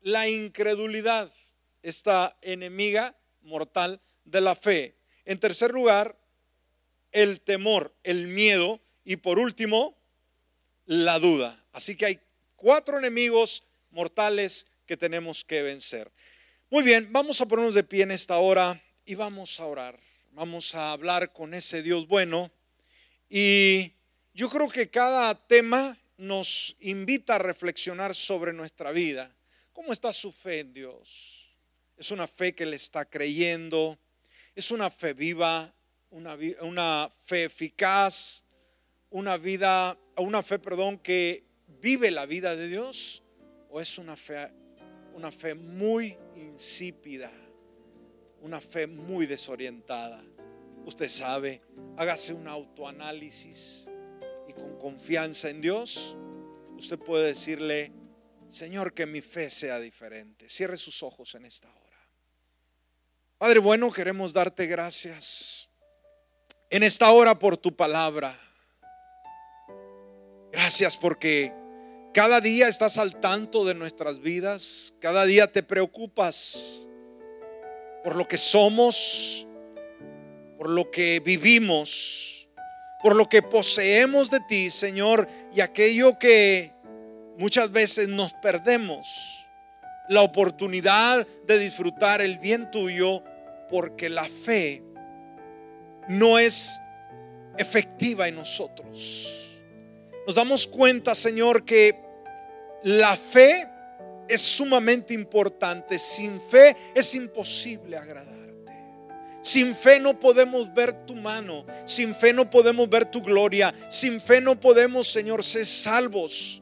La 0.02 0.30
incredulidad, 0.30 1.34
esta 1.82 2.38
enemiga 2.44 3.16
mortal 3.42 4.00
de 4.26 4.42
la 4.42 4.54
fe. 4.54 4.96
En 5.26 5.40
tercer 5.40 5.72
lugar, 5.72 6.19
el 7.12 7.42
temor, 7.42 7.94
el 8.04 8.28
miedo 8.28 8.80
y 9.04 9.18
por 9.18 9.40
último, 9.40 9.98
la 10.86 11.20
duda. 11.20 11.64
Así 11.72 11.96
que 11.96 12.06
hay 12.06 12.20
cuatro 12.56 12.98
enemigos 12.98 13.64
mortales 13.92 14.68
que 14.86 14.98
tenemos 14.98 15.44
que 15.44 15.62
vencer. 15.62 16.12
Muy 16.70 16.84
bien, 16.84 17.12
vamos 17.12 17.42
a 17.42 17.46
ponernos 17.46 17.74
de 17.74 17.84
pie 17.84 18.04
en 18.04 18.12
esta 18.12 18.38
hora 18.38 18.82
y 19.06 19.16
vamos 19.16 19.60
a 19.60 19.66
orar. 19.66 20.00
Vamos 20.32 20.76
a 20.76 20.92
hablar 20.92 21.34
con 21.34 21.54
ese 21.54 21.82
Dios 21.82 22.08
bueno 22.08 22.52
y 23.30 23.94
yo 24.34 24.50
creo 24.50 24.70
que 24.70 24.90
cada 24.90 25.36
tema 25.48 25.98
nos 26.18 26.76
invita 26.80 27.36
a 27.36 27.40
reflexionar 27.40 28.14
sobre 28.14 28.54
nuestra 28.54 28.92
vida. 28.92 29.34
¿Cómo 29.74 29.94
está 29.94 30.12
su 30.12 30.32
fe 30.32 30.60
en 30.60 30.74
Dios? 30.74 31.56
¿Es 31.98 32.12
una 32.12 32.28
fe 32.28 32.54
que 32.54 32.66
le 32.66 32.76
está 32.76 33.06
creyendo? 33.06 33.98
¿Es 34.56 34.72
una 34.72 34.90
fe 34.90 35.14
viva? 35.14 35.74
Una, 36.12 37.10
fe 37.10 37.46
eficaz, 37.46 38.44
una 39.10 39.38
vida, 39.38 39.98
una 40.18 40.44
fe, 40.44 40.60
perdón, 40.60 40.98
que 41.00 41.46
vive 41.82 42.12
la 42.12 42.26
vida 42.26 42.56
de 42.56 42.68
Dios, 42.68 43.24
o 43.70 43.80
es 43.80 43.98
una 43.98 44.16
fe, 44.16 44.52
una 45.14 45.32
fe 45.32 45.54
muy 45.56 46.18
insípida, 46.36 47.32
una 48.42 48.60
fe 48.60 48.88
muy 48.88 49.26
desorientada. 49.26 50.24
Usted 50.86 51.10
sabe, 51.10 51.62
hágase 51.98 52.34
un 52.34 52.48
autoanálisis 52.48 53.88
y 54.48 54.54
con 54.54 54.78
confianza 54.80 55.50
en 55.50 55.62
Dios, 55.62 56.18
usted 56.78 56.98
puede 56.98 57.28
decirle, 57.28 57.92
Señor, 58.50 58.94
que 58.94 59.06
mi 59.06 59.22
fe 59.22 59.52
sea 59.52 59.80
diferente. 59.80 60.50
Cierre 60.50 60.78
sus 60.78 61.04
ojos 61.04 61.36
en 61.36 61.46
esta 61.46 61.70
hora. 61.70 61.80
Padre 63.38 63.60
bueno, 63.60 63.92
queremos 63.92 64.34
darte 64.34 64.66
gracias 64.66 65.69
en 66.70 66.84
esta 66.84 67.12
hora 67.12 67.38
por 67.38 67.58
tu 67.58 67.76
palabra. 67.76 68.40
Gracias 70.52 70.98
porque 70.98 71.54
cada 72.14 72.42
día 72.42 72.68
estás 72.68 72.98
al 72.98 73.20
tanto 73.20 73.66
de 73.66 73.74
nuestras 73.74 74.20
vidas, 74.20 74.94
cada 75.00 75.26
día 75.26 75.52
te 75.52 75.64
preocupas 75.64 76.88
por 78.04 78.16
lo 78.16 78.28
que 78.28 78.38
somos, 78.38 79.48
por 80.58 80.70
lo 80.70 80.92
que 80.92 81.20
vivimos, 81.20 82.48
por 83.02 83.16
lo 83.16 83.28
que 83.28 83.42
poseemos 83.42 84.30
de 84.30 84.40
ti, 84.42 84.70
Señor, 84.70 85.28
y 85.54 85.62
aquello 85.62 86.20
que 86.20 86.74
muchas 87.38 87.72
veces 87.72 88.10
nos 88.10 88.34
perdemos, 88.34 89.08
la 90.08 90.22
oportunidad 90.22 91.26
de 91.48 91.60
disfrutar 91.60 92.22
el 92.22 92.40
bien 92.40 92.70
tuyo, 92.72 93.24
porque 93.70 94.10
la 94.10 94.26
fe 94.26 94.84
no 96.10 96.38
es 96.38 96.82
efectiva 97.58 98.28
en 98.28 98.36
nosotros. 98.36 99.62
Nos 100.26 100.36
damos 100.36 100.68
cuenta, 100.68 101.16
Señor, 101.16 101.64
que 101.64 101.96
la 102.84 103.16
fe 103.16 103.68
es 104.28 104.42
sumamente 104.42 105.14
importante. 105.14 105.98
Sin 106.00 106.42
fe 106.42 106.76
es 106.94 107.16
imposible 107.16 107.98
agradarte. 107.98 108.40
Sin 109.42 109.76
fe 109.76 110.00
no 110.00 110.20
podemos 110.20 110.74
ver 110.74 111.06
tu 111.06 111.16
mano. 111.16 111.66
Sin 111.86 112.14
fe 112.14 112.34
no 112.34 112.50
podemos 112.50 112.90
ver 112.90 113.06
tu 113.06 113.22
gloria. 113.22 113.74
Sin 113.90 114.22
fe 114.22 114.42
no 114.42 114.60
podemos, 114.60 115.12
Señor, 115.12 115.44
ser 115.44 115.66
salvos 115.66 116.62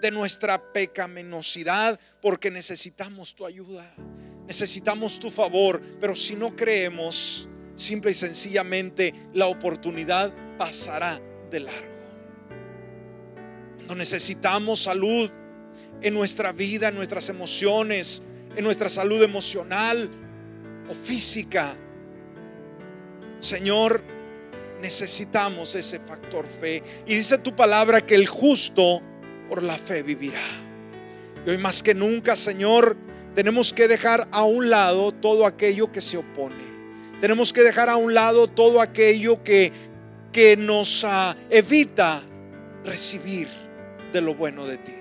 de 0.00 0.10
nuestra 0.10 0.72
pecaminosidad 0.72 1.98
porque 2.20 2.50
necesitamos 2.50 3.34
tu 3.34 3.46
ayuda. 3.46 3.90
Necesitamos 4.46 5.18
tu 5.18 5.30
favor. 5.30 5.80
Pero 6.00 6.14
si 6.14 6.34
no 6.34 6.54
creemos, 6.54 7.48
simple 7.76 8.10
y 8.10 8.14
sencillamente 8.14 9.14
la 9.34 9.46
oportunidad 9.46 10.32
pasará 10.58 11.20
de 11.50 11.60
largo. 11.60 11.92
Cuando 13.76 13.94
necesitamos 13.96 14.82
salud 14.82 15.30
en 16.00 16.14
nuestra 16.14 16.52
vida, 16.52 16.88
en 16.88 16.94
nuestras 16.94 17.28
emociones, 17.28 18.22
en 18.56 18.64
nuestra 18.64 18.88
salud 18.88 19.22
emocional 19.22 20.10
o 20.88 20.94
física, 20.94 21.76
Señor, 23.40 24.02
necesitamos 24.80 25.74
ese 25.74 25.98
factor 25.98 26.46
fe. 26.46 26.82
Y 27.06 27.14
dice 27.14 27.38
tu 27.38 27.54
palabra 27.56 28.04
que 28.04 28.14
el 28.14 28.26
justo 28.26 29.02
por 29.48 29.62
la 29.62 29.76
fe 29.76 30.02
vivirá. 30.02 30.42
Y 31.44 31.50
hoy 31.50 31.58
más 31.58 31.82
que 31.82 31.94
nunca, 31.94 32.36
Señor, 32.36 32.96
tenemos 33.34 33.72
que 33.72 33.88
dejar 33.88 34.28
a 34.30 34.44
un 34.44 34.70
lado 34.70 35.12
todo 35.12 35.46
aquello 35.46 35.90
que 35.90 36.00
se 36.00 36.18
opone. 36.18 36.71
Tenemos 37.22 37.52
que 37.52 37.62
dejar 37.62 37.88
a 37.88 37.94
un 37.94 38.14
lado 38.14 38.48
todo 38.48 38.80
aquello 38.80 39.44
que, 39.44 39.70
que 40.32 40.56
nos 40.56 41.04
ah, 41.04 41.36
evita 41.50 42.20
recibir 42.84 43.46
de 44.12 44.20
lo 44.20 44.34
bueno 44.34 44.66
de 44.66 44.78
ti. 44.78 44.96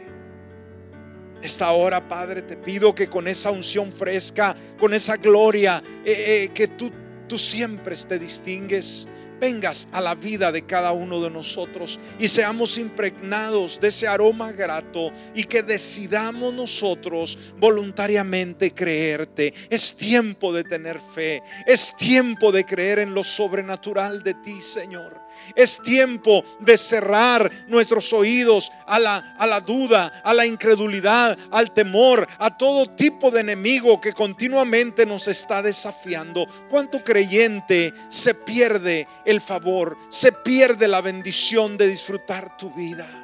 Esta 1.41 1.71
hora, 1.71 2.07
Padre, 2.07 2.43
te 2.43 2.57
pido 2.57 2.93
que 2.93 3.09
con 3.09 3.27
esa 3.27 3.49
unción 3.49 3.91
fresca, 3.91 4.55
con 4.79 4.93
esa 4.93 5.17
gloria, 5.17 5.81
eh, 6.05 6.43
eh, 6.43 6.51
que 6.53 6.67
tú, 6.67 6.91
tú 7.27 7.39
siempre 7.39 7.95
te 7.95 8.19
distingues, 8.19 9.07
vengas 9.41 9.89
a 9.91 9.99
la 9.99 10.13
vida 10.13 10.51
de 10.51 10.65
cada 10.65 10.91
uno 10.91 11.19
de 11.19 11.31
nosotros 11.31 11.99
y 12.19 12.27
seamos 12.27 12.77
impregnados 12.77 13.81
de 13.81 13.87
ese 13.87 14.07
aroma 14.07 14.51
grato 14.51 15.11
y 15.33 15.43
que 15.45 15.63
decidamos 15.63 16.53
nosotros 16.53 17.37
voluntariamente 17.57 18.73
creerte. 18.73 19.53
Es 19.69 19.97
tiempo 19.97 20.53
de 20.53 20.63
tener 20.63 20.99
fe, 20.99 21.41
es 21.65 21.97
tiempo 21.97 22.51
de 22.51 22.63
creer 22.63 22.99
en 22.99 23.15
lo 23.15 23.23
sobrenatural 23.23 24.23
de 24.23 24.35
ti, 24.35 24.61
Señor. 24.61 25.20
Es 25.55 25.81
tiempo 25.81 26.43
de 26.59 26.77
cerrar 26.77 27.51
nuestros 27.67 28.11
oídos 28.13 28.71
a 28.85 28.99
la, 28.99 29.35
a 29.37 29.47
la 29.47 29.59
duda, 29.59 30.21
a 30.23 30.33
la 30.33 30.45
incredulidad, 30.45 31.37
al 31.51 31.71
temor, 31.71 32.27
a 32.37 32.57
todo 32.57 32.85
tipo 32.87 33.31
de 33.31 33.41
enemigo 33.41 33.99
que 33.99 34.13
continuamente 34.13 35.05
nos 35.05 35.27
está 35.27 35.61
desafiando. 35.61 36.47
¿Cuánto 36.69 37.03
creyente 37.03 37.93
se 38.09 38.33
pierde 38.33 39.07
el 39.25 39.41
favor, 39.41 39.97
se 40.09 40.31
pierde 40.31 40.87
la 40.87 41.01
bendición 41.01 41.77
de 41.77 41.87
disfrutar 41.87 42.57
tu 42.57 42.71
vida? 42.71 43.21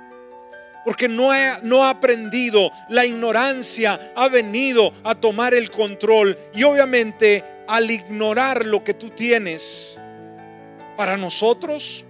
porque 0.87 1.09
no 1.09 1.33
ha, 1.33 1.59
no 1.63 1.83
ha, 1.83 1.89
aprendido, 1.89 2.71
la 2.87 3.05
ignorancia 3.05 4.13
ha 4.15 4.29
venido 4.29 4.93
a 5.03 5.15
tomar 5.15 5.53
el 5.53 5.69
control 5.69 6.37
y 6.53 6.63
obviamente 6.63 7.43
al 7.67 7.91
ignorar 7.91 8.65
lo 8.65 8.85
que 8.85 8.93
tú 8.93 9.09
tienes 9.09 9.99
para 10.95 11.17
nosotros 11.17 12.05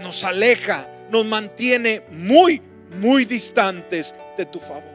nos 0.00 0.24
aleja, 0.24 0.88
nos 1.10 1.24
mantiene 1.24 2.02
muy, 2.10 2.62
muy 2.98 3.24
distantes 3.24 4.14
de 4.36 4.46
tu 4.46 4.60
favor. 4.60 4.92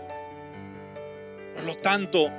Por 1.56 1.64
lo 1.64 1.76
tanto, 1.78 2.32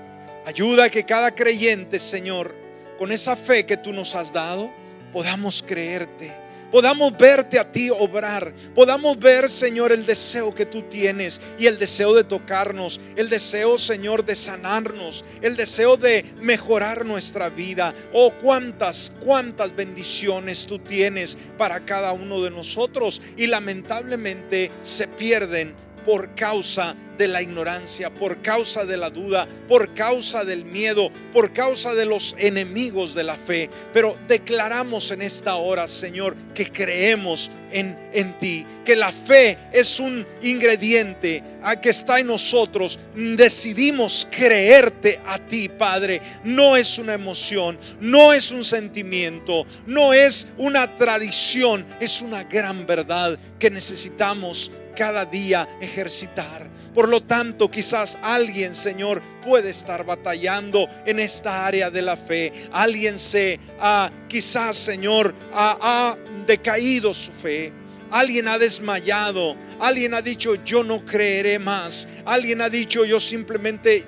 ayuda 0.44 0.84
a 0.84 0.90
que 0.90 1.04
cada 1.04 1.34
creyente, 1.34 1.98
Señor, 1.98 2.54
con 2.98 3.12
esa 3.12 3.36
fe 3.36 3.64
que 3.66 3.76
tú 3.76 3.92
nos 3.92 4.14
has 4.14 4.32
dado, 4.32 4.70
podamos 5.12 5.62
creerte 5.62 6.47
podamos 6.70 7.16
verte 7.16 7.58
a 7.58 7.70
ti 7.70 7.90
obrar, 7.90 8.52
podamos 8.74 9.18
ver, 9.18 9.48
Señor, 9.48 9.92
el 9.92 10.06
deseo 10.06 10.54
que 10.54 10.66
tú 10.66 10.82
tienes 10.82 11.40
y 11.58 11.66
el 11.66 11.78
deseo 11.78 12.14
de 12.14 12.24
tocarnos, 12.24 13.00
el 13.16 13.28
deseo, 13.28 13.78
Señor, 13.78 14.24
de 14.24 14.36
sanarnos, 14.36 15.24
el 15.42 15.56
deseo 15.56 15.96
de 15.96 16.24
mejorar 16.40 17.04
nuestra 17.04 17.48
vida. 17.48 17.94
Oh, 18.12 18.32
cuántas, 18.42 19.14
cuántas 19.20 19.74
bendiciones 19.74 20.66
tú 20.66 20.78
tienes 20.78 21.36
para 21.56 21.84
cada 21.84 22.12
uno 22.12 22.42
de 22.42 22.50
nosotros 22.50 23.22
y 23.36 23.46
lamentablemente 23.46 24.70
se 24.82 25.08
pierden 25.08 25.87
por 26.08 26.34
causa 26.34 26.96
de 27.18 27.28
la 27.28 27.42
ignorancia, 27.42 28.08
por 28.08 28.40
causa 28.40 28.86
de 28.86 28.96
la 28.96 29.10
duda, 29.10 29.46
por 29.68 29.92
causa 29.92 30.42
del 30.42 30.64
miedo, 30.64 31.10
por 31.34 31.52
causa 31.52 31.94
de 31.94 32.06
los 32.06 32.34
enemigos 32.38 33.14
de 33.14 33.24
la 33.24 33.36
fe. 33.36 33.68
Pero 33.92 34.16
declaramos 34.26 35.10
en 35.10 35.20
esta 35.20 35.56
hora, 35.56 35.86
Señor, 35.86 36.34
que 36.54 36.72
creemos 36.72 37.50
en, 37.70 37.98
en 38.14 38.38
ti, 38.38 38.64
que 38.86 38.96
la 38.96 39.12
fe 39.12 39.58
es 39.70 40.00
un 40.00 40.26
ingrediente 40.40 41.44
a 41.62 41.78
que 41.78 41.90
está 41.90 42.20
en 42.20 42.28
nosotros. 42.28 42.98
Decidimos 43.14 44.26
creerte 44.30 45.20
a 45.26 45.38
ti, 45.38 45.68
Padre. 45.68 46.22
No 46.42 46.74
es 46.74 46.98
una 46.98 47.12
emoción, 47.12 47.78
no 48.00 48.32
es 48.32 48.50
un 48.50 48.64
sentimiento, 48.64 49.66
no 49.86 50.14
es 50.14 50.48
una 50.56 50.96
tradición, 50.96 51.84
es 52.00 52.22
una 52.22 52.44
gran 52.44 52.86
verdad 52.86 53.38
que 53.58 53.70
necesitamos 53.70 54.70
cada 54.98 55.24
día 55.24 55.68
ejercitar. 55.80 56.68
Por 56.92 57.08
lo 57.08 57.22
tanto, 57.22 57.70
quizás 57.70 58.18
alguien, 58.20 58.74
Señor, 58.74 59.22
puede 59.46 59.70
estar 59.70 60.04
batallando 60.04 60.88
en 61.06 61.20
esta 61.20 61.64
área 61.64 61.88
de 61.88 62.02
la 62.02 62.16
fe. 62.16 62.52
Alguien 62.72 63.16
se 63.16 63.60
ha, 63.78 64.10
quizás, 64.26 64.76
Señor, 64.76 65.32
ha, 65.52 66.16
decaído 66.48 67.14
su 67.14 67.30
fe. 67.30 67.72
Alguien 68.10 68.48
ha 68.48 68.58
desmayado. 68.58 69.54
Alguien 69.78 70.14
ha 70.14 70.22
dicho, 70.22 70.56
yo 70.64 70.82
no 70.82 71.04
creeré 71.04 71.60
más. 71.60 72.08
Alguien 72.24 72.60
ha 72.60 72.68
dicho, 72.68 73.04
yo 73.04 73.20
simplemente 73.20 74.04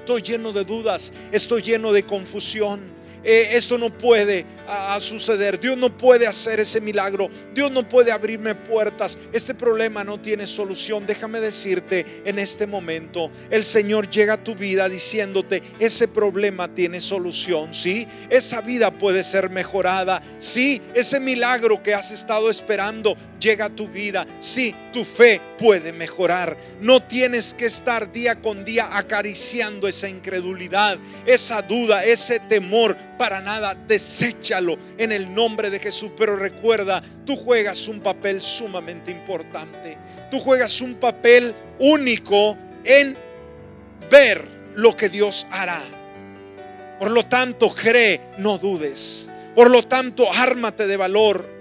estoy 0.00 0.22
lleno 0.22 0.52
de 0.52 0.64
dudas. 0.64 1.12
Estoy 1.30 1.62
lleno 1.62 1.92
de 1.92 2.02
confusión. 2.02 2.80
Eh, 3.22 3.50
esto 3.52 3.78
no 3.78 3.96
puede 3.96 4.44
a, 4.66 4.98
suceder. 5.00 5.58
Dios 5.58 5.76
no 5.76 5.96
puede 5.96 6.26
hacer 6.26 6.60
ese 6.60 6.80
milagro. 6.80 7.28
Dios 7.54 7.70
no 7.70 7.88
puede 7.88 8.12
abrirme 8.12 8.54
puertas. 8.54 9.18
Este 9.32 9.54
problema 9.54 10.04
no 10.04 10.20
tiene 10.20 10.46
solución. 10.46 11.06
Déjame 11.06 11.40
decirte 11.40 12.22
en 12.24 12.38
este 12.38 12.66
momento, 12.66 13.30
el 13.50 13.64
Señor 13.64 14.08
llega 14.10 14.34
a 14.34 14.44
tu 14.44 14.54
vida 14.54 14.88
diciéndote, 14.88 15.62
ese 15.78 16.08
problema 16.08 16.72
tiene 16.72 17.00
solución. 17.00 17.74
Sí, 17.74 18.06
esa 18.30 18.60
vida 18.60 18.90
puede 18.90 19.24
ser 19.24 19.50
mejorada. 19.50 20.22
Sí, 20.38 20.80
ese 20.94 21.20
milagro 21.20 21.82
que 21.82 21.94
has 21.94 22.10
estado 22.10 22.50
esperando 22.50 23.16
llega 23.40 23.66
a 23.66 23.70
tu 23.70 23.88
vida. 23.88 24.26
Sí, 24.40 24.74
tu 24.92 25.04
fe 25.04 25.40
puede 25.58 25.92
mejorar. 25.92 26.56
No 26.80 27.02
tienes 27.02 27.54
que 27.54 27.66
estar 27.66 28.12
día 28.12 28.40
con 28.40 28.64
día 28.64 28.96
acariciando 28.96 29.88
esa 29.88 30.08
incredulidad, 30.08 30.98
esa 31.26 31.62
duda, 31.62 32.04
ese 32.04 32.40
temor. 32.40 32.96
Para 33.18 33.40
nada, 33.40 33.74
desecha 33.74 34.51
en 34.98 35.12
el 35.12 35.34
nombre 35.34 35.70
de 35.70 35.78
Jesús. 35.78 36.10
Pero 36.16 36.36
recuerda, 36.36 37.02
tú 37.24 37.36
juegas 37.36 37.88
un 37.88 38.00
papel 38.00 38.40
sumamente 38.40 39.10
importante. 39.10 39.96
Tú 40.30 40.38
juegas 40.38 40.80
un 40.80 40.94
papel 40.94 41.54
único 41.78 42.56
en 42.84 43.16
ver 44.10 44.44
lo 44.74 44.96
que 44.96 45.08
Dios 45.08 45.46
hará. 45.50 45.82
Por 46.98 47.10
lo 47.10 47.26
tanto, 47.26 47.74
cree, 47.74 48.20
no 48.38 48.58
dudes. 48.58 49.28
Por 49.54 49.70
lo 49.70 49.82
tanto, 49.82 50.32
ármate 50.32 50.86
de 50.86 50.96
valor 50.96 51.51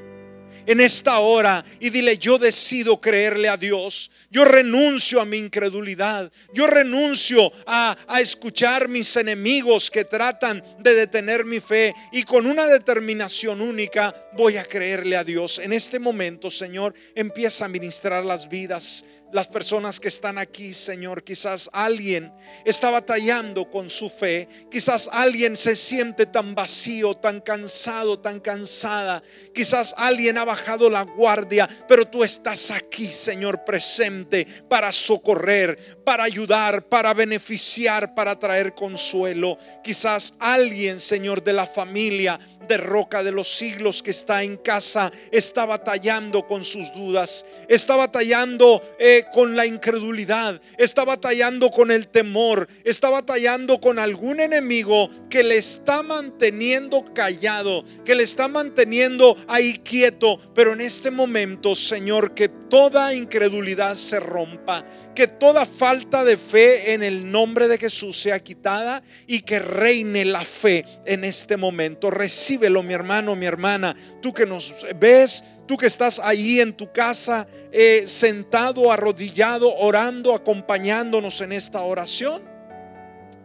en 0.71 0.79
esta 0.79 1.19
hora 1.19 1.63
y 1.79 1.89
dile, 1.89 2.17
yo 2.17 2.37
decido 2.37 2.99
creerle 2.99 3.49
a 3.49 3.57
Dios. 3.57 4.09
Yo 4.29 4.45
renuncio 4.45 5.19
a 5.19 5.25
mi 5.25 5.37
incredulidad. 5.37 6.31
Yo 6.53 6.65
renuncio 6.67 7.51
a, 7.67 7.97
a, 8.07 8.21
escuchar 8.21 8.87
mis 8.87 9.15
enemigos 9.17 9.91
que 9.91 10.05
tratan 10.05 10.63
de 10.79 10.93
detener 10.93 11.43
mi 11.43 11.59
fe. 11.59 11.93
Y 12.13 12.23
con 12.23 12.45
una 12.45 12.67
determinación 12.67 13.61
única 13.61 14.15
voy 14.33 14.57
a 14.57 14.63
creerle 14.63 15.17
a 15.17 15.23
Dios. 15.25 15.59
En 15.59 15.73
este 15.73 15.99
momento, 15.99 16.49
Señor, 16.49 16.93
empieza 17.15 17.65
a 17.65 17.67
ministrar 17.67 18.23
las 18.23 18.47
vidas 18.47 19.05
las 19.31 19.47
personas 19.47 19.99
que 19.99 20.07
están 20.07 20.37
aquí, 20.37 20.73
Señor. 20.73 21.23
Quizás 21.23 21.69
alguien 21.73 22.33
está 22.65 22.89
batallando 22.89 23.69
con 23.69 23.89
su 23.89 24.09
fe. 24.09 24.47
Quizás 24.69 25.09
alguien 25.11 25.55
se 25.55 25.75
siente 25.75 26.25
tan 26.25 26.53
vacío, 26.55 27.15
tan 27.15 27.41
cansado, 27.41 28.19
tan 28.19 28.39
cansada. 28.39 29.23
Quizás 29.53 29.95
alguien 29.97 30.37
ha 30.37 30.45
bajado 30.45 30.89
la 30.89 31.03
guardia, 31.03 31.67
pero 31.87 32.07
tú 32.07 32.23
estás 32.23 32.71
aquí, 32.71 33.07
Señor, 33.07 33.63
presente 33.63 34.45
para 34.67 34.91
socorrer, 34.91 35.77
para 36.03 36.23
ayudar, 36.23 36.87
para 36.87 37.13
beneficiar, 37.13 38.13
para 38.13 38.37
traer 38.37 38.73
consuelo. 38.73 39.57
Quizás 39.83 40.35
alguien, 40.39 40.99
Señor, 40.99 41.43
de 41.43 41.53
la 41.53 41.67
familia 41.67 42.39
de 42.67 42.77
roca 42.77 43.23
de 43.23 43.31
los 43.31 43.47
siglos 43.47 44.03
que 44.03 44.11
está 44.11 44.43
en 44.43 44.57
casa 44.57 45.11
está 45.31 45.65
batallando 45.65 46.45
con 46.47 46.63
sus 46.63 46.91
dudas, 46.93 47.45
está 47.67 47.95
batallando 47.95 48.81
eh, 48.99 49.25
con 49.33 49.55
la 49.55 49.65
incredulidad, 49.65 50.61
está 50.77 51.05
batallando 51.05 51.69
con 51.69 51.91
el 51.91 52.07
temor, 52.07 52.67
está 52.83 53.09
batallando 53.09 53.79
con 53.79 53.99
algún 53.99 54.39
enemigo 54.39 55.09
que 55.29 55.43
le 55.43 55.57
está 55.57 56.03
manteniendo 56.03 57.05
callado, 57.13 57.83
que 58.05 58.15
le 58.15 58.23
está 58.23 58.47
manteniendo 58.47 59.37
ahí 59.47 59.79
quieto. 59.79 60.39
Pero 60.53 60.73
en 60.73 60.81
este 60.81 61.11
momento, 61.11 61.75
Señor, 61.75 62.33
que 62.33 62.49
toda 62.49 63.13
incredulidad 63.13 63.95
se 63.95 64.19
rompa, 64.19 64.85
que 65.13 65.27
toda 65.27 65.65
falta 65.65 66.23
de 66.23 66.37
fe 66.37 66.93
en 66.93 67.03
el 67.03 67.31
nombre 67.31 67.67
de 67.67 67.77
Jesús 67.77 68.21
sea 68.21 68.39
quitada 68.39 69.01
y 69.27 69.41
que 69.41 69.59
reine 69.59 70.25
la 70.25 70.41
fe 70.41 70.85
en 71.05 71.23
este 71.23 71.57
momento. 71.57 72.09
Recíbelo, 72.09 72.83
mi 72.83 72.93
hermano, 72.93 73.35
mi 73.35 73.45
hermana, 73.45 73.95
tú 74.21 74.33
que 74.33 74.45
nos 74.45 74.73
ves, 74.99 75.43
tú 75.67 75.77
que 75.77 75.87
estás 75.87 76.19
ahí 76.19 76.59
en 76.59 76.73
tu 76.73 76.91
casa, 76.91 77.47
eh, 77.71 78.03
sentado, 78.07 78.91
arrodillado, 78.91 79.75
orando, 79.75 80.33
acompañándonos 80.33 81.41
en 81.41 81.51
esta 81.51 81.81
oración. 81.81 82.41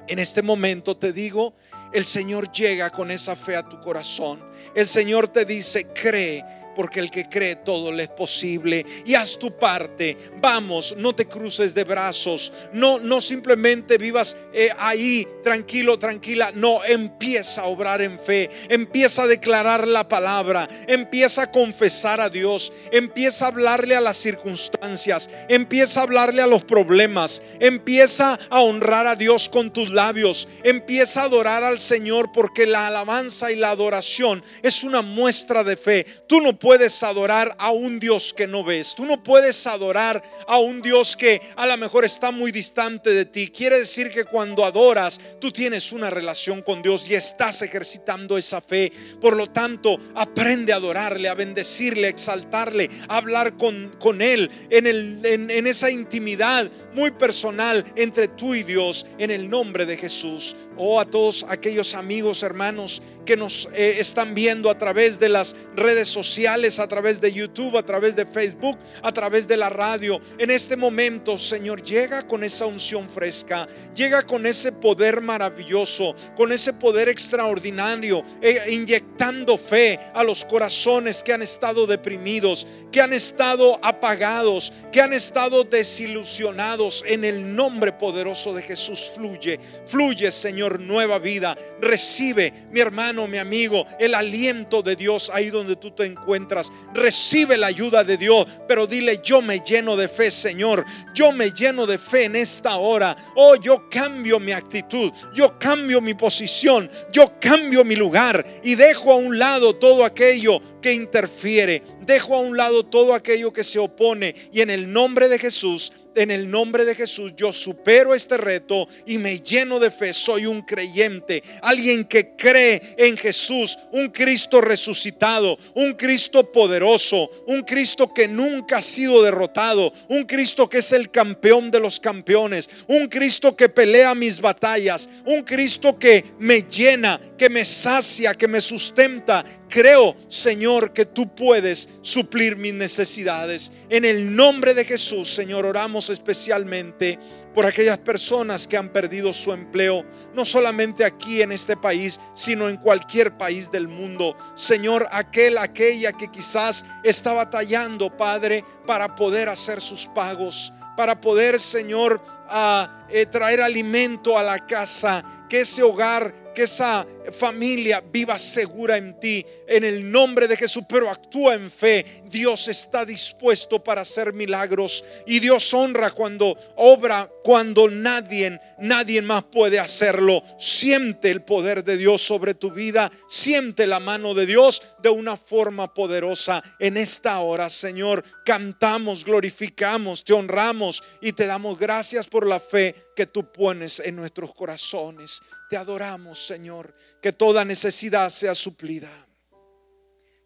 En 0.09 0.19
este 0.19 0.43
momento 0.43 0.97
te 0.97 1.13
digo, 1.13 1.55
el 1.93 2.05
Señor 2.05 2.53
llega 2.53 2.91
con 2.91 3.11
esa 3.11 3.35
fe 3.35 3.57
a 3.57 3.69
tu 3.69 3.81
corazón. 3.81 4.41
El 4.75 4.87
Señor 4.87 5.29
te 5.29 5.45
dice, 5.45 5.87
cree 5.95 6.45
porque 6.77 7.01
el 7.01 7.11
que 7.11 7.29
cree 7.29 7.57
todo 7.57 7.91
le 7.91 8.05
es 8.05 8.09
posible. 8.11 8.85
Y 9.05 9.15
haz 9.15 9.39
tu 9.39 9.57
parte. 9.57 10.17
Vamos, 10.41 10.95
no 10.97 11.15
te 11.15 11.27
cruces 11.27 11.75
de 11.75 11.85
brazos. 11.85 12.53
No, 12.73 12.99
no 12.99 13.21
simplemente 13.21 13.99
vivas 13.99 14.37
eh, 14.53 14.69
ahí 14.79 15.27
tranquilo, 15.43 15.99
tranquila. 15.99 16.53
No, 16.55 16.85
empieza 16.85 17.63
a 17.63 17.67
obrar 17.67 18.03
en 18.03 18.21
fe. 18.21 18.51
Empieza 18.69 19.23
a 19.23 19.27
declarar 19.27 19.89
la 19.89 20.07
palabra. 20.07 20.69
Empieza 20.87 21.43
a 21.43 21.51
confesar 21.51 22.21
a 22.21 22.29
Dios. 22.29 22.73
Empieza 22.93 23.47
a 23.47 23.49
hablarle 23.49 23.97
a 23.97 24.01
las 24.01 24.19
circunstancias. 24.19 25.31
Empieza 25.49 26.01
a 26.01 26.03
hablarle 26.03 26.43
a 26.43 26.47
los 26.47 26.65
problemas. 26.65 27.43
Empieza 27.59 28.39
a 28.51 28.61
honrar 28.61 29.07
a 29.07 29.17
Dios 29.17 29.49
con 29.49 29.73
tus 29.73 29.91
labios. 29.91 30.47
Empieza 30.63 31.23
a 31.23 31.25
adorar 31.25 31.65
al 31.65 31.81
Señor 31.81 32.33
porque 32.33 32.67
la 32.67 32.89
alabanza 32.89 33.51
y 33.51 33.57
la 33.57 33.71
adoración 33.71 34.43
es 34.63 34.85
una 34.85 35.03
muestra 35.03 35.65
de 35.65 35.77
fe. 35.77 36.05
Tú 36.27 36.41
no 36.41 36.59
adorar 37.03 37.55
a 37.59 37.71
un 37.71 38.01
Dios 38.01 38.33
que 38.33 38.47
no 38.47 38.65
ves. 38.65 38.95
Tú 38.95 39.05
no 39.05 39.23
puedes 39.23 39.67
adorar 39.67 40.23
a 40.47 40.59
un 40.59 40.83
Dios 40.83 41.17
que 41.17 41.41
a 41.57 41.67
lo 41.67 41.77
mejor 41.77 42.05
está 42.05 42.31
muy 42.31 42.51
distante 42.51 43.11
de 43.11 43.25
ti. 43.25 43.49
Quiere 43.49 43.79
decir 43.79 44.11
que 44.11 44.25
cuando 44.25 44.65
adoras, 44.65 45.21
tú 45.41 45.53
tienes 45.53 45.93
una 45.93 46.11
relación 46.11 46.63
con 46.63 46.83
Dios 46.83 47.09
y 47.09 47.15
estás 47.15 47.63
ejercitando 47.63 48.37
esa 48.37 48.61
fe. 48.61 48.93
Por 49.21 49.37
lo 49.37 49.47
tanto, 49.47 49.99
aprende 50.15 50.73
a 50.73 50.77
adorarle, 50.77 51.29
a 51.29 51.35
bendecirle, 51.35 52.09
a 52.09 52.11
exaltarle, 52.11 52.91
a 53.09 53.17
hablar 53.17 53.57
con, 53.57 53.95
con 54.01 54.21
Él 54.21 54.51
en, 54.71 54.87
el, 54.87 55.21
en 55.25 55.67
esa 55.67 55.91
intimidad 55.91 56.71
muy 56.95 57.13
personal 57.13 57.85
entre 57.95 58.29
tú 58.29 58.55
y 58.55 58.63
Dios 58.63 59.07
en 59.19 59.31
el 59.31 59.49
nombre 59.49 59.87
de 59.87 59.97
Jesús. 59.97 60.57
Oh, 60.79 61.01
a 61.01 61.07
todos 61.07 61.47
aquellos 61.49 61.95
amigos, 61.95 62.43
hermanos 62.43 63.03
que 63.27 63.37
nos 63.37 63.69
eh, 63.75 63.97
están 63.99 64.35
viendo 64.35 64.71
a 64.71 64.79
través 64.79 65.19
de 65.19 65.29
las 65.29 65.55
redes 65.75 66.09
sociales, 66.09 66.79
a 66.79 66.87
través 66.87 67.21
de 67.21 67.33
YouTube, 67.33 67.77
a 67.77 67.83
través 67.83 68.17
de 68.17 68.25
Facebook, 68.25 68.79
a 69.03 69.13
través 69.13 69.47
de 69.47 69.59
la 69.59 69.69
radio. 69.69 70.19
En 70.39 70.51
este 70.51 70.77
momento, 70.77 71.37
Señor, 71.37 71.83
llega 71.83 72.27
con 72.27 72.45
esa 72.45 72.65
unción 72.65 73.11
fresca, 73.11 73.69
llega 73.95 74.23
con 74.23 74.47
ese 74.47 74.73
poder 74.73 75.21
maravilloso, 75.21 76.15
con 76.37 76.53
ese 76.53 76.73
poder 76.73 77.09
extraordinario, 77.09 78.25
eh, 78.41 78.71
inyectando 78.71 79.59
fe 79.59 79.99
a 80.15 80.23
los 80.23 80.45
corazones 80.45 81.23
que 81.23 81.33
han 81.33 81.43
estado 81.43 81.87
deprimidos, 81.87 82.67
que 82.93 83.01
han 83.01 83.13
estado 83.13 83.79
apagados, 83.83 84.73
que 84.93 85.01
han 85.01 85.13
estado 85.13 85.65
desilusionados. 85.65 87.03
En 87.07 87.25
el 87.25 87.57
nombre 87.57 87.93
poderoso 87.93 88.55
de 88.55 88.63
Jesús, 88.63 89.11
fluye, 89.15 89.59
fluye, 89.87 90.31
Señor, 90.31 90.66
nueva 90.69 91.19
vida. 91.19 91.57
Recibe, 91.81 92.53
mi 92.71 92.81
hermano 92.81 93.27
mi 93.27 93.39
amigo, 93.39 93.87
el 93.99 94.15
aliento 94.15 94.83
de 94.83 94.97
Dios 94.97 95.31
ahí 95.33 95.51
donde 95.51 95.77
tú 95.77 95.91
te 95.91 96.05
encuentras. 96.05 96.73
Recibe 96.95 97.57
la 97.57 97.69
ayuda 97.69 98.05
de 98.05 98.17
Dios, 98.17 98.47
pero 98.69 98.87
dile, 98.87 99.21
yo 99.23 99.41
me 99.43 99.61
lleno 99.61 99.97
de 99.97 100.09
fe, 100.09 100.31
Señor. 100.31 100.85
Yo 101.15 101.33
me 101.33 101.51
lleno 101.51 101.87
de 101.87 101.99
fe 101.99 102.25
en 102.25 102.37
esta 102.37 102.77
hora. 102.77 103.17
Oh, 103.35 103.57
yo 103.57 103.89
cambio 103.89 104.39
mi 104.39 104.53
actitud, 104.53 105.13
yo 105.35 105.59
cambio 105.59 106.01
mi 106.01 106.15
posición, 106.15 106.91
yo 107.13 107.33
cambio 107.41 107.85
mi 107.85 107.97
lugar 107.97 108.45
y 108.63 108.75
dejo 108.75 109.13
a 109.13 109.17
un 109.17 109.39
lado 109.39 109.77
todo 109.77 110.05
aquello 110.05 110.61
que 110.83 110.93
interfiere. 110.93 111.83
Dejo 112.03 112.37
a 112.37 112.41
un 112.41 112.57
lado 112.57 112.85
todo 112.85 113.15
aquello 113.15 113.53
que 113.53 113.65
se 113.65 113.79
opone 113.79 114.35
y 114.53 114.61
en 114.61 114.71
el 114.71 114.93
nombre 114.93 115.29
de 115.29 115.39
Jesús 115.39 115.93
en 116.17 116.31
el 116.31 116.51
nombre 116.51 116.85
de 116.85 116.95
Jesús 116.95 117.35
yo 117.37 117.53
supero 117.53 118.15
este 118.15 118.37
reto 118.37 118.89
y 119.07 119.19
me 119.19 119.39
lleno 119.41 119.79
de 119.79 119.91
fe. 119.91 120.13
Soy 120.13 120.47
un 120.47 120.63
creyente, 120.63 121.43
alguien 121.63 122.05
que 122.05 122.35
cree 122.37 122.95
en 122.97 123.17
Jesús, 123.17 123.79
un 123.93 124.09
Cristo 124.09 124.61
resucitado, 124.61 125.59
un 125.75 125.95
Cristo 125.95 126.51
poderoso, 126.51 127.31
un 127.47 127.63
Cristo 127.63 128.13
que 128.13 128.27
nunca 128.29 128.79
ha 128.79 128.83
sido 128.83 129.23
derrotado, 129.23 129.93
un 130.09 130.25
Cristo 130.25 130.69
que 130.69 130.79
es 130.79 130.93
el 130.93 131.11
campeón 131.11 131.71
de 131.71 131.81
los 131.81 132.01
campeones, 132.01 132.69
un 132.87 133.07
Cristo 133.09 133.55
que 133.55 133.69
pelea 133.69 134.15
mis 134.15 134.41
batallas, 134.41 135.09
un 135.25 135.43
Cristo 135.43 135.99
que 135.99 136.25
me 136.39 136.63
llena, 136.63 137.21
que 137.37 137.51
me 137.51 137.65
sacia, 137.65 138.35
que 138.35 138.49
me 138.49 138.61
sustenta, 138.61 139.45
Creo, 139.69 140.17
Señor, 140.29 140.93
que 140.93 141.05
tú 141.05 141.35
puedes 141.35 141.89
suplir 142.01 142.57
mis 142.57 142.73
necesidades. 142.73 143.73
En 143.89 144.05
el 144.05 144.35
nombre 144.35 144.75
de 144.75 144.85
Jesús, 144.85 145.35
Señor, 145.35 145.67
oramos 145.67 146.09
especialmente 146.09 147.19
por 147.53 147.67
aquellas 147.67 147.99
personas 147.99 148.67
que 148.67 148.77
han 148.77 148.91
perdido 148.91 149.33
su 149.33 149.53
empleo, 149.53 150.05
no 150.35 150.45
solamente 150.45 151.05
aquí 151.05 151.43
en 151.43 151.53
este 151.53 151.77
país, 151.77 152.21
sino 152.35 152.69
en 152.69 152.77
cualquier 152.77 153.37
país 153.37 153.71
del 153.71 153.89
mundo. 153.89 154.37
Señor, 154.55 155.09
aquel, 155.11 155.59
aquella 155.59 156.13
que 156.13 156.29
quizás 156.29 156.85
está 157.03 157.33
batallando, 157.33 158.15
Padre, 158.17 158.63
para 158.87 159.17
poder 159.17 159.49
hacer 159.49 159.81
sus 159.81 160.07
pagos, 160.07 160.73
para 160.97 161.21
poder, 161.21 161.59
Señor, 161.59 162.23
a, 162.49 163.07
eh, 163.09 163.27
traer 163.27 163.63
alimento 163.63 164.39
a 164.39 164.43
la 164.43 164.65
casa, 164.67 165.25
que 165.49 165.61
ese 165.61 165.83
hogar 165.83 166.46
que 166.57 166.63
esa 166.63 167.07
familia 167.33 168.03
viva 168.11 168.39
segura 168.39 168.97
en 168.97 169.21
ti, 169.21 169.45
en 169.69 169.85
el 169.85 170.11
nombre 170.11 170.49
de 170.49 170.57
Jesús, 170.57 170.85
pero 170.89 171.11
actúa 171.11 171.55
en 171.55 171.71
fe. 171.71 172.23
Dios 172.31 172.69
está 172.69 173.05
dispuesto 173.05 173.85
para 173.85 174.01
hacer 174.01 174.33
milagros 174.33 175.05
y 175.27 175.39
Dios 175.39 175.75
honra 175.75 176.13
cuando 176.13 176.57
obra, 176.77 177.31
cuando 177.45 177.91
nadie, 177.91 178.59
nadie 178.79 179.21
más 179.21 179.45
puede 179.45 179.79
hacerlo. 179.79 180.43
Siente 180.59 181.31
el 181.31 181.43
poder 181.43 181.85
de 181.85 181.99
Dios 181.99 182.23
sobre 182.23 182.55
tu 182.55 182.71
vida, 182.71 183.13
siente 183.29 183.87
la 183.87 184.01
mano 184.01 184.33
de 184.33 184.47
Dios 184.47 184.83
de 185.03 185.11
una 185.11 185.37
forma 185.37 185.93
poderosa 185.93 186.63
en 186.79 186.97
esta 186.97 187.39
hora, 187.41 187.69
Señor. 187.69 188.25
Cantamos, 188.47 189.27
glorificamos, 189.27 190.25
te 190.25 190.33
honramos 190.33 191.03
y 191.21 191.35
te 191.35 191.45
damos 191.45 191.79
gracias 191.79 192.27
por 192.27 192.47
la 192.47 192.61
fe 192.61 192.95
que 193.15 193.27
tú 193.27 193.53
pones 193.53 194.01
en 194.01 194.17
nuestros 194.17 194.55
corazones. 194.55 195.43
Te 195.69 195.77
adoramos, 195.77 196.47
Señor, 196.47 196.95
que 197.21 197.33
toda 197.33 197.65
necesidad 197.65 198.31
sea 198.31 198.55
suplida. 198.55 199.26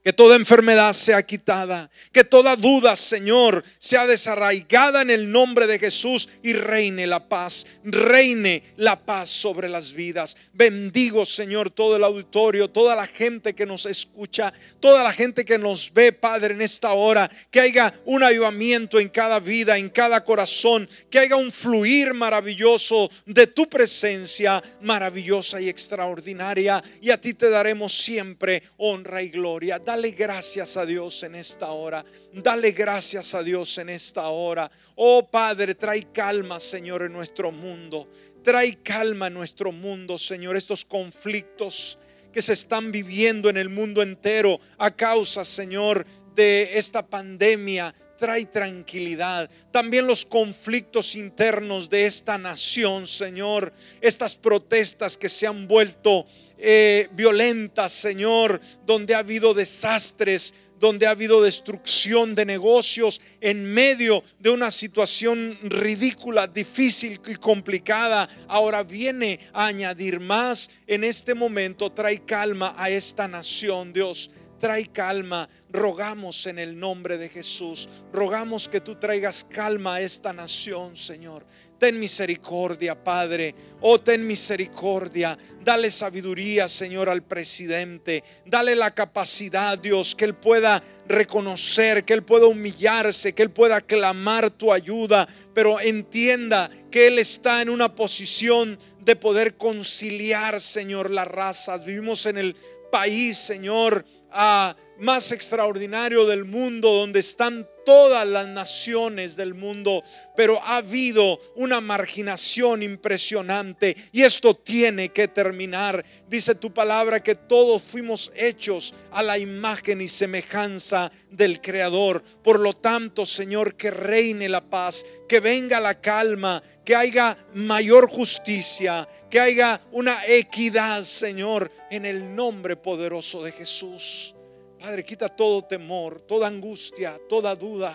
Que 0.02 0.14
toda 0.14 0.36
enfermedad 0.36 0.94
sea 0.94 1.22
quitada. 1.22 1.90
Que 2.10 2.24
toda 2.24 2.56
duda, 2.56 2.96
Señor, 2.96 3.62
sea 3.78 4.06
desarraigada 4.06 5.02
en 5.02 5.10
el 5.10 5.30
nombre 5.30 5.66
de 5.66 5.78
Jesús 5.78 6.26
y 6.42 6.54
reine 6.54 7.06
la 7.06 7.28
paz. 7.28 7.66
Reine 7.84 8.62
la 8.76 8.98
paz 8.98 9.28
sobre 9.28 9.68
las 9.68 9.92
vidas. 9.92 10.38
Bendigo, 10.54 11.26
Señor, 11.26 11.70
todo 11.70 11.96
el 11.96 12.04
auditorio, 12.04 12.70
toda 12.70 12.96
la 12.96 13.06
gente 13.06 13.54
que 13.54 13.66
nos 13.66 13.84
escucha, 13.84 14.54
toda 14.80 15.04
la 15.04 15.12
gente 15.12 15.44
que 15.44 15.58
nos 15.58 15.92
ve, 15.92 16.12
Padre, 16.12 16.54
en 16.54 16.62
esta 16.62 16.92
hora. 16.92 17.30
Que 17.50 17.60
haya 17.60 17.92
un 18.06 18.22
avivamiento 18.22 18.98
en 18.98 19.10
cada 19.10 19.38
vida, 19.38 19.76
en 19.76 19.90
cada 19.90 20.24
corazón. 20.24 20.88
Que 21.10 21.18
haya 21.18 21.36
un 21.36 21.52
fluir 21.52 22.14
maravilloso 22.14 23.10
de 23.26 23.46
tu 23.48 23.68
presencia, 23.68 24.62
maravillosa 24.80 25.60
y 25.60 25.68
extraordinaria. 25.68 26.82
Y 27.02 27.10
a 27.10 27.20
ti 27.20 27.34
te 27.34 27.50
daremos 27.50 27.92
siempre 27.92 28.62
honra 28.78 29.22
y 29.22 29.28
gloria 29.28 29.78
Dale 29.90 30.12
gracias 30.12 30.76
a 30.76 30.86
Dios 30.86 31.20
en 31.24 31.34
esta 31.34 31.72
hora. 31.72 32.04
Dale 32.32 32.70
gracias 32.70 33.34
a 33.34 33.42
Dios 33.42 33.76
en 33.78 33.88
esta 33.88 34.28
hora. 34.28 34.70
Oh 34.94 35.28
Padre, 35.28 35.74
trae 35.74 36.12
calma, 36.12 36.60
Señor, 36.60 37.02
en 37.02 37.12
nuestro 37.12 37.50
mundo. 37.50 38.08
Trae 38.44 38.80
calma 38.84 39.26
en 39.26 39.34
nuestro 39.34 39.72
mundo, 39.72 40.16
Señor. 40.16 40.56
Estos 40.56 40.84
conflictos 40.84 41.98
que 42.32 42.40
se 42.40 42.52
están 42.52 42.92
viviendo 42.92 43.50
en 43.50 43.56
el 43.56 43.68
mundo 43.68 44.00
entero 44.00 44.60
a 44.78 44.92
causa, 44.92 45.44
Señor, 45.44 46.06
de 46.36 46.78
esta 46.78 47.04
pandemia. 47.04 47.92
Trae 48.16 48.44
tranquilidad. 48.44 49.50
También 49.72 50.06
los 50.06 50.24
conflictos 50.24 51.16
internos 51.16 51.90
de 51.90 52.06
esta 52.06 52.38
nación, 52.38 53.08
Señor. 53.08 53.72
Estas 54.00 54.36
protestas 54.36 55.16
que 55.16 55.28
se 55.28 55.48
han 55.48 55.66
vuelto 55.66 56.28
eh, 56.62 57.08
violentas, 57.12 57.92
Señor, 57.92 58.60
donde 58.84 59.14
ha 59.14 59.18
habido 59.18 59.54
desastres, 59.54 60.54
donde 60.80 61.06
ha 61.06 61.10
habido 61.10 61.42
destrucción 61.42 62.34
de 62.34 62.46
negocios 62.46 63.20
en 63.40 63.72
medio 63.72 64.24
de 64.38 64.50
una 64.50 64.70
situación 64.70 65.58
ridícula, 65.62 66.46
difícil 66.46 67.20
y 67.26 67.34
complicada, 67.34 68.28
ahora 68.48 68.82
viene 68.82 69.38
a 69.52 69.66
añadir 69.66 70.20
más. 70.20 70.70
En 70.86 71.04
este 71.04 71.34
momento 71.34 71.92
trae 71.92 72.24
calma 72.24 72.74
a 72.76 72.88
esta 72.88 73.28
nación, 73.28 73.92
Dios. 73.92 74.30
Trae 74.58 74.86
calma, 74.86 75.48
rogamos 75.70 76.46
en 76.46 76.58
el 76.58 76.78
nombre 76.78 77.16
de 77.16 77.30
Jesús, 77.30 77.88
rogamos 78.12 78.68
que 78.68 78.82
tú 78.82 78.94
traigas 78.96 79.42
calma 79.42 79.94
a 79.94 80.00
esta 80.02 80.34
nación, 80.34 80.98
Señor. 80.98 81.46
Ten 81.80 81.98
misericordia, 81.98 82.94
Padre. 82.94 83.54
Oh, 83.80 83.98
ten 83.98 84.26
misericordia. 84.26 85.38
Dale 85.64 85.90
sabiduría, 85.90 86.68
Señor, 86.68 87.08
al 87.08 87.22
presidente. 87.22 88.22
Dale 88.44 88.76
la 88.76 88.94
capacidad, 88.94 89.78
Dios, 89.78 90.14
que 90.14 90.26
Él 90.26 90.34
pueda 90.34 90.82
reconocer, 91.08 92.04
que 92.04 92.12
Él 92.12 92.22
pueda 92.22 92.48
humillarse, 92.48 93.32
que 93.32 93.42
Él 93.42 93.50
pueda 93.50 93.80
clamar 93.80 94.50
tu 94.50 94.74
ayuda, 94.74 95.26
pero 95.54 95.80
entienda 95.80 96.70
que 96.90 97.06
Él 97.06 97.18
está 97.18 97.62
en 97.62 97.70
una 97.70 97.94
posición 97.94 98.78
de 99.00 99.16
poder 99.16 99.56
conciliar, 99.56 100.60
Señor, 100.60 101.08
las 101.08 101.28
razas. 101.28 101.86
Vivimos 101.86 102.26
en 102.26 102.36
el 102.36 102.56
país, 102.92 103.38
Señor, 103.38 104.04
a 104.30 104.76
más 104.98 105.32
extraordinario 105.32 106.26
del 106.26 106.44
mundo, 106.44 106.92
donde 106.92 107.20
están 107.20 107.66
todas 107.90 108.24
las 108.24 108.46
naciones 108.46 109.34
del 109.34 109.52
mundo, 109.52 110.04
pero 110.36 110.62
ha 110.62 110.76
habido 110.76 111.40
una 111.56 111.80
marginación 111.80 112.84
impresionante 112.84 113.96
y 114.12 114.22
esto 114.22 114.54
tiene 114.54 115.08
que 115.08 115.26
terminar. 115.26 116.04
Dice 116.28 116.54
tu 116.54 116.72
palabra 116.72 117.20
que 117.20 117.34
todos 117.34 117.82
fuimos 117.82 118.30
hechos 118.36 118.94
a 119.10 119.24
la 119.24 119.38
imagen 119.38 120.00
y 120.00 120.06
semejanza 120.06 121.10
del 121.32 121.60
Creador. 121.60 122.22
Por 122.44 122.60
lo 122.60 122.74
tanto, 122.74 123.26
Señor, 123.26 123.74
que 123.74 123.90
reine 123.90 124.48
la 124.48 124.60
paz, 124.60 125.04
que 125.28 125.40
venga 125.40 125.80
la 125.80 126.00
calma, 126.00 126.62
que 126.84 126.94
haya 126.94 127.36
mayor 127.54 128.08
justicia, 128.08 129.08
que 129.28 129.40
haya 129.40 129.80
una 129.90 130.24
equidad, 130.28 131.02
Señor, 131.02 131.72
en 131.90 132.06
el 132.06 132.36
nombre 132.36 132.76
poderoso 132.76 133.42
de 133.42 133.50
Jesús. 133.50 134.36
Padre, 134.80 135.04
quita 135.04 135.28
todo 135.28 135.62
temor, 135.62 136.20
toda 136.22 136.46
angustia, 136.46 137.20
toda 137.28 137.54
duda 137.54 137.94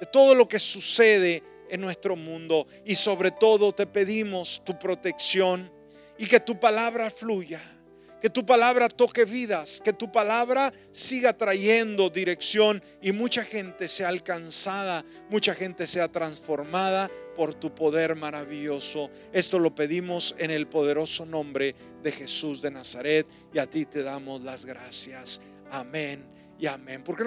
de 0.00 0.06
todo 0.06 0.34
lo 0.34 0.48
que 0.48 0.58
sucede 0.58 1.42
en 1.68 1.80
nuestro 1.80 2.16
mundo. 2.16 2.66
Y 2.84 2.94
sobre 2.94 3.30
todo 3.30 3.72
te 3.72 3.86
pedimos 3.86 4.62
tu 4.64 4.78
protección 4.78 5.70
y 6.16 6.26
que 6.26 6.40
tu 6.40 6.58
palabra 6.58 7.10
fluya, 7.10 7.60
que 8.20 8.30
tu 8.30 8.46
palabra 8.46 8.88
toque 8.88 9.24
vidas, 9.24 9.80
que 9.84 9.92
tu 9.92 10.10
palabra 10.10 10.72
siga 10.90 11.32
trayendo 11.32 12.10
dirección 12.10 12.82
y 13.02 13.12
mucha 13.12 13.44
gente 13.44 13.88
sea 13.88 14.08
alcanzada, 14.08 15.04
mucha 15.28 15.54
gente 15.54 15.86
sea 15.86 16.08
transformada 16.08 17.10
por 17.36 17.54
tu 17.54 17.74
poder 17.74 18.16
maravilloso. 18.16 19.10
Esto 19.32 19.58
lo 19.58 19.74
pedimos 19.74 20.34
en 20.38 20.50
el 20.50 20.66
poderoso 20.66 21.24
nombre 21.26 21.74
de 22.02 22.10
Jesús 22.10 22.62
de 22.62 22.70
Nazaret 22.70 23.26
y 23.52 23.58
a 23.58 23.66
ti 23.68 23.84
te 23.84 24.02
damos 24.02 24.42
las 24.42 24.64
gracias. 24.64 25.40
Amén 25.70 26.24
y 26.58 26.66
amén. 26.66 27.02
¿Por 27.02 27.16
qué 27.16 27.22
no 27.22 27.26